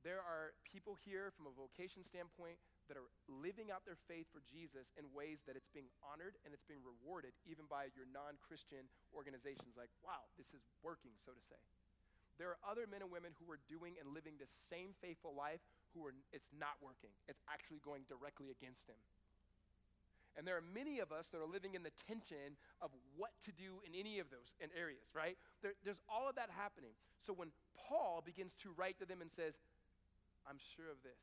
There 0.06 0.22
are 0.22 0.54
people 0.62 0.94
here 1.02 1.34
from 1.34 1.50
a 1.50 1.54
vocation 1.58 2.06
standpoint 2.06 2.62
that 2.88 3.00
are 3.00 3.08
living 3.28 3.72
out 3.72 3.88
their 3.88 4.00
faith 4.10 4.28
for 4.32 4.44
Jesus 4.46 4.92
in 5.00 5.08
ways 5.16 5.44
that 5.48 5.56
it's 5.56 5.72
being 5.72 5.90
honored 6.04 6.36
and 6.44 6.52
it's 6.52 6.68
being 6.68 6.84
rewarded 6.84 7.32
even 7.48 7.66
by 7.68 7.90
your 7.96 8.08
non 8.10 8.36
Christian 8.44 8.88
organizations. 9.16 9.80
Like, 9.80 9.92
wow, 10.04 10.28
this 10.36 10.52
is 10.52 10.64
working, 10.84 11.16
so 11.24 11.32
to 11.32 11.44
say. 11.48 11.60
There 12.42 12.50
are 12.50 12.60
other 12.66 12.90
men 12.90 13.06
and 13.06 13.14
women 13.14 13.38
who 13.38 13.46
are 13.54 13.62
doing 13.70 13.96
and 14.02 14.10
living 14.10 14.42
the 14.42 14.50
same 14.50 14.98
faithful 14.98 15.38
life 15.38 15.62
who 15.94 16.02
are 16.06 16.16
it's 16.34 16.50
not 16.58 16.82
working. 16.82 17.14
It's 17.30 17.42
actually 17.46 17.80
going 17.86 18.10
directly 18.10 18.50
against 18.50 18.84
them. 18.90 18.98
And 20.34 20.50
there 20.50 20.58
are 20.58 20.66
many 20.66 20.98
of 20.98 21.14
us 21.14 21.30
that 21.30 21.38
are 21.38 21.50
living 21.50 21.78
in 21.78 21.86
the 21.86 21.94
tension 22.10 22.58
of 22.82 22.90
what 23.14 23.38
to 23.46 23.54
do 23.54 23.86
in 23.86 23.94
any 23.94 24.18
of 24.18 24.34
those 24.34 24.58
in 24.58 24.74
areas, 24.74 25.14
right? 25.14 25.38
There, 25.62 25.78
there's 25.86 26.02
all 26.10 26.26
of 26.26 26.34
that 26.42 26.50
happening. 26.50 26.98
So 27.22 27.38
when 27.38 27.54
Paul 27.78 28.26
begins 28.26 28.58
to 28.66 28.74
write 28.74 28.98
to 28.98 29.06
them 29.06 29.22
and 29.22 29.30
says, 29.30 29.62
I'm 30.50 30.58
sure 30.58 30.90
of 30.90 30.98
this, 31.06 31.22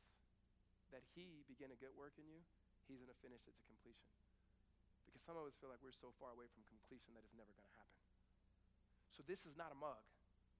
that 0.91 1.03
he 1.15 1.43
began 1.47 1.71
a 1.71 1.79
good 1.79 1.95
work 1.95 2.15
in 2.19 2.27
you, 2.27 2.39
he's 2.87 2.99
going 2.99 3.11
to 3.11 3.21
finish 3.23 3.43
it 3.47 3.55
to 3.55 3.63
completion. 3.67 4.11
Because 5.07 5.23
some 5.23 5.35
of 5.35 5.43
us 5.47 5.55
feel 5.59 5.71
like 5.71 5.83
we're 5.83 5.95
so 5.95 6.11
far 6.19 6.31
away 6.35 6.47
from 6.51 6.63
completion 6.67 7.15
that 7.15 7.23
it's 7.23 7.35
never 7.35 7.51
going 7.51 7.67
to 7.67 7.75
happen. 7.75 7.99
So 9.11 9.23
this 9.27 9.43
is 9.43 9.59
not 9.59 9.75
a 9.75 9.77
mug. 9.77 9.99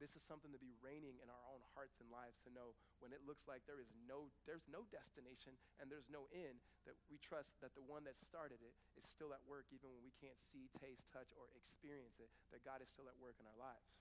This 0.02 0.18
is 0.18 0.26
something 0.26 0.50
to 0.50 0.58
be 0.58 0.74
reigning 0.82 1.22
in 1.22 1.30
our 1.30 1.46
own 1.46 1.62
hearts 1.78 2.02
and 2.02 2.10
lives 2.10 2.42
to 2.42 2.50
know 2.50 2.74
when 3.06 3.14
it 3.14 3.22
looks 3.22 3.46
like 3.46 3.62
there 3.70 3.78
is 3.78 3.94
no 4.10 4.34
there's 4.50 4.66
no 4.66 4.82
destination 4.90 5.54
and 5.78 5.94
there's 5.94 6.10
no 6.10 6.26
end 6.34 6.58
that 6.90 6.98
we 7.06 7.22
trust 7.22 7.54
that 7.62 7.78
the 7.78 7.86
one 7.86 8.02
that 8.10 8.18
started 8.18 8.58
it 8.66 8.74
is 8.98 9.06
still 9.06 9.30
at 9.30 9.46
work 9.46 9.70
even 9.70 9.94
when 9.94 10.02
we 10.02 10.10
can't 10.18 10.42
see, 10.42 10.74
taste, 10.82 11.06
touch 11.14 11.30
or 11.38 11.46
experience 11.54 12.18
it 12.18 12.34
that 12.50 12.66
God 12.66 12.82
is 12.82 12.90
still 12.90 13.06
at 13.06 13.18
work 13.22 13.38
in 13.38 13.46
our 13.46 13.60
lives. 13.62 13.94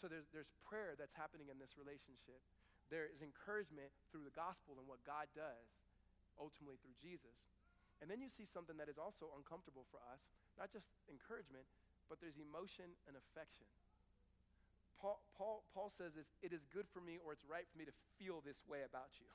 So 0.00 0.08
there's 0.08 0.24
there's 0.32 0.48
prayer 0.64 0.96
that's 0.96 1.12
happening 1.12 1.52
in 1.52 1.60
this 1.60 1.76
relationship. 1.76 2.40
There 2.92 3.08
is 3.08 3.24
encouragement 3.24 3.90
through 4.12 4.28
the 4.28 4.34
gospel 4.34 4.76
and 4.76 4.86
what 4.86 5.00
God 5.04 5.28
does 5.32 5.68
ultimately 6.36 6.78
through 6.82 6.96
Jesus. 6.98 7.36
And 8.02 8.10
then 8.10 8.20
you 8.20 8.28
see 8.28 8.44
something 8.44 8.76
that 8.76 8.90
is 8.90 8.98
also 8.98 9.30
uncomfortable 9.38 9.86
for 9.88 10.02
us, 10.10 10.20
not 10.58 10.68
just 10.74 10.90
encouragement, 11.06 11.64
but 12.10 12.20
there's 12.20 12.36
emotion 12.36 12.92
and 13.06 13.16
affection. 13.16 13.70
Paul, 14.98 15.22
Paul, 15.36 15.64
Paul 15.72 15.90
says 15.90 16.14
this 16.14 16.28
it 16.42 16.52
is 16.52 16.66
good 16.68 16.86
for 16.90 17.00
me 17.00 17.18
or 17.22 17.32
it's 17.32 17.46
right 17.46 17.66
for 17.70 17.78
me 17.78 17.86
to 17.86 17.96
feel 18.18 18.42
this 18.44 18.62
way 18.66 18.84
about 18.84 19.16
you. 19.20 19.30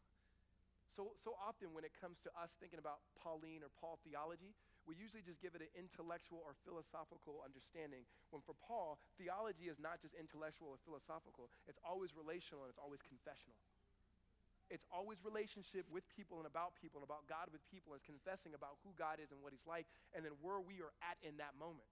So, 0.90 1.14
so 1.22 1.38
often 1.38 1.72
when 1.72 1.86
it 1.86 1.94
comes 1.94 2.18
to 2.26 2.34
us 2.34 2.58
thinking 2.58 2.82
about 2.82 3.06
Pauline 3.22 3.62
or 3.62 3.70
Paul 3.78 4.02
theology, 4.02 4.58
we 4.90 4.98
usually 4.98 5.22
just 5.22 5.38
give 5.38 5.54
it 5.54 5.62
an 5.62 5.70
intellectual 5.78 6.42
or 6.42 6.58
philosophical 6.66 7.46
understanding. 7.46 8.10
When 8.34 8.42
for 8.42 8.58
Paul, 8.58 8.98
theology 9.22 9.70
is 9.70 9.78
not 9.78 10.02
just 10.02 10.18
intellectual 10.18 10.74
or 10.74 10.82
philosophical, 10.82 11.54
it's 11.70 11.78
always 11.86 12.18
relational 12.18 12.66
and 12.66 12.74
it's 12.74 12.82
always 12.82 13.06
confessional. 13.06 13.54
It's 14.74 14.90
always 14.90 15.22
relationship 15.22 15.86
with 15.94 16.06
people 16.10 16.42
and 16.42 16.50
about 16.50 16.74
people 16.78 17.02
and 17.02 17.06
about 17.06 17.30
God 17.30 17.54
with 17.54 17.62
people. 17.70 17.94
It's 17.94 18.06
confessing 18.06 18.58
about 18.58 18.82
who 18.82 18.94
God 18.98 19.22
is 19.22 19.30
and 19.30 19.42
what 19.46 19.54
He's 19.54 19.66
like, 19.70 19.86
and 20.14 20.26
then 20.26 20.34
where 20.42 20.62
we 20.62 20.82
are 20.82 20.94
at 21.06 21.18
in 21.22 21.38
that 21.38 21.58
moment. 21.58 21.90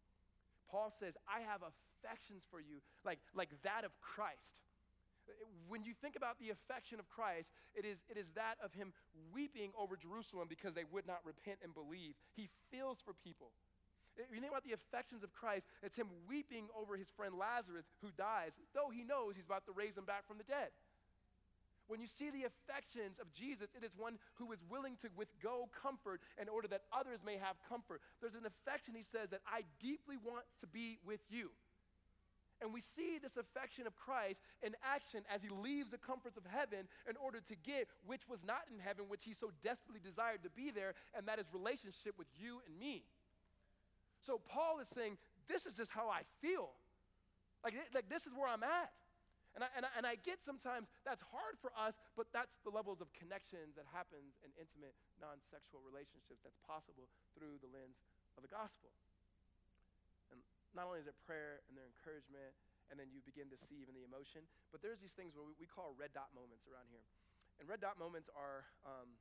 Paul 0.70 0.94
says, 0.94 1.18
I 1.26 1.42
have 1.46 1.66
affections 1.66 2.46
for 2.50 2.62
you, 2.62 2.82
like, 3.02 3.18
like 3.34 3.50
that 3.66 3.82
of 3.82 3.94
Christ. 4.02 4.62
When 5.68 5.84
you 5.84 5.94
think 5.94 6.16
about 6.16 6.40
the 6.40 6.50
affection 6.50 7.00
of 7.00 7.10
Christ, 7.10 7.52
it 7.76 7.84
is, 7.84 8.04
it 8.10 8.18
is 8.18 8.32
that 8.40 8.56
of 8.64 8.74
him 8.74 8.94
weeping 9.34 9.72
over 9.78 9.98
Jerusalem 9.98 10.48
because 10.48 10.74
they 10.74 10.86
would 10.92 11.06
not 11.06 11.20
repent 11.26 11.60
and 11.64 11.74
believe. 11.74 12.16
He 12.36 12.50
feels 12.72 13.00
for 13.04 13.14
people. 13.14 13.52
If 14.18 14.34
you 14.34 14.42
think 14.42 14.52
about 14.52 14.66
the 14.66 14.74
affections 14.74 15.22
of 15.24 15.34
Christ, 15.34 15.68
it's 15.84 15.96
him 15.96 16.08
weeping 16.28 16.66
over 16.74 16.98
his 16.98 17.10
friend 17.10 17.36
Lazarus 17.38 17.86
who 18.02 18.10
dies, 18.18 18.58
though 18.74 18.90
he 18.90 19.04
knows 19.04 19.36
he's 19.36 19.46
about 19.46 19.66
to 19.66 19.76
raise 19.76 19.98
him 19.98 20.06
back 20.06 20.26
from 20.26 20.38
the 20.38 20.48
dead. 20.48 20.74
When 21.88 22.02
you 22.02 22.08
see 22.08 22.30
the 22.30 22.44
affections 22.44 23.20
of 23.20 23.32
Jesus, 23.32 23.70
it 23.78 23.84
is 23.84 23.96
one 23.96 24.20
who 24.36 24.52
is 24.52 24.60
willing 24.70 24.98
to 25.02 25.08
withgo 25.16 25.72
comfort 25.72 26.20
in 26.42 26.50
order 26.50 26.68
that 26.68 26.84
others 26.92 27.20
may 27.24 27.38
have 27.38 27.56
comfort. 27.70 28.02
There's 28.20 28.36
an 28.36 28.46
affection, 28.46 28.94
he 28.94 29.04
says, 29.04 29.30
that 29.30 29.40
I 29.48 29.64
deeply 29.80 30.18
want 30.20 30.44
to 30.60 30.68
be 30.68 31.00
with 31.06 31.22
you. 31.30 31.52
And 32.62 32.74
we 32.74 32.82
see 32.82 33.20
this 33.22 33.38
affection 33.38 33.86
of 33.86 33.96
Christ 33.96 34.42
in 34.64 34.74
action 34.82 35.22
as 35.30 35.44
he 35.44 35.50
leaves 35.50 35.90
the 35.90 35.98
comforts 36.02 36.38
of 36.38 36.44
heaven 36.50 36.90
in 37.10 37.16
order 37.18 37.40
to 37.40 37.56
get 37.62 37.88
which 38.06 38.28
was 38.28 38.44
not 38.44 38.66
in 38.74 38.80
heaven, 38.80 39.06
which 39.08 39.26
he 39.26 39.34
so 39.34 39.52
desperately 39.62 40.02
desired 40.04 40.42
to 40.44 40.50
be 40.50 40.72
there, 40.72 40.94
and 41.14 41.28
that 41.28 41.38
is 41.38 41.46
relationship 41.54 42.18
with 42.18 42.28
you 42.42 42.62
and 42.66 42.74
me. 42.80 43.04
So 44.26 44.42
Paul 44.50 44.80
is 44.82 44.90
saying, 44.90 45.18
This 45.48 45.66
is 45.66 45.74
just 45.74 45.92
how 45.92 46.10
I 46.10 46.26
feel. 46.42 46.74
Like, 47.64 47.74
like 47.94 48.10
this 48.10 48.26
is 48.26 48.34
where 48.34 48.50
I'm 48.50 48.64
at. 48.64 48.92
And 49.58 49.66
I, 49.66 49.70
and, 49.74 49.84
I, 49.90 49.92
and 49.98 50.06
I 50.06 50.14
get 50.22 50.38
sometimes 50.46 50.86
that's 51.02 51.26
hard 51.34 51.58
for 51.58 51.74
us, 51.74 51.98
but 52.14 52.30
that's 52.30 52.62
the 52.62 52.70
levels 52.70 53.02
of 53.02 53.10
connections 53.18 53.74
that 53.74 53.90
happens 53.90 54.38
in 54.46 54.54
intimate, 54.54 54.94
non-sexual 55.18 55.82
relationships 55.82 56.46
that's 56.46 56.62
possible 56.62 57.10
through 57.34 57.58
the 57.66 57.70
lens 57.74 57.98
of 58.38 58.46
the 58.46 58.52
gospel. 58.54 58.94
And 60.30 60.38
not 60.78 60.86
only 60.94 61.02
is 61.02 61.10
it 61.10 61.18
prayer 61.26 61.66
and 61.66 61.74
their 61.74 61.90
encouragement, 61.90 62.54
and 62.94 62.96
then 62.96 63.10
you 63.10 63.26
begin 63.26 63.50
to 63.50 63.58
see 63.58 63.82
even 63.82 63.98
the 63.98 64.06
emotion, 64.06 64.46
but 64.70 64.80
there's 64.86 65.02
these 65.02 65.18
things 65.18 65.34
where 65.34 65.44
we, 65.44 65.58
we 65.58 65.68
call 65.68 65.98
red 65.98 66.14
dot 66.14 66.30
moments 66.38 66.70
around 66.70 66.88
here. 66.94 67.04
And 67.58 67.66
red 67.66 67.82
dot 67.82 67.98
moments 67.98 68.30
are 68.38 68.70
um, 68.86 69.18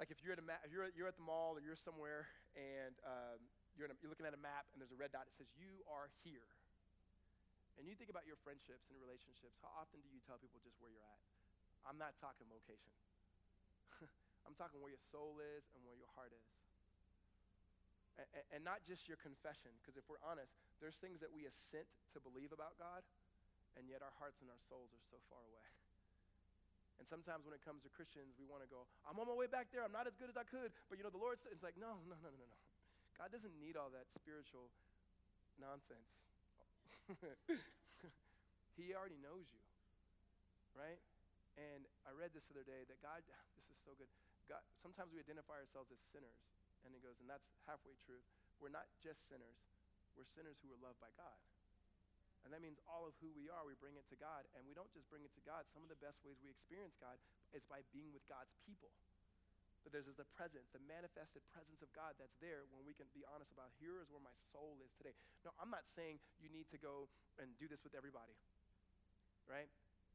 like 0.00 0.08
if 0.08 0.24
you're 0.24 0.32
at, 0.32 0.40
a 0.40 0.46
ma- 0.48 0.64
you're, 0.66 0.88
you're 0.96 1.06
at 1.06 1.20
the 1.20 1.26
mall 1.28 1.52
or 1.54 1.60
you're 1.60 1.78
somewhere 1.78 2.32
and 2.56 2.96
um, 3.04 3.38
you're, 3.76 3.86
a, 3.86 3.94
you're 4.00 4.08
looking 4.08 4.24
at 4.24 4.32
a 4.32 4.40
map 4.40 4.64
and 4.72 4.80
there's 4.80 4.90
a 4.90 4.98
red 4.98 5.12
dot 5.12 5.28
that 5.28 5.36
says, 5.36 5.52
You 5.60 5.84
are 5.86 6.08
here 6.24 6.48
and 7.80 7.88
you 7.88 7.96
think 7.96 8.12
about 8.12 8.28
your 8.28 8.36
friendships 8.44 8.92
and 8.92 9.00
relationships, 9.00 9.56
how 9.64 9.72
often 9.72 10.04
do 10.04 10.08
you 10.12 10.20
tell 10.28 10.36
people 10.36 10.60
just 10.60 10.76
where 10.84 10.92
you're 10.92 11.00
at? 11.00 11.20
I'm 11.88 11.96
not 11.96 12.12
talking 12.20 12.44
location. 12.52 12.92
I'm 14.44 14.52
talking 14.52 14.84
where 14.84 14.92
your 14.92 15.00
soul 15.08 15.40
is 15.40 15.64
and 15.72 15.80
where 15.88 15.96
your 15.96 16.12
heart 16.12 16.36
is. 16.36 16.44
And, 18.52 18.60
not 18.60 18.84
just 18.84 19.08
your 19.08 19.16
confession, 19.16 19.72
because 19.80 19.96
if 19.96 20.04
we're 20.06 20.20
honest, 20.20 20.52
there's 20.78 21.00
things 21.00 21.24
that 21.24 21.32
we 21.32 21.48
assent 21.48 21.88
to 22.12 22.20
believe 22.20 22.52
about 22.52 22.76
God, 22.76 23.00
and 23.80 23.88
yet 23.88 24.04
our 24.04 24.12
hearts 24.20 24.44
and 24.44 24.52
our 24.52 24.60
souls 24.68 24.92
are 24.92 25.04
so 25.08 25.16
far 25.32 25.40
away. 25.40 25.64
And 27.00 27.08
sometimes 27.08 27.48
when 27.48 27.56
it 27.56 27.64
comes 27.64 27.80
to 27.88 27.90
Christians, 27.96 28.36
we 28.36 28.44
want 28.44 28.60
to 28.60 28.68
go, 28.68 28.84
I'm 29.08 29.16
on 29.16 29.24
my 29.24 29.32
way 29.32 29.48
back 29.48 29.72
there. 29.72 29.80
I'm 29.80 29.94
not 29.94 30.04
as 30.04 30.12
good 30.20 30.28
as 30.28 30.36
I 30.36 30.44
could. 30.44 30.68
But 30.92 31.00
you 31.00 31.04
know, 31.04 31.08
the 31.08 31.16
Lord's, 31.16 31.40
it's 31.48 31.64
like, 31.64 31.80
no, 31.80 31.96
no, 32.04 32.12
no, 32.20 32.28
no, 32.28 32.44
no. 32.44 32.60
God 33.16 33.32
doesn't 33.32 33.56
need 33.56 33.72
all 33.80 33.88
that 33.96 34.04
spiritual 34.12 34.68
nonsense. 35.56 36.12
he 38.76 38.92
already 38.92 39.16
knows 39.24 39.48
you, 39.48 39.64
right? 40.76 41.00
And 41.56 41.88
I 42.04 42.12
read 42.12 42.36
this 42.36 42.44
the 42.48 42.60
other 42.60 42.68
day 42.68 42.84
that 42.84 43.00
God, 43.00 43.24
this 43.56 43.68
is 43.72 43.80
so 43.84 43.96
good. 43.96 44.08
God, 44.48 44.64
sometimes 44.80 45.12
we 45.12 45.20
identify 45.20 45.60
ourselves 45.60 45.88
as 45.92 46.00
sinners, 46.12 46.36
and 46.84 46.94
he 46.94 47.00
goes, 47.00 47.18
and 47.20 47.28
that's 47.28 47.46
halfway 47.68 47.96
truth. 48.04 48.24
We're 48.60 48.72
not 48.72 48.88
just 49.00 49.24
sinners, 49.28 49.58
we're 50.16 50.28
sinners 50.36 50.60
who 50.60 50.72
are 50.72 50.80
loved 50.80 51.00
by 51.00 51.12
God. 51.16 51.36
And 52.44 52.48
that 52.56 52.64
means 52.64 52.80
all 52.88 53.04
of 53.04 53.12
who 53.20 53.28
we 53.36 53.52
are, 53.52 53.68
we 53.68 53.76
bring 53.76 54.00
it 54.00 54.08
to 54.08 54.16
God. 54.16 54.48
And 54.56 54.64
we 54.64 54.72
don't 54.72 54.88
just 54.96 55.04
bring 55.12 55.20
it 55.20 55.32
to 55.36 55.44
God. 55.44 55.68
Some 55.76 55.84
of 55.84 55.92
the 55.92 56.00
best 56.00 56.24
ways 56.24 56.40
we 56.40 56.48
experience 56.48 56.96
God 56.96 57.20
is 57.52 57.60
by 57.68 57.84
being 57.92 58.16
with 58.16 58.24
God's 58.32 58.56
people. 58.64 58.88
But 59.84 59.96
there's 59.96 60.08
the 60.12 60.28
presence, 60.36 60.68
the 60.72 60.84
manifested 60.84 61.40
presence 61.56 61.80
of 61.80 61.88
God 61.96 62.12
that's 62.20 62.36
there 62.44 62.68
when 62.68 62.84
we 62.84 62.92
can 62.92 63.08
be 63.16 63.24
honest 63.32 63.48
about 63.52 63.72
here 63.80 63.96
is 64.00 64.12
where 64.12 64.20
my 64.20 64.34
soul 64.52 64.76
is 64.84 64.92
today. 65.00 65.16
No, 65.40 65.56
I'm 65.56 65.72
not 65.72 65.88
saying 65.88 66.20
you 66.36 66.52
need 66.52 66.68
to 66.68 66.78
go 66.80 67.08
and 67.40 67.48
do 67.56 67.64
this 67.64 67.80
with 67.80 67.96
everybody, 67.96 68.36
right? 69.48 69.68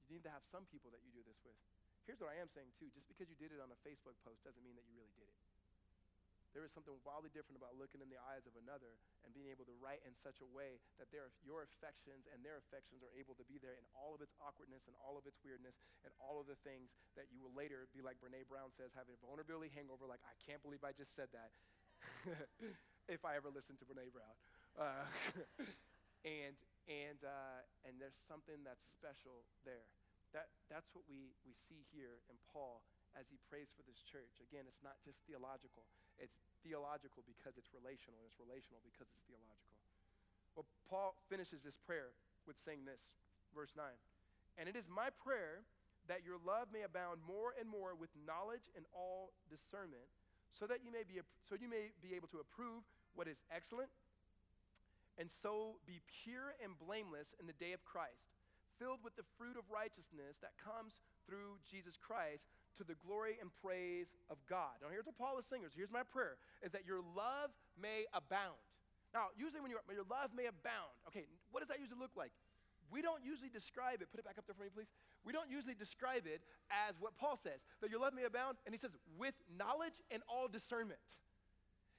You 0.05 0.21
need 0.21 0.25
to 0.29 0.33
have 0.33 0.45
some 0.45 0.69
people 0.69 0.93
that 0.93 1.01
you 1.01 1.09
do 1.17 1.25
this 1.25 1.41
with. 1.41 1.57
Here's 2.05 2.21
what 2.21 2.29
I 2.29 2.37
am 2.37 2.45
saying 2.53 2.69
too 2.77 2.93
just 2.93 3.09
because 3.09 3.25
you 3.25 3.37
did 3.41 3.49
it 3.49 3.57
on 3.57 3.73
a 3.73 3.79
Facebook 3.81 4.13
post 4.21 4.45
doesn't 4.45 4.61
mean 4.61 4.77
that 4.77 4.85
you 4.85 4.93
really 4.93 5.13
did 5.17 5.25
it. 5.25 5.37
There 6.55 6.63
is 6.63 6.71
something 6.71 6.95
wildly 7.03 7.35
different 7.35 7.59
about 7.59 7.75
looking 7.75 7.99
in 7.99 8.07
the 8.07 8.15
eyes 8.31 8.47
of 8.47 8.55
another 8.55 8.95
and 9.27 9.35
being 9.35 9.51
able 9.51 9.67
to 9.67 9.75
write 9.75 9.99
in 10.07 10.15
such 10.15 10.39
a 10.39 10.47
way 10.47 10.79
that 10.95 11.11
their, 11.11 11.27
your 11.43 11.67
affections 11.67 12.31
and 12.31 12.39
their 12.39 12.55
affections 12.63 13.03
are 13.03 13.11
able 13.11 13.35
to 13.35 13.43
be 13.43 13.59
there 13.59 13.75
in 13.75 13.83
all 13.91 14.15
of 14.15 14.23
its 14.23 14.31
awkwardness 14.39 14.87
and 14.87 14.95
all 15.03 15.19
of 15.19 15.27
its 15.27 15.35
weirdness 15.43 15.75
and 16.07 16.15
all 16.15 16.39
of 16.39 16.47
the 16.47 16.55
things 16.63 16.95
that 17.19 17.27
you 17.27 17.43
will 17.43 17.51
later 17.51 17.91
be 17.91 17.99
like 17.99 18.15
Brene 18.23 18.47
Brown 18.47 18.71
says, 18.71 18.95
having 18.95 19.11
a 19.11 19.19
vulnerability 19.19 19.67
hangover, 19.75 20.07
like, 20.07 20.23
I 20.23 20.31
can't 20.47 20.63
believe 20.63 20.87
I 20.87 20.95
just 20.95 21.11
said 21.11 21.27
that. 21.35 21.51
if 23.11 23.27
I 23.27 23.35
ever 23.35 23.51
listen 23.51 23.75
to 23.83 23.85
Brene 23.85 24.15
Brown. 24.15 24.35
Uh, 24.79 25.03
and, 26.23 26.55
and, 26.87 27.19
uh, 27.19 27.67
and 27.83 27.99
there's 27.99 28.15
something 28.31 28.63
that's 28.63 28.87
special 28.87 29.43
there. 29.67 29.91
That, 30.31 30.55
that's 30.71 30.87
what 30.95 31.03
we, 31.11 31.35
we 31.43 31.51
see 31.51 31.83
here 31.91 32.23
in 32.31 32.39
Paul 32.47 32.79
as 33.15 33.27
he 33.31 33.39
prays 33.47 33.71
for 33.71 33.83
this 33.87 34.03
church. 34.03 34.39
Again, 34.43 34.67
it's 34.67 34.83
not 34.83 34.99
just 35.03 35.23
theological, 35.23 35.87
it's 36.19 36.39
theological 36.63 37.21
because 37.27 37.57
it's 37.59 37.71
relational, 37.75 38.19
and 38.21 38.27
it's 38.27 38.39
relational 38.41 38.81
because 38.81 39.07
it's 39.11 39.25
theological. 39.27 39.79
Well, 40.55 40.67
Paul 40.87 41.13
finishes 41.27 41.61
this 41.61 41.75
prayer 41.75 42.15
with 42.47 42.55
saying 42.57 42.87
this, 42.87 43.19
verse 43.51 43.75
9. 43.75 43.85
And 44.55 44.71
it 44.71 44.75
is 44.75 44.87
my 44.87 45.11
prayer 45.11 45.67
that 46.07 46.23
your 46.23 46.37
love 46.39 46.69
may 46.71 46.85
abound 46.85 47.19
more 47.25 47.57
and 47.57 47.67
more 47.67 47.97
with 47.97 48.13
knowledge 48.15 48.69
and 48.77 48.85
all 48.95 49.33
discernment, 49.49 50.05
so 50.53 50.63
that 50.69 50.79
you 50.85 50.93
may 50.93 51.03
be, 51.03 51.19
so 51.43 51.59
you 51.59 51.67
may 51.67 51.91
be 51.99 52.15
able 52.15 52.31
to 52.31 52.39
approve 52.39 52.87
what 53.17 53.27
is 53.27 53.43
excellent, 53.51 53.91
and 55.17 55.31
so 55.31 55.79
be 55.87 55.99
pure 56.23 56.55
and 56.63 56.77
blameless 56.79 57.35
in 57.39 57.47
the 57.47 57.57
day 57.59 57.73
of 57.73 57.83
Christ, 57.83 58.31
filled 58.79 59.03
with 59.03 59.15
the 59.15 59.27
fruit 59.35 59.55
of 59.55 59.63
righteousness 59.71 60.39
that 60.39 60.55
comes 60.59 60.99
through 61.27 61.59
Jesus 61.63 61.95
Christ 61.95 62.51
to 62.77 62.83
the 62.83 62.95
glory 63.05 63.37
and 63.39 63.49
praise 63.63 64.13
of 64.29 64.37
God. 64.49 64.77
Now, 64.81 64.91
here's 64.91 65.05
what 65.05 65.17
Paul 65.17 65.39
is 65.39 65.45
saying. 65.45 65.63
Here's 65.75 65.91
my 65.91 66.03
prayer: 66.03 66.37
is 66.63 66.71
that 66.71 66.85
your 66.85 66.99
love 67.15 67.51
may 67.79 68.05
abound. 68.13 68.59
Now, 69.13 69.31
usually 69.39 69.63
when 69.63 69.71
are 69.71 69.95
your 69.95 70.07
love 70.11 70.35
may 70.35 70.51
abound, 70.51 70.91
okay, 71.07 71.23
what 71.55 71.63
does 71.63 71.71
that 71.71 71.79
usually 71.79 71.99
look 71.99 72.11
like? 72.19 72.35
We 72.91 73.01
don't 73.01 73.23
usually 73.23 73.49
describe 73.49 74.03
it. 74.03 74.11
Put 74.11 74.19
it 74.19 74.27
back 74.27 74.37
up 74.37 74.45
there 74.45 74.53
for 74.53 74.63
me, 74.63 74.69
please. 74.69 74.91
We 75.23 75.33
don't 75.33 75.49
usually 75.49 75.73
describe 75.73 76.27
it 76.27 76.43
as 76.69 76.99
what 76.99 77.17
Paul 77.17 77.39
says 77.41 77.63
that 77.81 77.89
your 77.89 77.99
love 77.99 78.13
may 78.13 78.27
abound, 78.27 78.57
and 78.65 78.75
he 78.75 78.79
says 78.79 78.91
with 79.17 79.33
knowledge 79.57 79.97
and 80.11 80.21
all 80.27 80.47
discernment. 80.47 80.99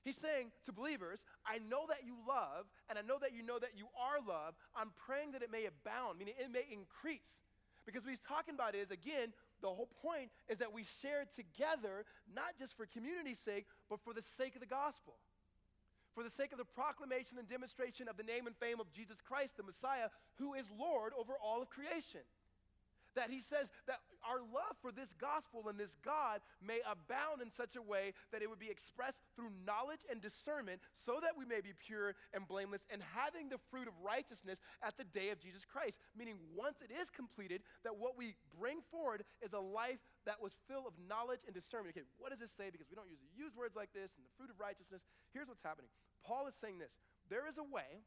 He's 0.04 0.16
saying 0.16 0.54
to 0.66 0.72
believers, 0.72 1.24
I 1.42 1.58
know 1.58 1.90
that 1.90 2.06
you 2.06 2.14
love, 2.28 2.70
and 2.88 2.94
I 2.94 3.02
know 3.02 3.18
that 3.18 3.34
you 3.34 3.42
know 3.42 3.58
that 3.58 3.74
you 3.74 3.90
are 3.98 4.22
love. 4.22 4.54
I'm 4.76 4.94
praying 4.94 5.32
that 5.32 5.42
it 5.42 5.50
may 5.50 5.66
abound, 5.66 6.22
meaning 6.22 6.38
it 6.38 6.52
may 6.52 6.62
increase. 6.70 7.42
Because 7.86 8.02
what 8.02 8.10
he's 8.10 8.26
talking 8.26 8.54
about 8.54 8.74
is, 8.74 8.90
again, 8.90 9.32
the 9.62 9.68
whole 9.68 9.88
point 10.02 10.30
is 10.48 10.58
that 10.58 10.72
we 10.72 10.84
share 11.00 11.24
together, 11.34 12.04
not 12.34 12.58
just 12.58 12.76
for 12.76 12.84
community's 12.84 13.38
sake, 13.38 13.66
but 13.88 14.00
for 14.04 14.12
the 14.12 14.22
sake 14.22 14.54
of 14.54 14.60
the 14.60 14.66
gospel. 14.66 15.14
For 16.14 16.24
the 16.24 16.30
sake 16.30 16.50
of 16.52 16.58
the 16.58 16.64
proclamation 16.64 17.38
and 17.38 17.48
demonstration 17.48 18.08
of 18.08 18.16
the 18.16 18.24
name 18.24 18.46
and 18.46 18.56
fame 18.56 18.80
of 18.80 18.90
Jesus 18.92 19.16
Christ, 19.22 19.56
the 19.56 19.62
Messiah, 19.62 20.08
who 20.36 20.54
is 20.54 20.68
Lord 20.76 21.12
over 21.16 21.34
all 21.40 21.62
of 21.62 21.70
creation 21.70 22.26
that 23.16 23.30
he 23.32 23.40
says 23.40 23.68
that 23.88 24.00
our 24.22 24.40
love 24.40 24.76
for 24.80 24.92
this 24.92 25.12
gospel 25.16 25.68
and 25.68 25.78
this 25.78 25.96
God 26.04 26.40
may 26.60 26.80
abound 26.84 27.40
in 27.42 27.50
such 27.50 27.76
a 27.76 27.82
way 27.82 28.12
that 28.32 28.42
it 28.42 28.50
would 28.50 28.60
be 28.60 28.70
expressed 28.70 29.20
through 29.34 29.50
knowledge 29.64 30.04
and 30.10 30.20
discernment 30.20 30.80
so 31.00 31.18
that 31.20 31.34
we 31.36 31.44
may 31.44 31.60
be 31.60 31.72
pure 31.74 32.14
and 32.32 32.46
blameless 32.46 32.84
and 32.90 33.02
having 33.02 33.48
the 33.48 33.58
fruit 33.70 33.88
of 33.88 33.94
righteousness 34.04 34.60
at 34.82 34.96
the 34.96 35.08
day 35.16 35.30
of 35.30 35.40
Jesus 35.40 35.64
Christ. 35.64 35.98
Meaning, 36.16 36.36
once 36.54 36.78
it 36.84 36.92
is 36.92 37.10
completed, 37.10 37.62
that 37.84 37.96
what 37.96 38.18
we 38.18 38.34
bring 38.58 38.84
forward 38.90 39.24
is 39.40 39.52
a 39.52 39.62
life 39.62 40.02
that 40.26 40.42
was 40.42 40.54
filled 40.68 40.86
of 40.86 40.94
knowledge 41.08 41.40
and 41.46 41.54
discernment. 41.54 41.96
Okay, 41.96 42.06
what 42.18 42.30
does 42.30 42.42
this 42.42 42.52
say? 42.52 42.68
Because 42.70 42.90
we 42.90 42.96
don't 42.98 43.08
usually 43.08 43.32
use 43.32 43.56
words 43.56 43.74
like 43.74 43.90
this 43.94 44.12
and 44.18 44.26
the 44.26 44.34
fruit 44.36 44.50
of 44.50 44.58
righteousness. 44.60 45.02
Here's 45.32 45.48
what's 45.48 45.64
happening 45.64 45.88
Paul 46.26 46.46
is 46.46 46.54
saying 46.54 46.78
this 46.78 46.98
there 47.30 47.48
is 47.48 47.58
a 47.58 47.64
way 47.64 48.04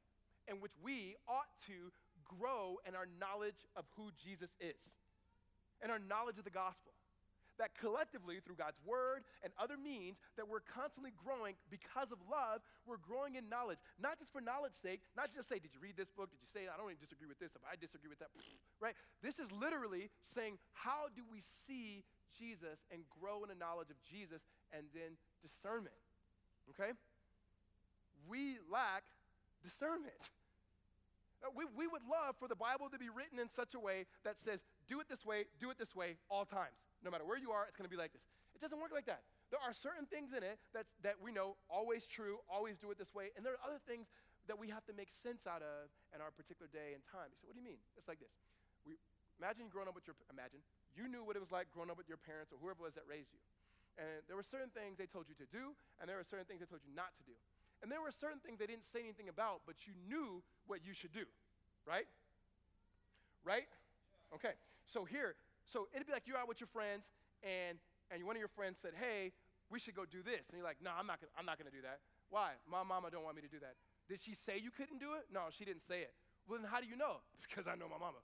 in 0.47 0.59
which 0.59 0.73
we 0.81 1.15
ought 1.27 1.51
to 1.67 1.93
grow 2.29 2.77
in 2.85 2.95
our 2.95 3.09
knowledge 3.19 3.65
of 3.75 3.85
who 3.97 4.13
Jesus 4.21 4.53
is 4.61 4.93
and 5.81 5.91
our 5.91 5.99
knowledge 5.99 6.37
of 6.37 6.45
the 6.45 6.53
gospel. 6.53 6.93
That 7.57 7.75
collectively, 7.75 8.39
through 8.39 8.55
God's 8.55 8.79
word 8.87 9.27
and 9.43 9.51
other 9.59 9.75
means, 9.75 10.23
that 10.39 10.47
we're 10.47 10.63
constantly 10.63 11.11
growing 11.19 11.59
because 11.67 12.15
of 12.15 12.19
love, 12.31 12.63
we're 12.87 13.03
growing 13.03 13.35
in 13.35 13.51
knowledge. 13.51 13.83
Not 13.99 14.15
just 14.15 14.31
for 14.31 14.39
knowledge's 14.39 14.79
sake, 14.79 15.03
not 15.19 15.27
just 15.27 15.51
say, 15.51 15.59
Did 15.59 15.75
you 15.75 15.83
read 15.83 15.99
this 15.99 16.07
book? 16.07 16.31
Did 16.31 16.39
you 16.39 16.47
say, 16.47 16.71
I 16.71 16.79
don't 16.79 16.87
even 16.87 17.03
disagree 17.03 17.27
with 17.27 17.35
this, 17.35 17.51
but 17.51 17.59
I 17.67 17.75
disagree 17.75 18.07
with 18.07 18.23
that, 18.23 18.31
right? 18.79 18.95
This 19.19 19.43
is 19.43 19.51
literally 19.51 20.07
saying, 20.23 20.55
How 20.71 21.11
do 21.11 21.27
we 21.27 21.43
see 21.43 22.07
Jesus 22.31 22.79
and 22.95 23.03
grow 23.19 23.43
in 23.43 23.51
the 23.51 23.59
knowledge 23.59 23.91
of 23.91 23.99
Jesus 24.07 24.39
and 24.71 24.87
then 24.95 25.19
discernment? 25.43 25.99
Okay? 26.71 26.95
We 28.23 28.63
lack 28.71 29.03
discernment. 29.59 30.15
Uh, 31.39 31.51
we, 31.55 31.63
we 31.75 31.87
would 31.87 32.03
love 32.03 32.35
for 32.35 32.47
the 32.47 32.57
Bible 32.57 32.91
to 32.91 32.99
be 32.99 33.07
written 33.07 33.39
in 33.39 33.47
such 33.47 33.73
a 33.73 33.81
way 33.81 34.05
that 34.27 34.39
says, 34.39 34.59
do 34.87 34.99
it 34.99 35.07
this 35.07 35.23
way, 35.23 35.47
do 35.59 35.71
it 35.71 35.77
this 35.79 35.95
way, 35.95 36.19
all 36.27 36.43
times. 36.43 36.75
No 37.03 37.09
matter 37.11 37.23
where 37.23 37.39
you 37.39 37.51
are, 37.51 37.63
it's 37.67 37.79
going 37.79 37.87
to 37.87 37.93
be 37.93 37.99
like 37.99 38.11
this. 38.11 38.27
It 38.55 38.59
doesn't 38.59 38.79
work 38.79 38.91
like 38.91 39.07
that. 39.07 39.23
There 39.49 39.61
are 39.63 39.71
certain 39.71 40.05
things 40.05 40.35
in 40.35 40.43
it 40.43 40.59
that's, 40.75 40.91
that 41.01 41.15
we 41.17 41.31
know 41.31 41.55
always 41.71 42.03
true, 42.05 42.43
always 42.51 42.75
do 42.75 42.91
it 42.91 42.99
this 42.99 43.15
way, 43.15 43.31
and 43.39 43.41
there 43.41 43.55
are 43.55 43.63
other 43.63 43.79
things 43.87 44.11
that 44.51 44.59
we 44.59 44.67
have 44.69 44.83
to 44.91 44.93
make 44.93 45.13
sense 45.13 45.47
out 45.47 45.63
of 45.63 45.87
in 46.11 46.19
our 46.19 46.29
particular 46.29 46.67
day 46.67 46.93
and 46.93 47.01
time. 47.07 47.31
So, 47.39 47.47
what 47.47 47.55
do 47.55 47.61
you 47.61 47.65
mean? 47.65 47.79
It's 47.95 48.09
like 48.09 48.19
this. 48.19 48.33
We, 48.83 48.97
Imagine 49.39 49.71
growing 49.71 49.87
up 49.87 49.95
with 49.95 50.03
your, 50.03 50.19
imagine, 50.27 50.59
you 50.91 51.07
knew 51.07 51.23
what 51.23 51.39
it 51.39 51.41
was 51.41 51.47
like 51.47 51.71
growing 51.71 51.87
up 51.87 51.95
with 51.95 52.11
your 52.11 52.19
parents 52.19 52.51
or 52.51 52.59
whoever 52.59 52.83
it 52.83 52.91
was 52.91 52.95
that 52.99 53.07
raised 53.07 53.31
you. 53.31 53.39
And 53.95 54.19
there 54.27 54.35
were 54.35 54.43
certain 54.43 54.67
things 54.75 54.99
they 54.99 55.07
told 55.07 55.31
you 55.31 55.35
to 55.39 55.47
do, 55.47 55.71
and 55.99 56.11
there 56.11 56.19
were 56.19 56.27
certain 56.27 56.43
things 56.43 56.59
they 56.59 56.67
told 56.67 56.83
you 56.83 56.91
not 56.91 57.15
to 57.15 57.23
do. 57.23 57.35
And 57.81 57.91
there 57.91 58.01
were 58.01 58.11
certain 58.11 58.39
things 58.39 58.59
they 58.59 58.67
didn't 58.67 58.83
say 58.83 58.99
anything 58.99 59.29
about, 59.29 59.61
but 59.65 59.87
you 59.87 59.93
knew 60.07 60.43
what 60.67 60.83
you 60.83 60.93
should 60.93 61.13
do, 61.13 61.23
right? 61.87 62.07
Right? 63.43 63.67
Okay. 64.35 64.55
So 64.85 65.05
here, 65.05 65.35
so 65.63 65.87
it'd 65.93 66.07
be 66.07 66.13
like 66.13 66.27
you're 66.27 66.37
out 66.37 66.47
with 66.47 66.59
your 66.59 66.67
friends, 66.67 67.07
and 67.43 67.77
and 68.11 68.25
one 68.25 68.35
of 68.35 68.39
your 68.39 68.51
friends 68.51 68.79
said, 68.81 68.91
"Hey, 68.99 69.31
we 69.69 69.79
should 69.79 69.95
go 69.95 70.03
do 70.03 70.21
this," 70.23 70.49
and 70.49 70.57
you're 70.57 70.65
like, 70.65 70.81
"No, 70.81 70.91
I'm 70.91 71.07
not 71.07 71.21
gonna, 71.21 71.31
I'm 71.37 71.45
not 71.45 71.57
gonna 71.57 71.71
do 71.71 71.81
that. 71.83 72.01
Why? 72.29 72.57
My 72.69 72.83
mama 72.83 73.09
don't 73.09 73.23
want 73.23 73.35
me 73.35 73.41
to 73.43 73.47
do 73.51 73.59
that. 73.59 73.75
Did 74.07 74.19
she 74.21 74.33
say 74.33 74.57
you 74.57 74.71
couldn't 74.71 74.99
do 74.99 75.13
it? 75.15 75.29
No, 75.31 75.47
she 75.53 75.63
didn't 75.63 75.81
say 75.81 76.01
it. 76.01 76.13
Well, 76.47 76.59
then 76.59 76.67
how 76.69 76.81
do 76.81 76.87
you 76.87 76.97
know? 76.97 77.21
Because 77.47 77.65
I 77.65 77.73
know 77.73 77.89
my 77.89 77.97
mama, 77.97 78.21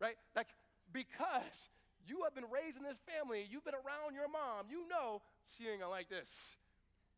right? 0.00 0.16
Like 0.34 0.48
because 0.92 1.70
you 2.06 2.22
have 2.24 2.34
been 2.34 2.48
raised 2.52 2.76
in 2.76 2.84
this 2.84 3.00
family, 3.02 3.46
you've 3.48 3.64
been 3.64 3.74
around 3.74 4.14
your 4.14 4.28
mom, 4.28 4.68
you 4.70 4.86
know 4.88 5.22
she 5.48 5.68
ain't 5.68 5.80
gonna 5.80 5.90
like 5.90 6.08
this. 6.08 6.56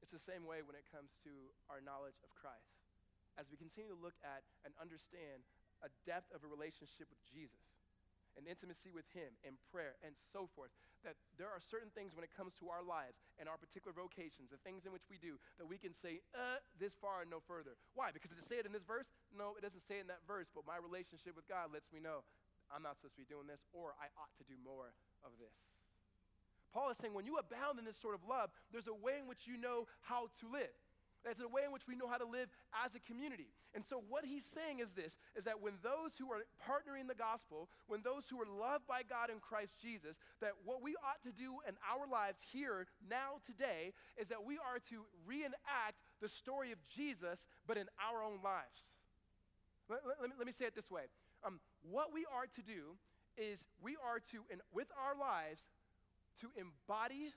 It's 0.09 0.25
the 0.25 0.33
same 0.33 0.49
way 0.49 0.65
when 0.65 0.73
it 0.73 0.89
comes 0.89 1.13
to 1.29 1.53
our 1.69 1.85
knowledge 1.85 2.17
of 2.25 2.33
Christ. 2.33 2.81
As 3.37 3.53
we 3.53 3.61
continue 3.61 3.93
to 3.93 4.01
look 4.01 4.17
at 4.25 4.41
and 4.65 4.73
understand 4.81 5.45
a 5.85 5.93
depth 6.09 6.33
of 6.33 6.41
a 6.41 6.49
relationship 6.49 7.13
with 7.13 7.21
Jesus, 7.29 7.77
an 8.41 8.49
intimacy 8.49 8.89
with 8.89 9.05
Him, 9.13 9.37
and 9.45 9.61
prayer, 9.69 10.01
and 10.01 10.17
so 10.33 10.49
forth, 10.57 10.73
that 11.05 11.21
there 11.37 11.53
are 11.53 11.61
certain 11.61 11.93
things 11.93 12.17
when 12.17 12.25
it 12.25 12.33
comes 12.33 12.57
to 12.57 12.73
our 12.73 12.81
lives 12.81 13.21
and 13.37 13.53
our 13.53 13.61
particular 13.61 13.93
vocations, 13.93 14.49
the 14.49 14.57
things 14.65 14.89
in 14.89 14.97
which 14.97 15.05
we 15.13 15.21
do, 15.21 15.37
that 15.61 15.69
we 15.69 15.77
can 15.77 15.93
say, 15.93 16.25
uh, 16.33 16.57
this 16.81 16.97
far 16.97 17.21
and 17.21 17.29
no 17.29 17.45
further. 17.45 17.77
Why? 17.93 18.09
Because 18.09 18.33
does 18.33 18.41
it 18.41 18.49
say 18.49 18.57
it 18.57 18.65
in 18.65 18.73
this 18.73 18.89
verse? 18.89 19.13
No, 19.29 19.61
it 19.61 19.63
doesn't 19.63 19.85
say 19.85 20.01
it 20.01 20.09
in 20.09 20.11
that 20.11 20.25
verse, 20.25 20.49
but 20.49 20.65
my 20.65 20.81
relationship 20.81 21.37
with 21.37 21.45
God 21.53 21.69
lets 21.69 21.93
me 21.93 22.01
know 22.01 22.25
I'm 22.73 22.81
not 22.81 22.97
supposed 22.97 23.21
to 23.21 23.21
be 23.21 23.29
doing 23.29 23.45
this, 23.45 23.61
or 23.77 23.93
I 24.01 24.09
ought 24.17 24.33
to 24.41 24.45
do 24.49 24.57
more 24.57 24.97
of 25.21 25.37
this. 25.37 25.53
Paul 26.73 26.91
is 26.91 26.99
saying 26.99 27.15
when 27.15 27.27
you 27.27 27.39
abound 27.39 27.79
in 27.79 27.85
this 27.85 27.99
sort 28.01 28.15
of 28.15 28.21
love, 28.29 28.51
there's 28.73 28.89
a 28.89 28.95
way 28.95 29.19
in 29.21 29.29
which 29.29 29.47
you 29.47 29.57
know 29.57 29.87
how 30.03 30.29
to 30.41 30.47
live. 30.51 30.75
There's 31.25 31.41
a 31.41 31.49
way 31.49 31.63
in 31.67 31.73
which 31.73 31.87
we 31.89 31.97
know 31.97 32.07
how 32.07 32.17
to 32.17 32.25
live 32.25 32.49
as 32.73 32.95
a 32.95 33.01
community. 33.01 33.51
And 33.75 33.85
so 33.85 34.03
what 34.09 34.25
he's 34.25 34.47
saying 34.47 34.79
is 34.79 34.93
this 34.93 35.19
is 35.35 35.45
that 35.45 35.61
when 35.61 35.75
those 35.83 36.15
who 36.19 36.31
are 36.31 36.47
partnering 36.63 37.09
the 37.09 37.19
gospel, 37.19 37.69
when 37.87 38.03
those 38.03 38.25
who 38.31 38.41
are 38.41 38.47
loved 38.47 38.87
by 38.87 39.03
God 39.03 39.29
in 39.31 39.41
Christ 39.41 39.75
Jesus, 39.83 40.19
that 40.41 40.53
what 40.65 40.81
we 40.81 40.95
ought 41.03 41.21
to 41.27 41.33
do 41.33 41.59
in 41.67 41.75
our 41.83 42.07
lives 42.07 42.39
here 42.53 42.87
now 43.11 43.43
today 43.45 43.93
is 44.17 44.29
that 44.29 44.45
we 44.47 44.57
are 44.57 44.79
to 44.91 45.05
reenact 45.27 45.99
the 46.23 46.29
story 46.29 46.73
of 46.73 46.79
Jesus 46.89 47.47
but 47.67 47.77
in 47.77 47.87
our 47.99 48.23
own 48.23 48.39
lives. 48.43 48.95
Let, 49.91 50.07
let, 50.07 50.17
let 50.21 50.31
me, 50.31 50.37
let 50.39 50.47
me 50.47 50.53
say 50.53 50.67
it 50.67 50.75
this 50.75 50.91
way. 50.91 51.11
Um, 51.45 51.61
what 51.83 52.13
we 52.13 52.27
are 52.31 52.47
to 52.47 52.63
do 52.63 52.97
is 53.37 53.65
we 53.83 53.97
are 54.03 54.19
to, 54.33 54.43
in, 54.51 54.59
with 54.73 54.89
our 54.99 55.19
lives, 55.19 55.63
to 56.41 56.49
embody, 56.57 57.35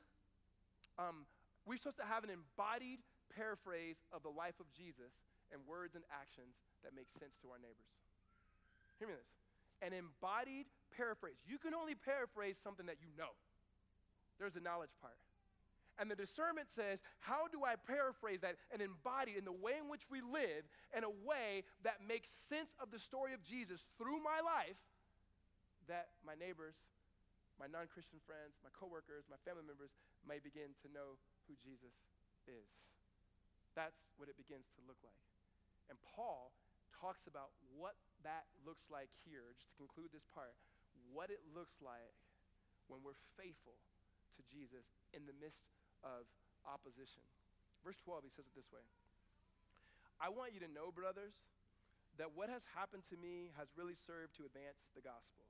um, 0.97 1.25
we're 1.65 1.77
supposed 1.77 2.01
to 2.01 2.09
have 2.09 2.23
an 2.23 2.31
embodied 2.31 2.99
paraphrase 3.33 4.01
of 4.11 4.23
the 4.23 4.33
life 4.33 4.59
of 4.59 4.67
Jesus 4.75 5.13
and 5.51 5.61
words 5.67 5.95
and 5.95 6.03
actions 6.11 6.59
that 6.83 6.95
make 6.95 7.07
sense 7.19 7.37
to 7.43 7.51
our 7.51 7.59
neighbors. 7.59 7.91
Hear 8.99 9.07
me 9.07 9.15
this. 9.15 9.31
An 9.81 9.93
embodied 9.93 10.69
paraphrase. 10.93 11.37
You 11.47 11.57
can 11.57 11.73
only 11.73 11.95
paraphrase 11.95 12.57
something 12.57 12.85
that 12.85 13.01
you 13.01 13.09
know. 13.17 13.33
There's 14.37 14.53
the 14.53 14.61
knowledge 14.61 14.93
part. 15.01 15.17
And 15.99 16.09
the 16.09 16.15
discernment 16.15 16.69
says, 16.73 17.01
how 17.19 17.45
do 17.51 17.61
I 17.65 17.75
paraphrase 17.75 18.41
that 18.41 18.55
and 18.71 18.81
embody 18.81 19.33
it 19.33 19.39
in 19.39 19.45
the 19.45 19.53
way 19.53 19.77
in 19.77 19.89
which 19.89 20.01
we 20.09 20.21
live 20.21 20.65
in 20.95 21.03
a 21.03 21.13
way 21.25 21.63
that 21.83 22.01
makes 22.01 22.29
sense 22.29 22.73
of 22.81 22.89
the 22.89 22.97
story 22.97 23.33
of 23.33 23.43
Jesus 23.43 23.85
through 23.97 24.17
my 24.23 24.41
life 24.41 24.79
that 25.87 26.09
my 26.25 26.33
neighbors, 26.33 26.73
my 27.61 27.69
non 27.69 27.85
Christian 27.85 28.17
friends, 28.25 28.57
my 28.65 28.73
coworkers, 28.73 29.29
my 29.29 29.37
family 29.45 29.61
members 29.61 29.93
may 30.25 30.41
begin 30.41 30.73
to 30.81 30.89
know 30.89 31.21
who 31.45 31.53
Jesus 31.61 31.93
is. 32.49 32.65
That's 33.77 34.01
what 34.17 34.25
it 34.25 34.35
begins 34.41 34.73
to 34.73 34.81
look 34.89 34.97
like. 35.05 35.21
And 35.93 36.01
Paul 36.01 36.49
talks 36.89 37.29
about 37.29 37.53
what 37.77 37.93
that 38.25 38.49
looks 38.65 38.89
like 38.89 39.13
here, 39.21 39.53
just 39.61 39.69
to 39.73 39.77
conclude 39.77 40.09
this 40.09 40.25
part, 40.33 40.57
what 41.13 41.29
it 41.29 41.45
looks 41.53 41.77
like 41.85 42.17
when 42.89 43.05
we're 43.05 43.17
faithful 43.37 43.77
to 44.37 44.41
Jesus 44.49 44.89
in 45.13 45.29
the 45.29 45.35
midst 45.37 45.69
of 46.01 46.25
opposition. 46.65 47.21
Verse 47.85 47.97
12, 48.01 48.25
he 48.25 48.33
says 48.33 48.49
it 48.49 48.57
this 48.57 48.73
way 48.73 48.85
I 50.17 50.33
want 50.33 50.53
you 50.53 50.61
to 50.65 50.69
know, 50.69 50.89
brothers, 50.89 51.33
that 52.17 52.33
what 52.33 52.49
has 52.49 52.65
happened 52.73 53.05
to 53.09 53.17
me 53.17 53.53
has 53.57 53.69
really 53.77 53.97
served 53.97 54.37
to 54.37 54.45
advance 54.45 54.85
the 54.93 55.01
gospel, 55.01 55.49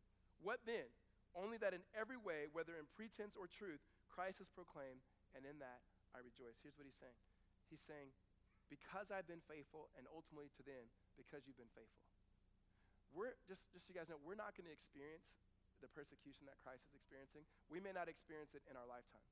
What 0.41 0.61
then? 0.65 0.89
Only 1.31 1.55
that 1.63 1.71
in 1.71 1.85
every 1.95 2.19
way, 2.19 2.51
whether 2.51 2.75
in 2.75 2.89
pretense 2.91 3.39
or 3.39 3.47
truth, 3.47 3.79
Christ 4.11 4.43
is 4.43 4.51
proclaimed, 4.51 4.99
and 5.31 5.47
in 5.47 5.61
that 5.63 5.79
I 6.11 6.19
rejoice. 6.19 6.59
Here's 6.59 6.75
what 6.75 6.83
he's 6.83 6.99
saying 6.99 7.15
He's 7.71 7.83
saying, 7.87 8.11
Because 8.67 9.07
I've 9.13 9.29
been 9.29 9.43
faithful, 9.47 9.87
and 9.95 10.03
ultimately 10.11 10.51
to 10.59 10.63
them, 10.67 10.91
because 11.15 11.47
you've 11.47 11.59
been 11.59 11.71
faithful. 11.71 12.03
We're, 13.15 13.35
just, 13.47 13.63
just 13.71 13.87
so 13.87 13.95
you 13.95 13.97
guys 13.99 14.07
know, 14.11 14.19
we're 14.23 14.39
not 14.39 14.55
going 14.55 14.67
to 14.67 14.75
experience 14.75 15.27
the 15.83 15.91
persecution 15.91 16.47
that 16.47 16.59
Christ 16.63 16.87
is 16.87 16.95
experiencing. 16.95 17.43
We 17.67 17.83
may 17.83 17.91
not 17.91 18.07
experience 18.07 18.55
it 18.55 18.63
in 18.71 18.79
our 18.79 18.87
lifetime. 18.87 19.23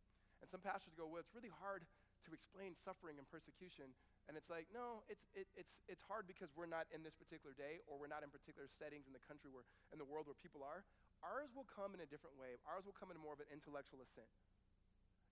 And 0.44 0.48
some 0.48 0.60
pastors 0.60 0.96
go, 0.96 1.08
well, 1.08 1.24
it's 1.24 1.32
really 1.36 1.52
hard 1.52 1.84
to 2.28 2.30
explain 2.36 2.76
suffering 2.76 3.20
and 3.20 3.28
persecution. 3.28 3.92
And 4.30 4.38
it's 4.38 4.54
like, 4.54 4.70
no, 4.70 5.02
it's, 5.10 5.26
it, 5.34 5.50
it's, 5.58 5.74
it's 5.90 6.06
hard 6.06 6.30
because 6.30 6.54
we're 6.54 6.70
not 6.70 6.86
in 6.94 7.02
this 7.02 7.18
particular 7.18 7.58
day 7.58 7.82
or 7.90 7.98
we're 7.98 8.12
not 8.12 8.22
in 8.22 8.30
particular 8.30 8.70
settings 8.78 9.10
in 9.10 9.14
the 9.18 9.24
country 9.26 9.50
where, 9.50 9.66
in 9.90 9.98
the 9.98 10.06
world 10.06 10.30
where 10.30 10.38
people 10.38 10.62
are. 10.62 10.86
Ours 11.26 11.50
will 11.58 11.66
come 11.66 11.98
in 11.98 12.00
a 12.06 12.06
different 12.06 12.38
way. 12.38 12.62
Ours 12.70 12.86
will 12.86 12.94
come 12.94 13.10
in 13.10 13.18
more 13.18 13.34
of 13.34 13.42
an 13.42 13.50
intellectual 13.50 14.06
assent. 14.06 14.30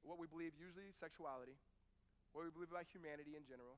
What 0.01 0.17
we 0.17 0.25
believe, 0.25 0.57
usually 0.57 0.89
sexuality, 0.97 1.53
what 2.33 2.49
we 2.49 2.49
believe 2.49 2.73
about 2.73 2.89
humanity 2.89 3.37
in 3.37 3.45
general, 3.45 3.77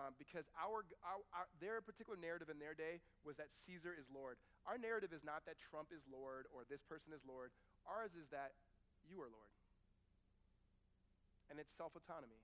um, 0.00 0.16
because 0.16 0.48
our, 0.56 0.82
our, 1.04 1.20
our, 1.36 1.46
their 1.60 1.84
particular 1.84 2.16
narrative 2.16 2.48
in 2.48 2.56
their 2.56 2.72
day 2.72 3.04
was 3.20 3.36
that 3.36 3.52
Caesar 3.52 3.92
is 3.92 4.08
Lord. 4.08 4.40
Our 4.64 4.80
narrative 4.80 5.12
is 5.12 5.20
not 5.20 5.44
that 5.44 5.60
Trump 5.60 5.92
is 5.92 6.00
Lord 6.08 6.48
or 6.50 6.64
this 6.66 6.80
person 6.80 7.12
is 7.12 7.20
Lord. 7.28 7.52
Ours 7.84 8.16
is 8.16 8.32
that 8.32 8.56
you 9.04 9.20
are 9.20 9.28
Lord 9.28 9.52
and 11.50 11.60
it's 11.60 11.70
self 11.70 11.94
autonomy. 11.94 12.40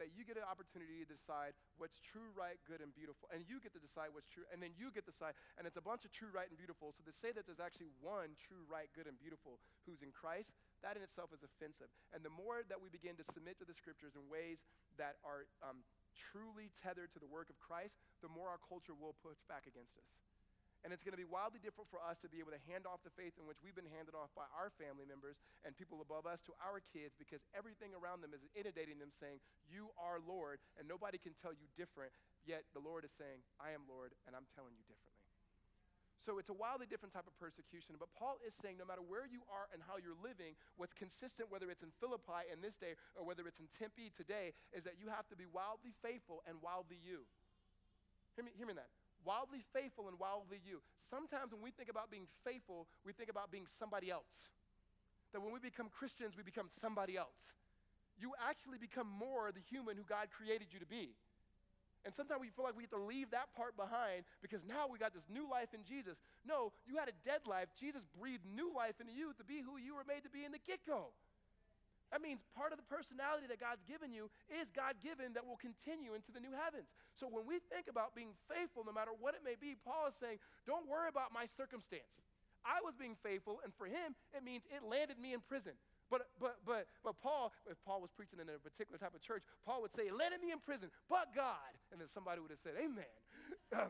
That 0.00 0.16
you 0.16 0.24
get 0.24 0.40
an 0.40 0.48
opportunity 0.48 1.04
to 1.04 1.08
decide 1.12 1.52
what's 1.76 2.00
true, 2.00 2.32
right, 2.32 2.56
good, 2.64 2.80
and 2.80 2.88
beautiful. 2.96 3.28
And 3.28 3.44
you 3.44 3.60
get 3.60 3.76
to 3.76 3.82
decide 3.84 4.16
what's 4.16 4.32
true, 4.32 4.48
and 4.48 4.64
then 4.64 4.72
you 4.80 4.88
get 4.88 5.04
to 5.04 5.12
decide, 5.12 5.36
and 5.60 5.68
it's 5.68 5.76
a 5.76 5.84
bunch 5.84 6.08
of 6.08 6.10
true, 6.16 6.32
right, 6.32 6.48
and 6.48 6.56
beautiful. 6.56 6.96
So 6.96 7.04
to 7.04 7.12
say 7.12 7.36
that 7.36 7.44
there's 7.44 7.60
actually 7.60 7.92
one 8.00 8.32
true, 8.40 8.64
right, 8.64 8.88
good, 8.96 9.04
and 9.04 9.20
beautiful 9.20 9.60
who's 9.84 10.00
in 10.00 10.08
Christ, 10.16 10.56
that 10.80 10.96
in 10.96 11.04
itself 11.04 11.36
is 11.36 11.44
offensive. 11.44 11.92
And 12.16 12.24
the 12.24 12.32
more 12.32 12.64
that 12.72 12.80
we 12.80 12.88
begin 12.88 13.20
to 13.20 13.26
submit 13.28 13.60
to 13.60 13.68
the 13.68 13.76
scriptures 13.76 14.16
in 14.16 14.24
ways 14.32 14.64
that 14.96 15.20
are 15.20 15.44
um, 15.60 15.84
truly 16.16 16.72
tethered 16.80 17.12
to 17.12 17.20
the 17.20 17.28
work 17.28 17.52
of 17.52 17.60
Christ, 17.60 18.00
the 18.24 18.32
more 18.32 18.48
our 18.48 18.62
culture 18.64 18.96
will 18.96 19.14
push 19.20 19.38
back 19.52 19.68
against 19.68 20.00
us. 20.00 20.08
And 20.80 20.96
it's 20.96 21.04
going 21.04 21.12
to 21.12 21.20
be 21.20 21.28
wildly 21.28 21.60
different 21.60 21.92
for 21.92 22.00
us 22.00 22.16
to 22.24 22.28
be 22.32 22.40
able 22.40 22.56
to 22.56 22.62
hand 22.64 22.88
off 22.88 23.04
the 23.04 23.12
faith 23.12 23.36
in 23.36 23.44
which 23.44 23.60
we've 23.60 23.76
been 23.76 23.88
handed 23.92 24.16
off 24.16 24.32
by 24.32 24.48
our 24.56 24.72
family 24.80 25.04
members 25.04 25.36
and 25.60 25.76
people 25.76 26.00
above 26.00 26.24
us 26.24 26.40
to 26.48 26.56
our 26.64 26.80
kids 26.80 27.12
because 27.20 27.44
everything 27.52 27.92
around 27.92 28.24
them 28.24 28.32
is 28.32 28.40
inundating 28.56 28.96
them 28.96 29.12
saying, 29.12 29.44
You 29.68 29.92
are 30.00 30.24
Lord, 30.24 30.56
and 30.80 30.88
nobody 30.88 31.20
can 31.20 31.36
tell 31.36 31.52
you 31.52 31.68
different. 31.76 32.16
Yet 32.48 32.64
the 32.72 32.80
Lord 32.80 33.04
is 33.04 33.12
saying, 33.12 33.44
I 33.60 33.76
am 33.76 33.84
Lord, 33.84 34.16
and 34.24 34.32
I'm 34.32 34.48
telling 34.56 34.72
you 34.72 34.84
differently. 34.88 35.20
So 36.20 36.36
it's 36.36 36.52
a 36.52 36.56
wildly 36.56 36.84
different 36.84 37.16
type 37.16 37.24
of 37.24 37.32
persecution. 37.40 37.96
But 37.96 38.12
Paul 38.12 38.36
is 38.44 38.52
saying 38.52 38.76
no 38.76 38.84
matter 38.84 39.00
where 39.00 39.24
you 39.24 39.40
are 39.48 39.72
and 39.72 39.80
how 39.80 39.96
you're 39.96 40.16
living, 40.20 40.52
what's 40.76 40.92
consistent, 40.92 41.48
whether 41.48 41.72
it's 41.72 41.80
in 41.80 41.92
Philippi 41.96 42.44
in 42.52 42.60
this 42.60 42.76
day 42.76 42.92
or 43.16 43.24
whether 43.24 43.48
it's 43.48 43.56
in 43.56 43.72
Tempe 43.72 44.12
today, 44.12 44.52
is 44.76 44.84
that 44.84 45.00
you 45.00 45.08
have 45.08 45.24
to 45.32 45.36
be 45.36 45.48
wildly 45.48 45.96
faithful 46.04 46.44
and 46.44 46.60
wildly 46.60 47.00
you. 47.00 47.24
Hear 48.36 48.44
me, 48.44 48.52
hear 48.52 48.68
me 48.68 48.76
that 48.76 48.92
wildly 49.24 49.64
faithful 49.72 50.08
and 50.08 50.18
wildly 50.18 50.60
you. 50.64 50.80
Sometimes 51.08 51.52
when 51.52 51.62
we 51.62 51.70
think 51.70 51.88
about 51.88 52.10
being 52.10 52.26
faithful, 52.44 52.86
we 53.04 53.12
think 53.12 53.30
about 53.30 53.50
being 53.50 53.66
somebody 53.66 54.10
else. 54.10 54.48
That 55.32 55.40
when 55.40 55.52
we 55.52 55.60
become 55.60 55.88
Christians, 55.88 56.36
we 56.36 56.42
become 56.42 56.66
somebody 56.68 57.16
else. 57.16 57.54
You 58.18 58.32
actually 58.36 58.78
become 58.78 59.08
more 59.08 59.50
the 59.52 59.64
human 59.70 59.96
who 59.96 60.04
God 60.04 60.28
created 60.30 60.68
you 60.72 60.80
to 60.80 60.86
be. 60.86 61.16
And 62.04 62.14
sometimes 62.14 62.40
we 62.40 62.48
feel 62.48 62.64
like 62.64 62.76
we 62.76 62.84
have 62.84 62.96
to 62.96 63.04
leave 63.04 63.30
that 63.36 63.52
part 63.52 63.76
behind 63.76 64.24
because 64.40 64.64
now 64.64 64.88
we 64.88 64.96
got 64.96 65.12
this 65.12 65.28
new 65.28 65.44
life 65.44 65.76
in 65.76 65.84
Jesus. 65.84 66.16
No, 66.48 66.72
you 66.88 66.96
had 66.96 67.08
a 67.12 67.16
dead 67.24 67.44
life. 67.44 67.68
Jesus 67.76 68.08
breathed 68.16 68.44
new 68.48 68.72
life 68.72 68.96
into 69.00 69.12
you 69.12 69.36
to 69.36 69.44
be 69.44 69.60
who 69.60 69.76
you 69.76 69.94
were 69.94 70.08
made 70.08 70.24
to 70.24 70.32
be 70.32 70.44
in 70.44 70.52
the 70.52 70.62
get 70.64 70.80
go. 70.88 71.12
That 72.10 72.22
means 72.22 72.42
part 72.58 72.74
of 72.74 72.78
the 72.78 72.86
personality 72.90 73.46
that 73.46 73.62
God's 73.62 73.86
given 73.86 74.10
you 74.10 74.30
is 74.50 74.66
God 74.74 74.98
given 74.98 75.32
that 75.38 75.46
will 75.46 75.58
continue 75.58 76.18
into 76.18 76.34
the 76.34 76.42
new 76.42 76.50
heavens. 76.50 76.90
So 77.14 77.30
when 77.30 77.46
we 77.46 77.62
think 77.70 77.86
about 77.86 78.18
being 78.18 78.34
faithful, 78.50 78.82
no 78.82 78.90
matter 78.90 79.14
what 79.14 79.38
it 79.38 79.46
may 79.46 79.54
be, 79.54 79.78
Paul 79.78 80.10
is 80.10 80.18
saying, 80.18 80.42
don't 80.66 80.90
worry 80.90 81.06
about 81.06 81.30
my 81.30 81.46
circumstance. 81.46 82.18
I 82.66 82.82
was 82.84 82.92
being 82.98 83.16
faithful, 83.22 83.62
and 83.64 83.72
for 83.72 83.86
him, 83.86 84.12
it 84.36 84.44
means 84.44 84.66
it 84.68 84.84
landed 84.84 85.16
me 85.16 85.32
in 85.32 85.40
prison. 85.40 85.72
But, 86.10 86.28
but, 86.42 86.58
but, 86.66 86.90
but 87.06 87.14
Paul, 87.22 87.54
if 87.70 87.78
Paul 87.86 88.02
was 88.02 88.10
preaching 88.10 88.42
in 88.42 88.50
a 88.50 88.58
particular 88.58 88.98
type 88.98 89.14
of 89.14 89.22
church, 89.22 89.46
Paul 89.64 89.80
would 89.86 89.94
say, 89.94 90.10
landed 90.10 90.42
me 90.42 90.50
in 90.50 90.58
prison, 90.58 90.90
but 91.08 91.30
God. 91.32 91.72
And 91.94 92.00
then 92.00 92.08
somebody 92.08 92.42
would 92.42 92.50
have 92.50 92.60
said, 92.60 92.74
Amen. 92.76 93.14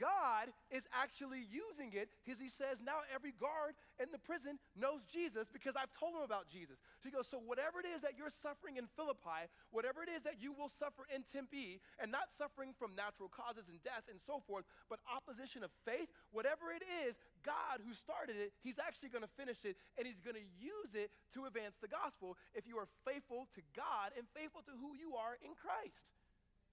God 0.00 0.48
is 0.72 0.88
actually 0.96 1.44
using 1.52 1.92
it 1.92 2.08
because 2.24 2.40
he 2.40 2.48
says 2.48 2.80
now 2.80 3.04
every 3.12 3.36
guard 3.36 3.76
in 4.00 4.08
the 4.08 4.18
prison 4.18 4.56
knows 4.72 5.04
Jesus 5.04 5.52
because 5.52 5.76
I've 5.76 5.92
told 5.92 6.16
them 6.16 6.24
about 6.24 6.48
Jesus. 6.48 6.80
So 7.04 7.04
he 7.04 7.12
goes, 7.12 7.28
So 7.28 7.36
whatever 7.36 7.84
it 7.84 7.86
is 7.86 8.00
that 8.00 8.16
you're 8.16 8.32
suffering 8.32 8.80
in 8.80 8.88
Philippi, 8.96 9.52
whatever 9.68 10.00
it 10.00 10.08
is 10.08 10.24
that 10.24 10.40
you 10.40 10.56
will 10.56 10.72
suffer 10.72 11.04
in 11.12 11.28
Tempe, 11.28 11.84
and 12.00 12.08
not 12.08 12.32
suffering 12.32 12.72
from 12.72 12.96
natural 12.96 13.28
causes 13.28 13.68
and 13.68 13.76
death 13.84 14.08
and 14.08 14.16
so 14.16 14.40
forth, 14.48 14.64
but 14.88 15.04
opposition 15.04 15.60
of 15.60 15.68
faith, 15.84 16.08
whatever 16.32 16.72
it 16.72 16.82
is, 17.04 17.20
God 17.44 17.84
who 17.84 17.92
started 17.92 18.40
it, 18.40 18.56
he's 18.64 18.80
actually 18.80 19.12
going 19.12 19.26
to 19.26 19.34
finish 19.36 19.68
it 19.68 19.76
and 20.00 20.08
he's 20.08 20.24
going 20.24 20.40
to 20.40 20.48
use 20.56 20.96
it 20.96 21.12
to 21.36 21.44
advance 21.44 21.76
the 21.76 21.92
gospel 21.92 22.40
if 22.56 22.64
you 22.64 22.80
are 22.80 22.88
faithful 23.04 23.52
to 23.52 23.60
God 23.76 24.16
and 24.16 24.24
faithful 24.32 24.64
to 24.64 24.72
who 24.80 24.96
you 24.96 25.20
are 25.20 25.36
in 25.44 25.52
Christ. 25.52 26.08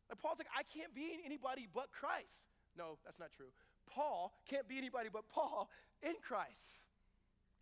Like 0.07 0.23
Paul's 0.23 0.39
like, 0.39 0.51
I 0.55 0.63
can't 0.63 0.95
be 0.95 1.19
anybody 1.27 1.67
but 1.67 1.91
Christ. 1.91 2.47
No, 2.77 3.01
that's 3.01 3.17
not 3.17 3.33
true. 3.33 3.49
Paul 3.89 4.37
can't 4.45 4.69
be 4.69 4.77
anybody 4.77 5.09
but 5.09 5.25
Paul 5.33 5.67
in 6.05 6.13
Christ. 6.21 6.85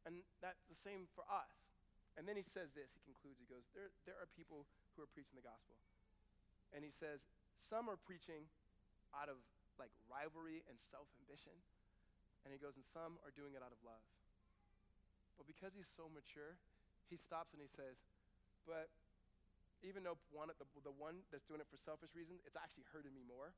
And 0.04 0.22
that's 0.44 0.62
the 0.68 0.78
same 0.86 1.08
for 1.16 1.24
us. 1.32 1.50
And 2.20 2.28
then 2.28 2.38
he 2.38 2.46
says 2.46 2.72
this, 2.76 2.92
he 2.94 3.02
concludes, 3.04 3.42
he 3.42 3.50
goes, 3.50 3.66
there, 3.74 3.90
there 4.06 4.20
are 4.22 4.30
people 4.38 4.68
who 4.94 5.04
are 5.04 5.10
preaching 5.12 5.36
the 5.36 5.44
gospel. 5.44 5.76
And 6.72 6.84
he 6.86 6.92
says, 6.92 7.24
some 7.60 7.88
are 7.88 7.98
preaching 7.98 8.46
out 9.16 9.32
of 9.32 9.40
like 9.80 9.92
rivalry 10.08 10.64
and 10.68 10.76
self 10.78 11.08
ambition. 11.24 11.56
And 12.46 12.54
he 12.54 12.60
goes, 12.62 12.78
and 12.78 12.86
some 12.86 13.18
are 13.26 13.34
doing 13.34 13.58
it 13.58 13.66
out 13.66 13.74
of 13.74 13.82
love. 13.82 14.04
But 15.36 15.50
because 15.50 15.76
he's 15.76 15.90
so 15.90 16.08
mature, 16.08 16.56
he 17.10 17.18
stops 17.20 17.52
and 17.52 17.60
he 17.60 17.72
says, 17.74 17.98
but 18.64 18.88
even 19.84 20.06
though 20.06 20.16
one, 20.32 20.48
the, 20.56 20.68
the 20.86 20.96
one 20.96 21.26
that's 21.34 21.44
doing 21.50 21.60
it 21.60 21.68
for 21.68 21.76
selfish 21.76 22.14
reasons, 22.16 22.40
it's 22.48 22.56
actually 22.56 22.88
hurting 22.94 23.12
me 23.12 23.26
more 23.28 23.52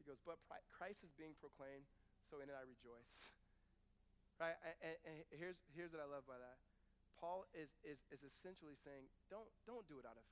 he 0.00 0.08
goes, 0.08 0.20
But 0.24 0.40
Christ 0.72 1.04
is 1.04 1.12
being 1.12 1.36
proclaimed, 1.36 1.84
so 2.24 2.40
in 2.40 2.48
it 2.48 2.56
I 2.56 2.64
rejoice. 2.64 3.12
right? 4.40 4.56
And, 4.80 4.96
and, 5.04 5.16
here's, 5.28 5.60
here's 5.76 5.92
what 5.92 6.00
I 6.00 6.08
love 6.08 6.24
by 6.24 6.40
that. 6.40 6.56
Paul 7.20 7.44
is, 7.52 7.76
is, 7.84 8.00
is 8.08 8.24
essentially 8.24 8.72
saying, 8.80 9.04
don't, 9.28 9.52
don't 9.68 9.84
do 9.84 10.00
it 10.00 10.08
out 10.08 10.16
of 10.16 10.24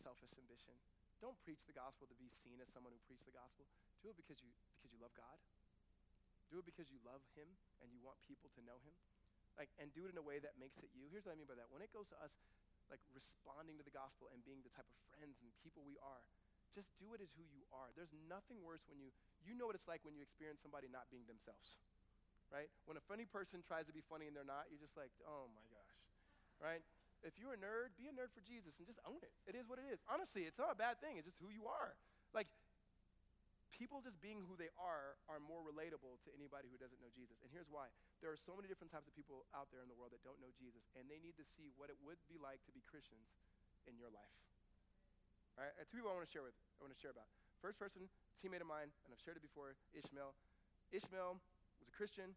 selfish 0.00 0.32
ambition. 0.40 0.72
Don't 1.20 1.36
preach 1.44 1.60
the 1.68 1.76
gospel 1.76 2.08
to 2.08 2.16
be 2.16 2.32
seen 2.32 2.56
as 2.64 2.72
someone 2.72 2.96
who 2.96 3.00
preached 3.04 3.28
the 3.28 3.36
gospel. 3.36 3.68
Do 4.00 4.08
it 4.08 4.16
because 4.16 4.40
you, 4.40 4.48
because 4.80 4.96
you 4.96 5.00
love 5.00 5.12
God. 5.12 5.36
Do 6.48 6.64
it 6.64 6.64
because 6.64 6.88
you 6.88 6.96
love 7.04 7.20
Him 7.36 7.48
and 7.84 7.92
you 7.92 8.00
want 8.00 8.16
people 8.24 8.48
to 8.56 8.64
know 8.64 8.80
Him. 8.88 8.96
Like, 9.60 9.68
and 9.76 9.92
do 9.92 10.08
it 10.08 10.12
in 10.12 10.18
a 10.20 10.24
way 10.24 10.40
that 10.40 10.56
makes 10.56 10.80
it 10.80 10.88
you. 10.96 11.08
Here's 11.12 11.28
what 11.28 11.36
I 11.36 11.38
mean 11.40 11.48
by 11.48 11.56
that. 11.56 11.68
When 11.68 11.84
it 11.84 11.92
goes 11.92 12.08
to 12.12 12.18
us, 12.20 12.32
like 12.88 13.00
responding 13.12 13.76
to 13.80 13.84
the 13.84 13.92
gospel 13.92 14.32
and 14.32 14.44
being 14.44 14.64
the 14.64 14.72
type 14.72 14.86
of 14.86 14.96
friends 15.12 15.40
and 15.44 15.48
people 15.60 15.84
we 15.84 16.00
are, 16.00 16.22
just 16.76 16.92
do 17.00 17.16
it 17.16 17.24
as 17.24 17.32
who 17.40 17.48
you 17.48 17.64
are. 17.72 17.88
There's 17.96 18.12
nothing 18.28 18.60
worse 18.60 18.84
when 18.84 19.00
you, 19.00 19.08
you 19.40 19.56
know 19.56 19.64
what 19.64 19.74
it's 19.74 19.88
like 19.88 20.04
when 20.04 20.12
you 20.12 20.20
experience 20.20 20.60
somebody 20.60 20.92
not 20.92 21.08
being 21.08 21.24
themselves, 21.24 21.80
right? 22.52 22.68
When 22.84 23.00
a 23.00 23.04
funny 23.08 23.24
person 23.24 23.64
tries 23.64 23.88
to 23.88 23.94
be 23.96 24.04
funny 24.04 24.28
and 24.28 24.36
they're 24.36 24.46
not, 24.46 24.68
you're 24.68 24.84
just 24.84 24.94
like, 24.94 25.10
oh 25.24 25.48
my 25.56 25.64
gosh, 25.72 25.96
right? 26.60 26.84
If 27.24 27.40
you're 27.40 27.56
a 27.56 27.60
nerd, 27.60 27.96
be 27.96 28.12
a 28.12 28.14
nerd 28.14 28.36
for 28.36 28.44
Jesus 28.44 28.76
and 28.76 28.84
just 28.84 29.00
own 29.08 29.18
it. 29.24 29.32
It 29.48 29.56
is 29.56 29.64
what 29.64 29.80
it 29.80 29.88
is. 29.88 30.04
Honestly, 30.04 30.44
it's 30.44 30.60
not 30.60 30.68
a 30.68 30.78
bad 30.78 31.00
thing. 31.00 31.16
It's 31.16 31.24
just 31.24 31.40
who 31.40 31.48
you 31.48 31.64
are. 31.64 31.96
Like, 32.36 32.46
people 33.72 34.04
just 34.04 34.20
being 34.20 34.44
who 34.44 34.56
they 34.56 34.72
are 34.76 35.16
are 35.28 35.40
more 35.40 35.64
relatable 35.64 36.20
to 36.24 36.30
anybody 36.36 36.68
who 36.68 36.76
doesn't 36.80 37.00
know 37.00 37.12
Jesus. 37.12 37.40
And 37.40 37.48
here's 37.52 37.68
why. 37.72 37.88
There 38.20 38.32
are 38.32 38.40
so 38.40 38.56
many 38.56 38.68
different 38.68 38.92
types 38.92 39.08
of 39.08 39.16
people 39.16 39.48
out 39.56 39.72
there 39.72 39.80
in 39.80 39.88
the 39.88 39.96
world 39.96 40.12
that 40.16 40.24
don't 40.24 40.40
know 40.40 40.52
Jesus, 40.56 40.84
and 40.96 41.08
they 41.08 41.20
need 41.20 41.36
to 41.40 41.44
see 41.44 41.72
what 41.76 41.88
it 41.88 41.96
would 42.04 42.20
be 42.28 42.40
like 42.40 42.60
to 42.68 42.72
be 42.72 42.84
Christians 42.84 43.32
in 43.84 43.96
your 44.00 44.12
life. 44.12 44.36
All 45.56 45.64
right, 45.64 45.72
uh, 45.80 45.88
two 45.88 45.96
people 45.96 46.12
I 46.12 46.16
want 46.20 46.28
to 46.28 46.34
share 46.36 46.44
with. 46.44 46.52
I 46.76 46.84
want 46.84 46.92
to 46.92 47.00
share 47.00 47.16
about. 47.16 47.32
First 47.64 47.80
person, 47.80 48.12
teammate 48.44 48.60
of 48.60 48.68
mine, 48.68 48.92
and 48.92 49.08
I've 49.08 49.24
shared 49.24 49.40
it 49.40 49.44
before, 49.44 49.72
Ishmael. 49.96 50.36
Ishmael 50.92 51.40
was 51.80 51.88
a 51.88 51.94
Christian, 51.96 52.36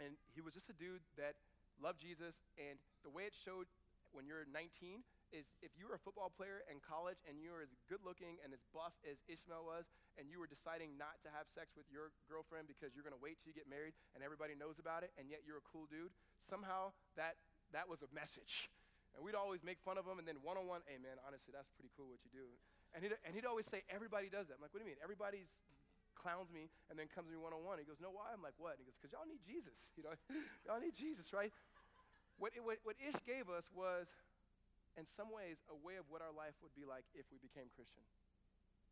and 0.00 0.16
he 0.32 0.40
was 0.40 0.56
just 0.56 0.72
a 0.72 0.76
dude 0.80 1.04
that 1.20 1.36
loved 1.76 2.00
Jesus. 2.00 2.40
And 2.56 2.80
the 3.04 3.12
way 3.12 3.28
it 3.28 3.36
showed 3.36 3.68
when 4.16 4.24
you're 4.24 4.48
19 4.48 5.04
is 5.28 5.44
if 5.60 5.76
you 5.76 5.92
were 5.92 6.00
a 6.00 6.00
football 6.00 6.32
player 6.32 6.64
in 6.72 6.80
college 6.80 7.20
and 7.28 7.36
you 7.36 7.52
were 7.52 7.60
as 7.60 7.68
good 7.84 8.00
looking 8.00 8.40
and 8.40 8.56
as 8.56 8.64
buff 8.72 8.96
as 9.04 9.20
Ishmael 9.28 9.68
was, 9.68 9.84
and 10.16 10.32
you 10.32 10.40
were 10.40 10.48
deciding 10.48 10.96
not 10.96 11.20
to 11.20 11.30
have 11.36 11.52
sex 11.52 11.76
with 11.76 11.84
your 11.92 12.16
girlfriend 12.32 12.64
because 12.64 12.96
you're 12.96 13.04
going 13.04 13.12
to 13.12 13.20
wait 13.20 13.36
till 13.44 13.52
you 13.52 13.56
get 13.60 13.68
married 13.68 13.92
and 14.16 14.24
everybody 14.24 14.56
knows 14.56 14.80
about 14.80 15.04
it, 15.04 15.12
and 15.20 15.28
yet 15.28 15.44
you're 15.44 15.60
a 15.60 15.68
cool 15.68 15.84
dude, 15.84 16.16
somehow 16.48 16.96
that, 17.20 17.36
that 17.76 17.92
was 17.92 18.00
a 18.00 18.08
message. 18.16 18.72
And 19.16 19.24
we'd 19.24 19.38
always 19.38 19.64
make 19.64 19.80
fun 19.82 19.96
of 19.96 20.06
him, 20.06 20.20
and 20.20 20.26
then 20.28 20.38
one 20.44 20.56
on 20.60 20.68
one, 20.68 20.84
hey 20.86 21.00
man, 21.00 21.18
honestly, 21.26 21.50
that's 21.50 21.68
pretty 21.74 21.90
cool 21.96 22.08
what 22.08 22.22
you 22.22 22.30
do. 22.30 22.46
And 22.94 23.04
he'd, 23.04 23.12
and 23.26 23.34
he'd 23.34 23.48
always 23.48 23.66
say, 23.66 23.84
everybody 23.92 24.30
does 24.30 24.48
that. 24.48 24.56
I'm 24.56 24.64
like, 24.64 24.72
what 24.72 24.80
do 24.80 24.86
you 24.86 24.92
mean? 24.94 25.02
Everybody's 25.02 25.50
clowns 26.18 26.50
me 26.50 26.66
and 26.90 26.98
then 26.98 27.06
comes 27.06 27.30
to 27.30 27.32
me 27.32 27.38
one 27.38 27.54
on 27.54 27.62
one. 27.62 27.78
He 27.78 27.86
goes, 27.86 28.02
no, 28.02 28.10
why? 28.10 28.34
I'm 28.34 28.42
like, 28.42 28.58
what? 28.58 28.78
And 28.78 28.82
he 28.82 28.86
goes, 28.88 28.98
because 28.98 29.14
y'all 29.14 29.28
need 29.28 29.42
Jesus. 29.46 29.76
You 29.98 30.06
know, 30.06 30.14
y'all 30.66 30.82
need 30.82 30.94
Jesus, 30.94 31.34
right? 31.34 31.50
What, 32.38 32.54
what, 32.62 32.78
what 32.86 32.94
Ish 33.02 33.18
gave 33.26 33.50
us 33.50 33.66
was, 33.74 34.06
in 34.94 35.06
some 35.06 35.30
ways, 35.30 35.62
a 35.70 35.74
way 35.74 35.98
of 35.98 36.06
what 36.10 36.22
our 36.22 36.34
life 36.34 36.54
would 36.62 36.74
be 36.74 36.86
like 36.86 37.06
if 37.14 37.26
we 37.34 37.38
became 37.38 37.66
Christian. 37.74 38.02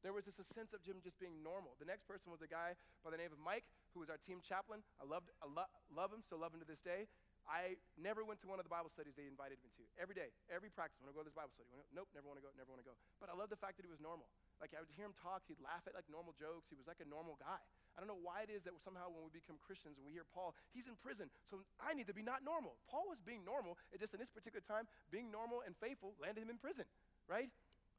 There 0.03 0.15
was 0.15 0.27
this 0.27 0.39
a 0.39 0.47
sense 0.47 0.71
of 0.71 0.83
Jim 0.83 1.03
just 1.03 1.19
being 1.19 1.43
normal. 1.43 1.75
The 1.83 1.89
next 1.89 2.07
person 2.07 2.31
was 2.31 2.43
a 2.43 2.51
guy 2.51 2.79
by 3.03 3.11
the 3.11 3.19
name 3.19 3.35
of 3.35 3.43
Mike, 3.43 3.67
who 3.91 4.03
was 4.03 4.11
our 4.11 4.21
team 4.23 4.39
chaplain. 4.39 4.87
I 5.03 5.07
loved, 5.07 5.35
I 5.43 5.51
lo- 5.51 5.73
love 5.91 6.15
him, 6.15 6.23
still 6.23 6.39
love 6.39 6.55
him 6.55 6.63
to 6.63 6.69
this 6.69 6.83
day. 6.83 7.11
I 7.47 7.79
never 7.95 8.27
went 8.27 8.43
to 8.43 8.51
one 8.51 8.59
of 8.59 8.67
the 8.67 8.75
Bible 8.75 8.91
studies 8.91 9.15
they 9.15 9.31
invited 9.31 9.63
me 9.63 9.71
to. 9.79 9.87
Every 9.95 10.19
day, 10.19 10.35
every 10.51 10.67
practice, 10.67 10.99
want 10.99 11.15
to 11.15 11.17
go 11.17 11.23
to 11.23 11.31
this 11.31 11.39
Bible 11.39 11.55
study. 11.55 11.71
Nope, 11.95 12.11
never 12.11 12.27
want 12.27 12.43
to 12.43 12.45
go, 12.45 12.51
never 12.59 12.75
want 12.75 12.83
to 12.83 12.89
go. 12.89 12.99
But 13.23 13.31
I 13.31 13.39
love 13.39 13.55
the 13.55 13.59
fact 13.59 13.79
that 13.79 13.87
he 13.87 13.93
was 13.93 14.03
normal. 14.03 14.27
Like 14.59 14.75
I 14.75 14.83
would 14.83 14.91
hear 14.99 15.07
him 15.07 15.15
talk, 15.15 15.47
he'd 15.47 15.63
laugh 15.63 15.87
at 15.87 15.95
like 15.95 16.11
normal 16.11 16.35
jokes. 16.35 16.67
He 16.67 16.77
was 16.79 16.91
like 16.91 16.99
a 16.99 17.07
normal 17.07 17.39
guy. 17.39 17.63
I 17.95 18.03
don't 18.03 18.11
know 18.11 18.19
why 18.19 18.45
it 18.45 18.51
is 18.51 18.67
that 18.67 18.75
somehow 18.83 19.09
when 19.15 19.23
we 19.23 19.31
become 19.31 19.57
Christians 19.63 19.97
and 19.97 20.05
we 20.05 20.11
hear 20.11 20.27
Paul, 20.27 20.59
he's 20.75 20.91
in 20.91 20.99
prison, 20.99 21.31
so 21.47 21.63
I 21.81 21.95
need 21.95 22.11
to 22.11 22.17
be 22.17 22.21
not 22.21 22.43
normal. 22.43 22.77
Paul 22.91 23.09
was 23.09 23.23
being 23.23 23.47
normal. 23.47 23.79
It 23.89 24.03
just 24.03 24.13
in 24.13 24.21
this 24.21 24.29
particular 24.29 24.61
time, 24.61 24.91
being 25.09 25.31
normal 25.31 25.63
and 25.63 25.73
faithful 25.79 26.19
landed 26.21 26.45
him 26.45 26.51
in 26.53 26.59
prison, 26.59 26.85
right? 27.31 27.49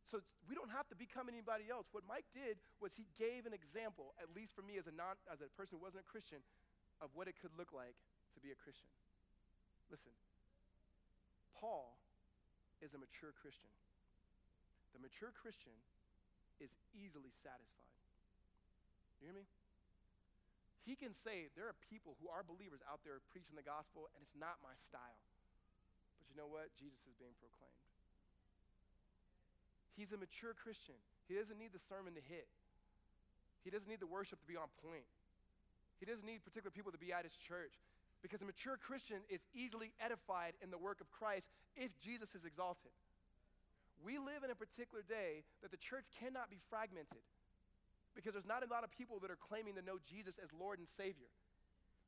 So 0.06 0.24
we 0.48 0.56
don't 0.56 0.72
have 0.72 0.88
to 0.92 0.96
become 0.96 1.28
anybody 1.28 1.68
else. 1.68 1.88
What 1.92 2.04
Mike 2.08 2.28
did 2.32 2.60
was 2.80 2.96
he 2.96 3.08
gave 3.20 3.44
an 3.48 3.52
example, 3.52 4.16
at 4.22 4.32
least 4.32 4.56
for 4.56 4.64
me 4.64 4.80
as 4.80 4.88
a 4.88 4.96
non, 4.96 5.20
as 5.28 5.40
a 5.44 5.50
person 5.56 5.80
who 5.80 5.84
wasn't 5.84 6.04
a 6.04 6.08
Christian, 6.08 6.40
of 7.02 7.12
what 7.14 7.28
it 7.28 7.36
could 7.40 7.52
look 7.58 7.76
like 7.76 7.96
to 8.36 8.40
be 8.40 8.54
a 8.54 8.58
Christian. 8.58 8.88
Listen, 9.88 10.14
Paul 11.58 11.96
is 12.84 12.94
a 12.94 13.00
mature 13.00 13.34
Christian. 13.40 13.72
The 14.94 15.02
mature 15.02 15.32
Christian 15.34 15.76
is 16.60 16.74
easily 16.94 17.32
satisfied. 17.44 17.96
You 19.22 19.30
hear 19.30 19.38
me? 19.38 19.46
He 20.88 20.96
can 20.96 21.12
say, 21.12 21.52
there 21.60 21.68
are 21.68 21.76
people 21.92 22.16
who 22.24 22.32
are 22.32 22.48
believers 22.48 22.80
out 22.88 23.04
there 23.04 23.20
preaching 23.28 23.60
the 23.60 23.66
gospel, 23.66 24.08
and 24.16 24.24
it's 24.24 24.38
not 24.40 24.56
my 24.64 24.72
style. 24.88 25.20
But 26.16 26.32
you 26.32 26.36
know 26.40 26.48
what? 26.48 26.72
Jesus 26.80 27.04
is 27.04 27.16
being 27.20 27.36
proclaimed. 27.44 27.84
He's 30.00 30.14
a 30.14 30.20
mature 30.20 30.56
Christian. 30.56 30.96
He 31.28 31.36
doesn't 31.36 31.60
need 31.60 31.76
the 31.76 31.84
sermon 31.92 32.16
to 32.16 32.24
hit, 32.24 32.48
he 33.66 33.70
doesn't 33.70 33.90
need 33.90 34.00
the 34.00 34.08
worship 34.08 34.40
to 34.40 34.48
be 34.48 34.56
on 34.56 34.72
point. 34.80 35.04
He 36.00 36.06
doesn't 36.06 36.24
need 36.24 36.46
particular 36.46 36.70
people 36.70 36.94
to 36.94 37.02
be 37.02 37.10
at 37.10 37.26
his 37.26 37.34
church. 37.36 37.74
Because 38.22 38.42
a 38.42 38.50
mature 38.50 38.78
Christian 38.78 39.22
is 39.30 39.42
easily 39.54 39.94
edified 40.02 40.58
in 40.62 40.72
the 40.72 40.78
work 40.78 41.02
of 41.02 41.12
Christ 41.12 41.50
if 41.76 41.94
Jesus 42.02 42.34
is 42.34 42.46
exalted. 42.46 42.92
We 44.02 44.18
live 44.18 44.46
in 44.46 44.52
a 44.52 44.58
particular 44.58 45.02
day 45.06 45.46
that 45.62 45.72
the 45.72 45.82
church 45.82 46.06
cannot 46.18 46.50
be 46.50 46.58
fragmented 46.70 47.22
because 48.18 48.34
there's 48.34 48.50
not 48.50 48.66
a 48.66 48.70
lot 48.70 48.84
of 48.84 48.90
people 48.90 49.22
that 49.22 49.30
are 49.30 49.38
claiming 49.38 49.78
to 49.78 49.86
know 49.86 50.02
Jesus 50.02 50.42
as 50.42 50.50
Lord 50.50 50.82
and 50.82 50.90
Savior. 50.90 51.30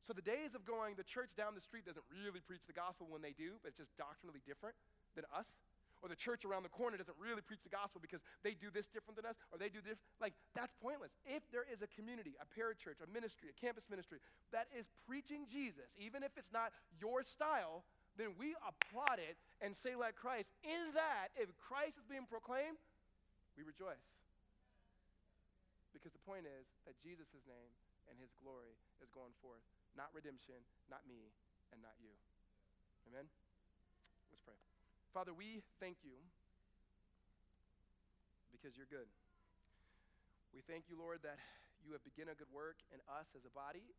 So 0.02 0.14
the 0.14 0.26
days 0.26 0.58
of 0.58 0.66
going, 0.66 0.98
the 0.98 1.06
church 1.06 1.38
down 1.38 1.54
the 1.54 1.62
street 1.62 1.86
doesn't 1.86 2.06
really 2.10 2.42
preach 2.42 2.66
the 2.66 2.74
gospel 2.74 3.06
when 3.10 3.22
they 3.22 3.38
do, 3.38 3.62
but 3.62 3.70
it's 3.70 3.78
just 3.78 3.94
doctrinally 3.94 4.42
different 4.42 4.74
than 5.14 5.26
us 5.30 5.54
or 6.02 6.10
the 6.10 6.16
church 6.16 6.46
around 6.46 6.64
the 6.64 6.72
corner 6.72 6.98
doesn't 6.98 7.18
really 7.20 7.42
preach 7.42 7.62
the 7.64 7.72
gospel 7.72 8.00
because 8.02 8.22
they 8.44 8.56
do 8.56 8.72
this 8.74 8.88
different 8.88 9.16
than 9.16 9.26
us 9.26 9.36
or 9.52 9.58
they 9.60 9.70
do 9.70 9.80
this 9.84 10.00
like 10.20 10.34
that's 10.56 10.74
pointless 10.82 11.12
if 11.26 11.44
there 11.52 11.66
is 11.68 11.82
a 11.82 11.90
community 11.92 12.36
a 12.40 12.48
parachurch 12.48 13.04
a 13.04 13.10
ministry 13.12 13.50
a 13.52 13.58
campus 13.60 13.86
ministry 13.90 14.20
that 14.52 14.68
is 14.72 14.88
preaching 15.08 15.46
jesus 15.52 15.96
even 16.00 16.24
if 16.24 16.32
it's 16.38 16.52
not 16.52 16.72
your 17.00 17.24
style 17.24 17.84
then 18.18 18.36
we 18.40 18.56
applaud 18.64 19.20
it 19.20 19.38
and 19.62 19.76
say 19.76 19.96
like 19.96 20.16
christ 20.16 20.50
in 20.64 20.94
that 20.96 21.30
if 21.36 21.52
christ 21.60 22.00
is 22.00 22.06
being 22.08 22.26
proclaimed 22.28 22.80
we 23.60 23.64
rejoice 23.68 24.08
Because 25.92 26.16
the 26.16 26.24
point 26.24 26.48
is 26.48 26.66
that 26.88 26.96
Jesus' 27.04 27.44
name 27.44 27.72
and 28.08 28.16
his 28.18 28.32
glory 28.40 28.74
is 29.04 29.12
going 29.12 29.36
forth, 29.44 29.62
not 29.98 30.10
redemption, 30.16 30.58
not 30.88 31.04
me, 31.06 31.30
and 31.76 31.82
not 31.84 31.94
you. 32.00 32.14
Amen? 33.12 33.28
Let's 34.32 34.42
pray. 34.42 34.79
Father, 35.10 35.34
we 35.34 35.66
thank 35.82 36.06
you 36.06 36.22
because 38.54 38.78
you're 38.78 38.90
good. 38.90 39.10
We 40.54 40.62
thank 40.70 40.86
you, 40.86 41.02
Lord, 41.02 41.26
that 41.26 41.42
you 41.82 41.98
have 41.98 42.06
begun 42.06 42.30
a 42.30 42.38
good 42.38 42.50
work 42.54 42.78
in 42.94 43.02
us 43.10 43.26
as 43.34 43.42
a 43.42 43.54
body, 43.54 43.90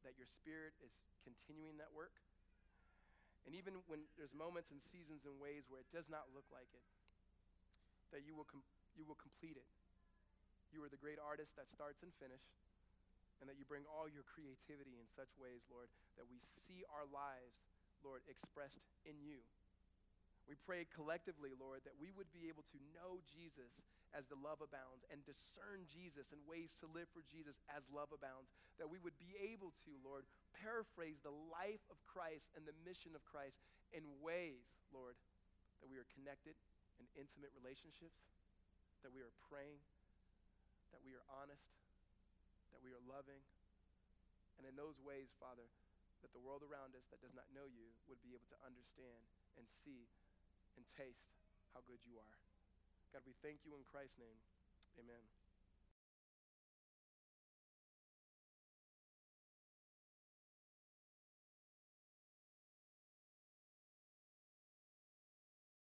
that 0.00 0.16
your 0.16 0.24
spirit 0.24 0.72
is 0.80 0.96
continuing 1.28 1.76
that 1.76 1.92
work. 1.92 2.16
And 3.44 3.52
even 3.52 3.84
when 3.84 4.08
there's 4.16 4.32
moments 4.32 4.72
and 4.72 4.80
seasons 4.80 5.28
and 5.28 5.36
ways 5.36 5.68
where 5.68 5.84
it 5.84 5.88
does 5.92 6.08
not 6.08 6.32
look 6.32 6.48
like 6.48 6.72
it, 6.72 6.84
that 8.16 8.24
you 8.24 8.32
will, 8.32 8.48
com- 8.48 8.64
you 8.96 9.04
will 9.04 9.20
complete 9.20 9.60
it. 9.60 9.68
You 10.72 10.80
are 10.88 10.92
the 10.92 11.00
great 11.00 11.20
artist 11.20 11.52
that 11.60 11.68
starts 11.68 12.00
and 12.00 12.16
finish, 12.16 12.44
and 13.40 13.48
that 13.48 13.60
you 13.60 13.68
bring 13.68 13.84
all 13.92 14.08
your 14.08 14.24
creativity 14.24 14.96
in 14.96 15.08
such 15.12 15.32
ways, 15.36 15.68
Lord, 15.68 15.92
that 16.16 16.24
we 16.32 16.40
see 16.64 16.80
our 16.96 17.04
lives, 17.08 17.60
Lord, 18.00 18.24
expressed 18.24 18.80
in 19.04 19.20
you. 19.20 19.44
We 20.50 20.58
pray 20.66 20.82
collectively, 20.90 21.54
Lord, 21.54 21.86
that 21.86 21.94
we 21.94 22.10
would 22.10 22.26
be 22.34 22.50
able 22.50 22.66
to 22.74 22.78
know 22.90 23.22
Jesus 23.22 23.70
as 24.10 24.26
the 24.26 24.34
love 24.34 24.58
abounds 24.58 25.06
and 25.06 25.22
discern 25.22 25.86
Jesus 25.86 26.34
and 26.34 26.42
ways 26.42 26.74
to 26.82 26.90
live 26.90 27.06
for 27.14 27.22
Jesus 27.22 27.62
as 27.70 27.86
love 27.94 28.10
abounds. 28.10 28.50
That 28.82 28.90
we 28.90 28.98
would 28.98 29.14
be 29.22 29.38
able 29.38 29.70
to, 29.86 29.94
Lord, 30.02 30.26
paraphrase 30.58 31.22
the 31.22 31.30
life 31.54 31.86
of 31.86 32.02
Christ 32.02 32.50
and 32.58 32.66
the 32.66 32.74
mission 32.82 33.14
of 33.14 33.22
Christ 33.22 33.62
in 33.94 34.02
ways, 34.18 34.66
Lord, 34.90 35.14
that 35.78 35.86
we 35.86 36.02
are 36.02 36.10
connected 36.18 36.58
in 36.98 37.06
intimate 37.14 37.54
relationships, 37.54 38.18
that 39.06 39.14
we 39.14 39.22
are 39.22 39.30
praying, 39.46 39.78
that 40.90 41.02
we 41.06 41.14
are 41.14 41.26
honest, 41.30 41.70
that 42.74 42.82
we 42.82 42.90
are 42.90 43.04
loving. 43.06 43.38
And 44.58 44.66
in 44.66 44.74
those 44.74 44.98
ways, 45.06 45.30
Father, 45.38 45.70
that 46.26 46.34
the 46.34 46.42
world 46.42 46.66
around 46.66 46.98
us 46.98 47.06
that 47.14 47.22
does 47.22 47.38
not 47.38 47.46
know 47.54 47.70
you 47.70 47.86
would 48.10 48.18
be 48.26 48.34
able 48.34 48.50
to 48.50 48.58
understand 48.66 49.22
and 49.54 49.64
see 49.86 50.10
and 50.76 50.84
taste 50.94 51.30
how 51.74 51.80
good 51.86 52.02
you 52.06 52.18
are. 52.18 52.36
God, 53.12 53.22
we 53.26 53.34
thank 53.42 53.66
you 53.66 53.74
in 53.74 53.82
Christ's 53.86 54.18
name. 54.18 54.38
Amen. 54.98 55.39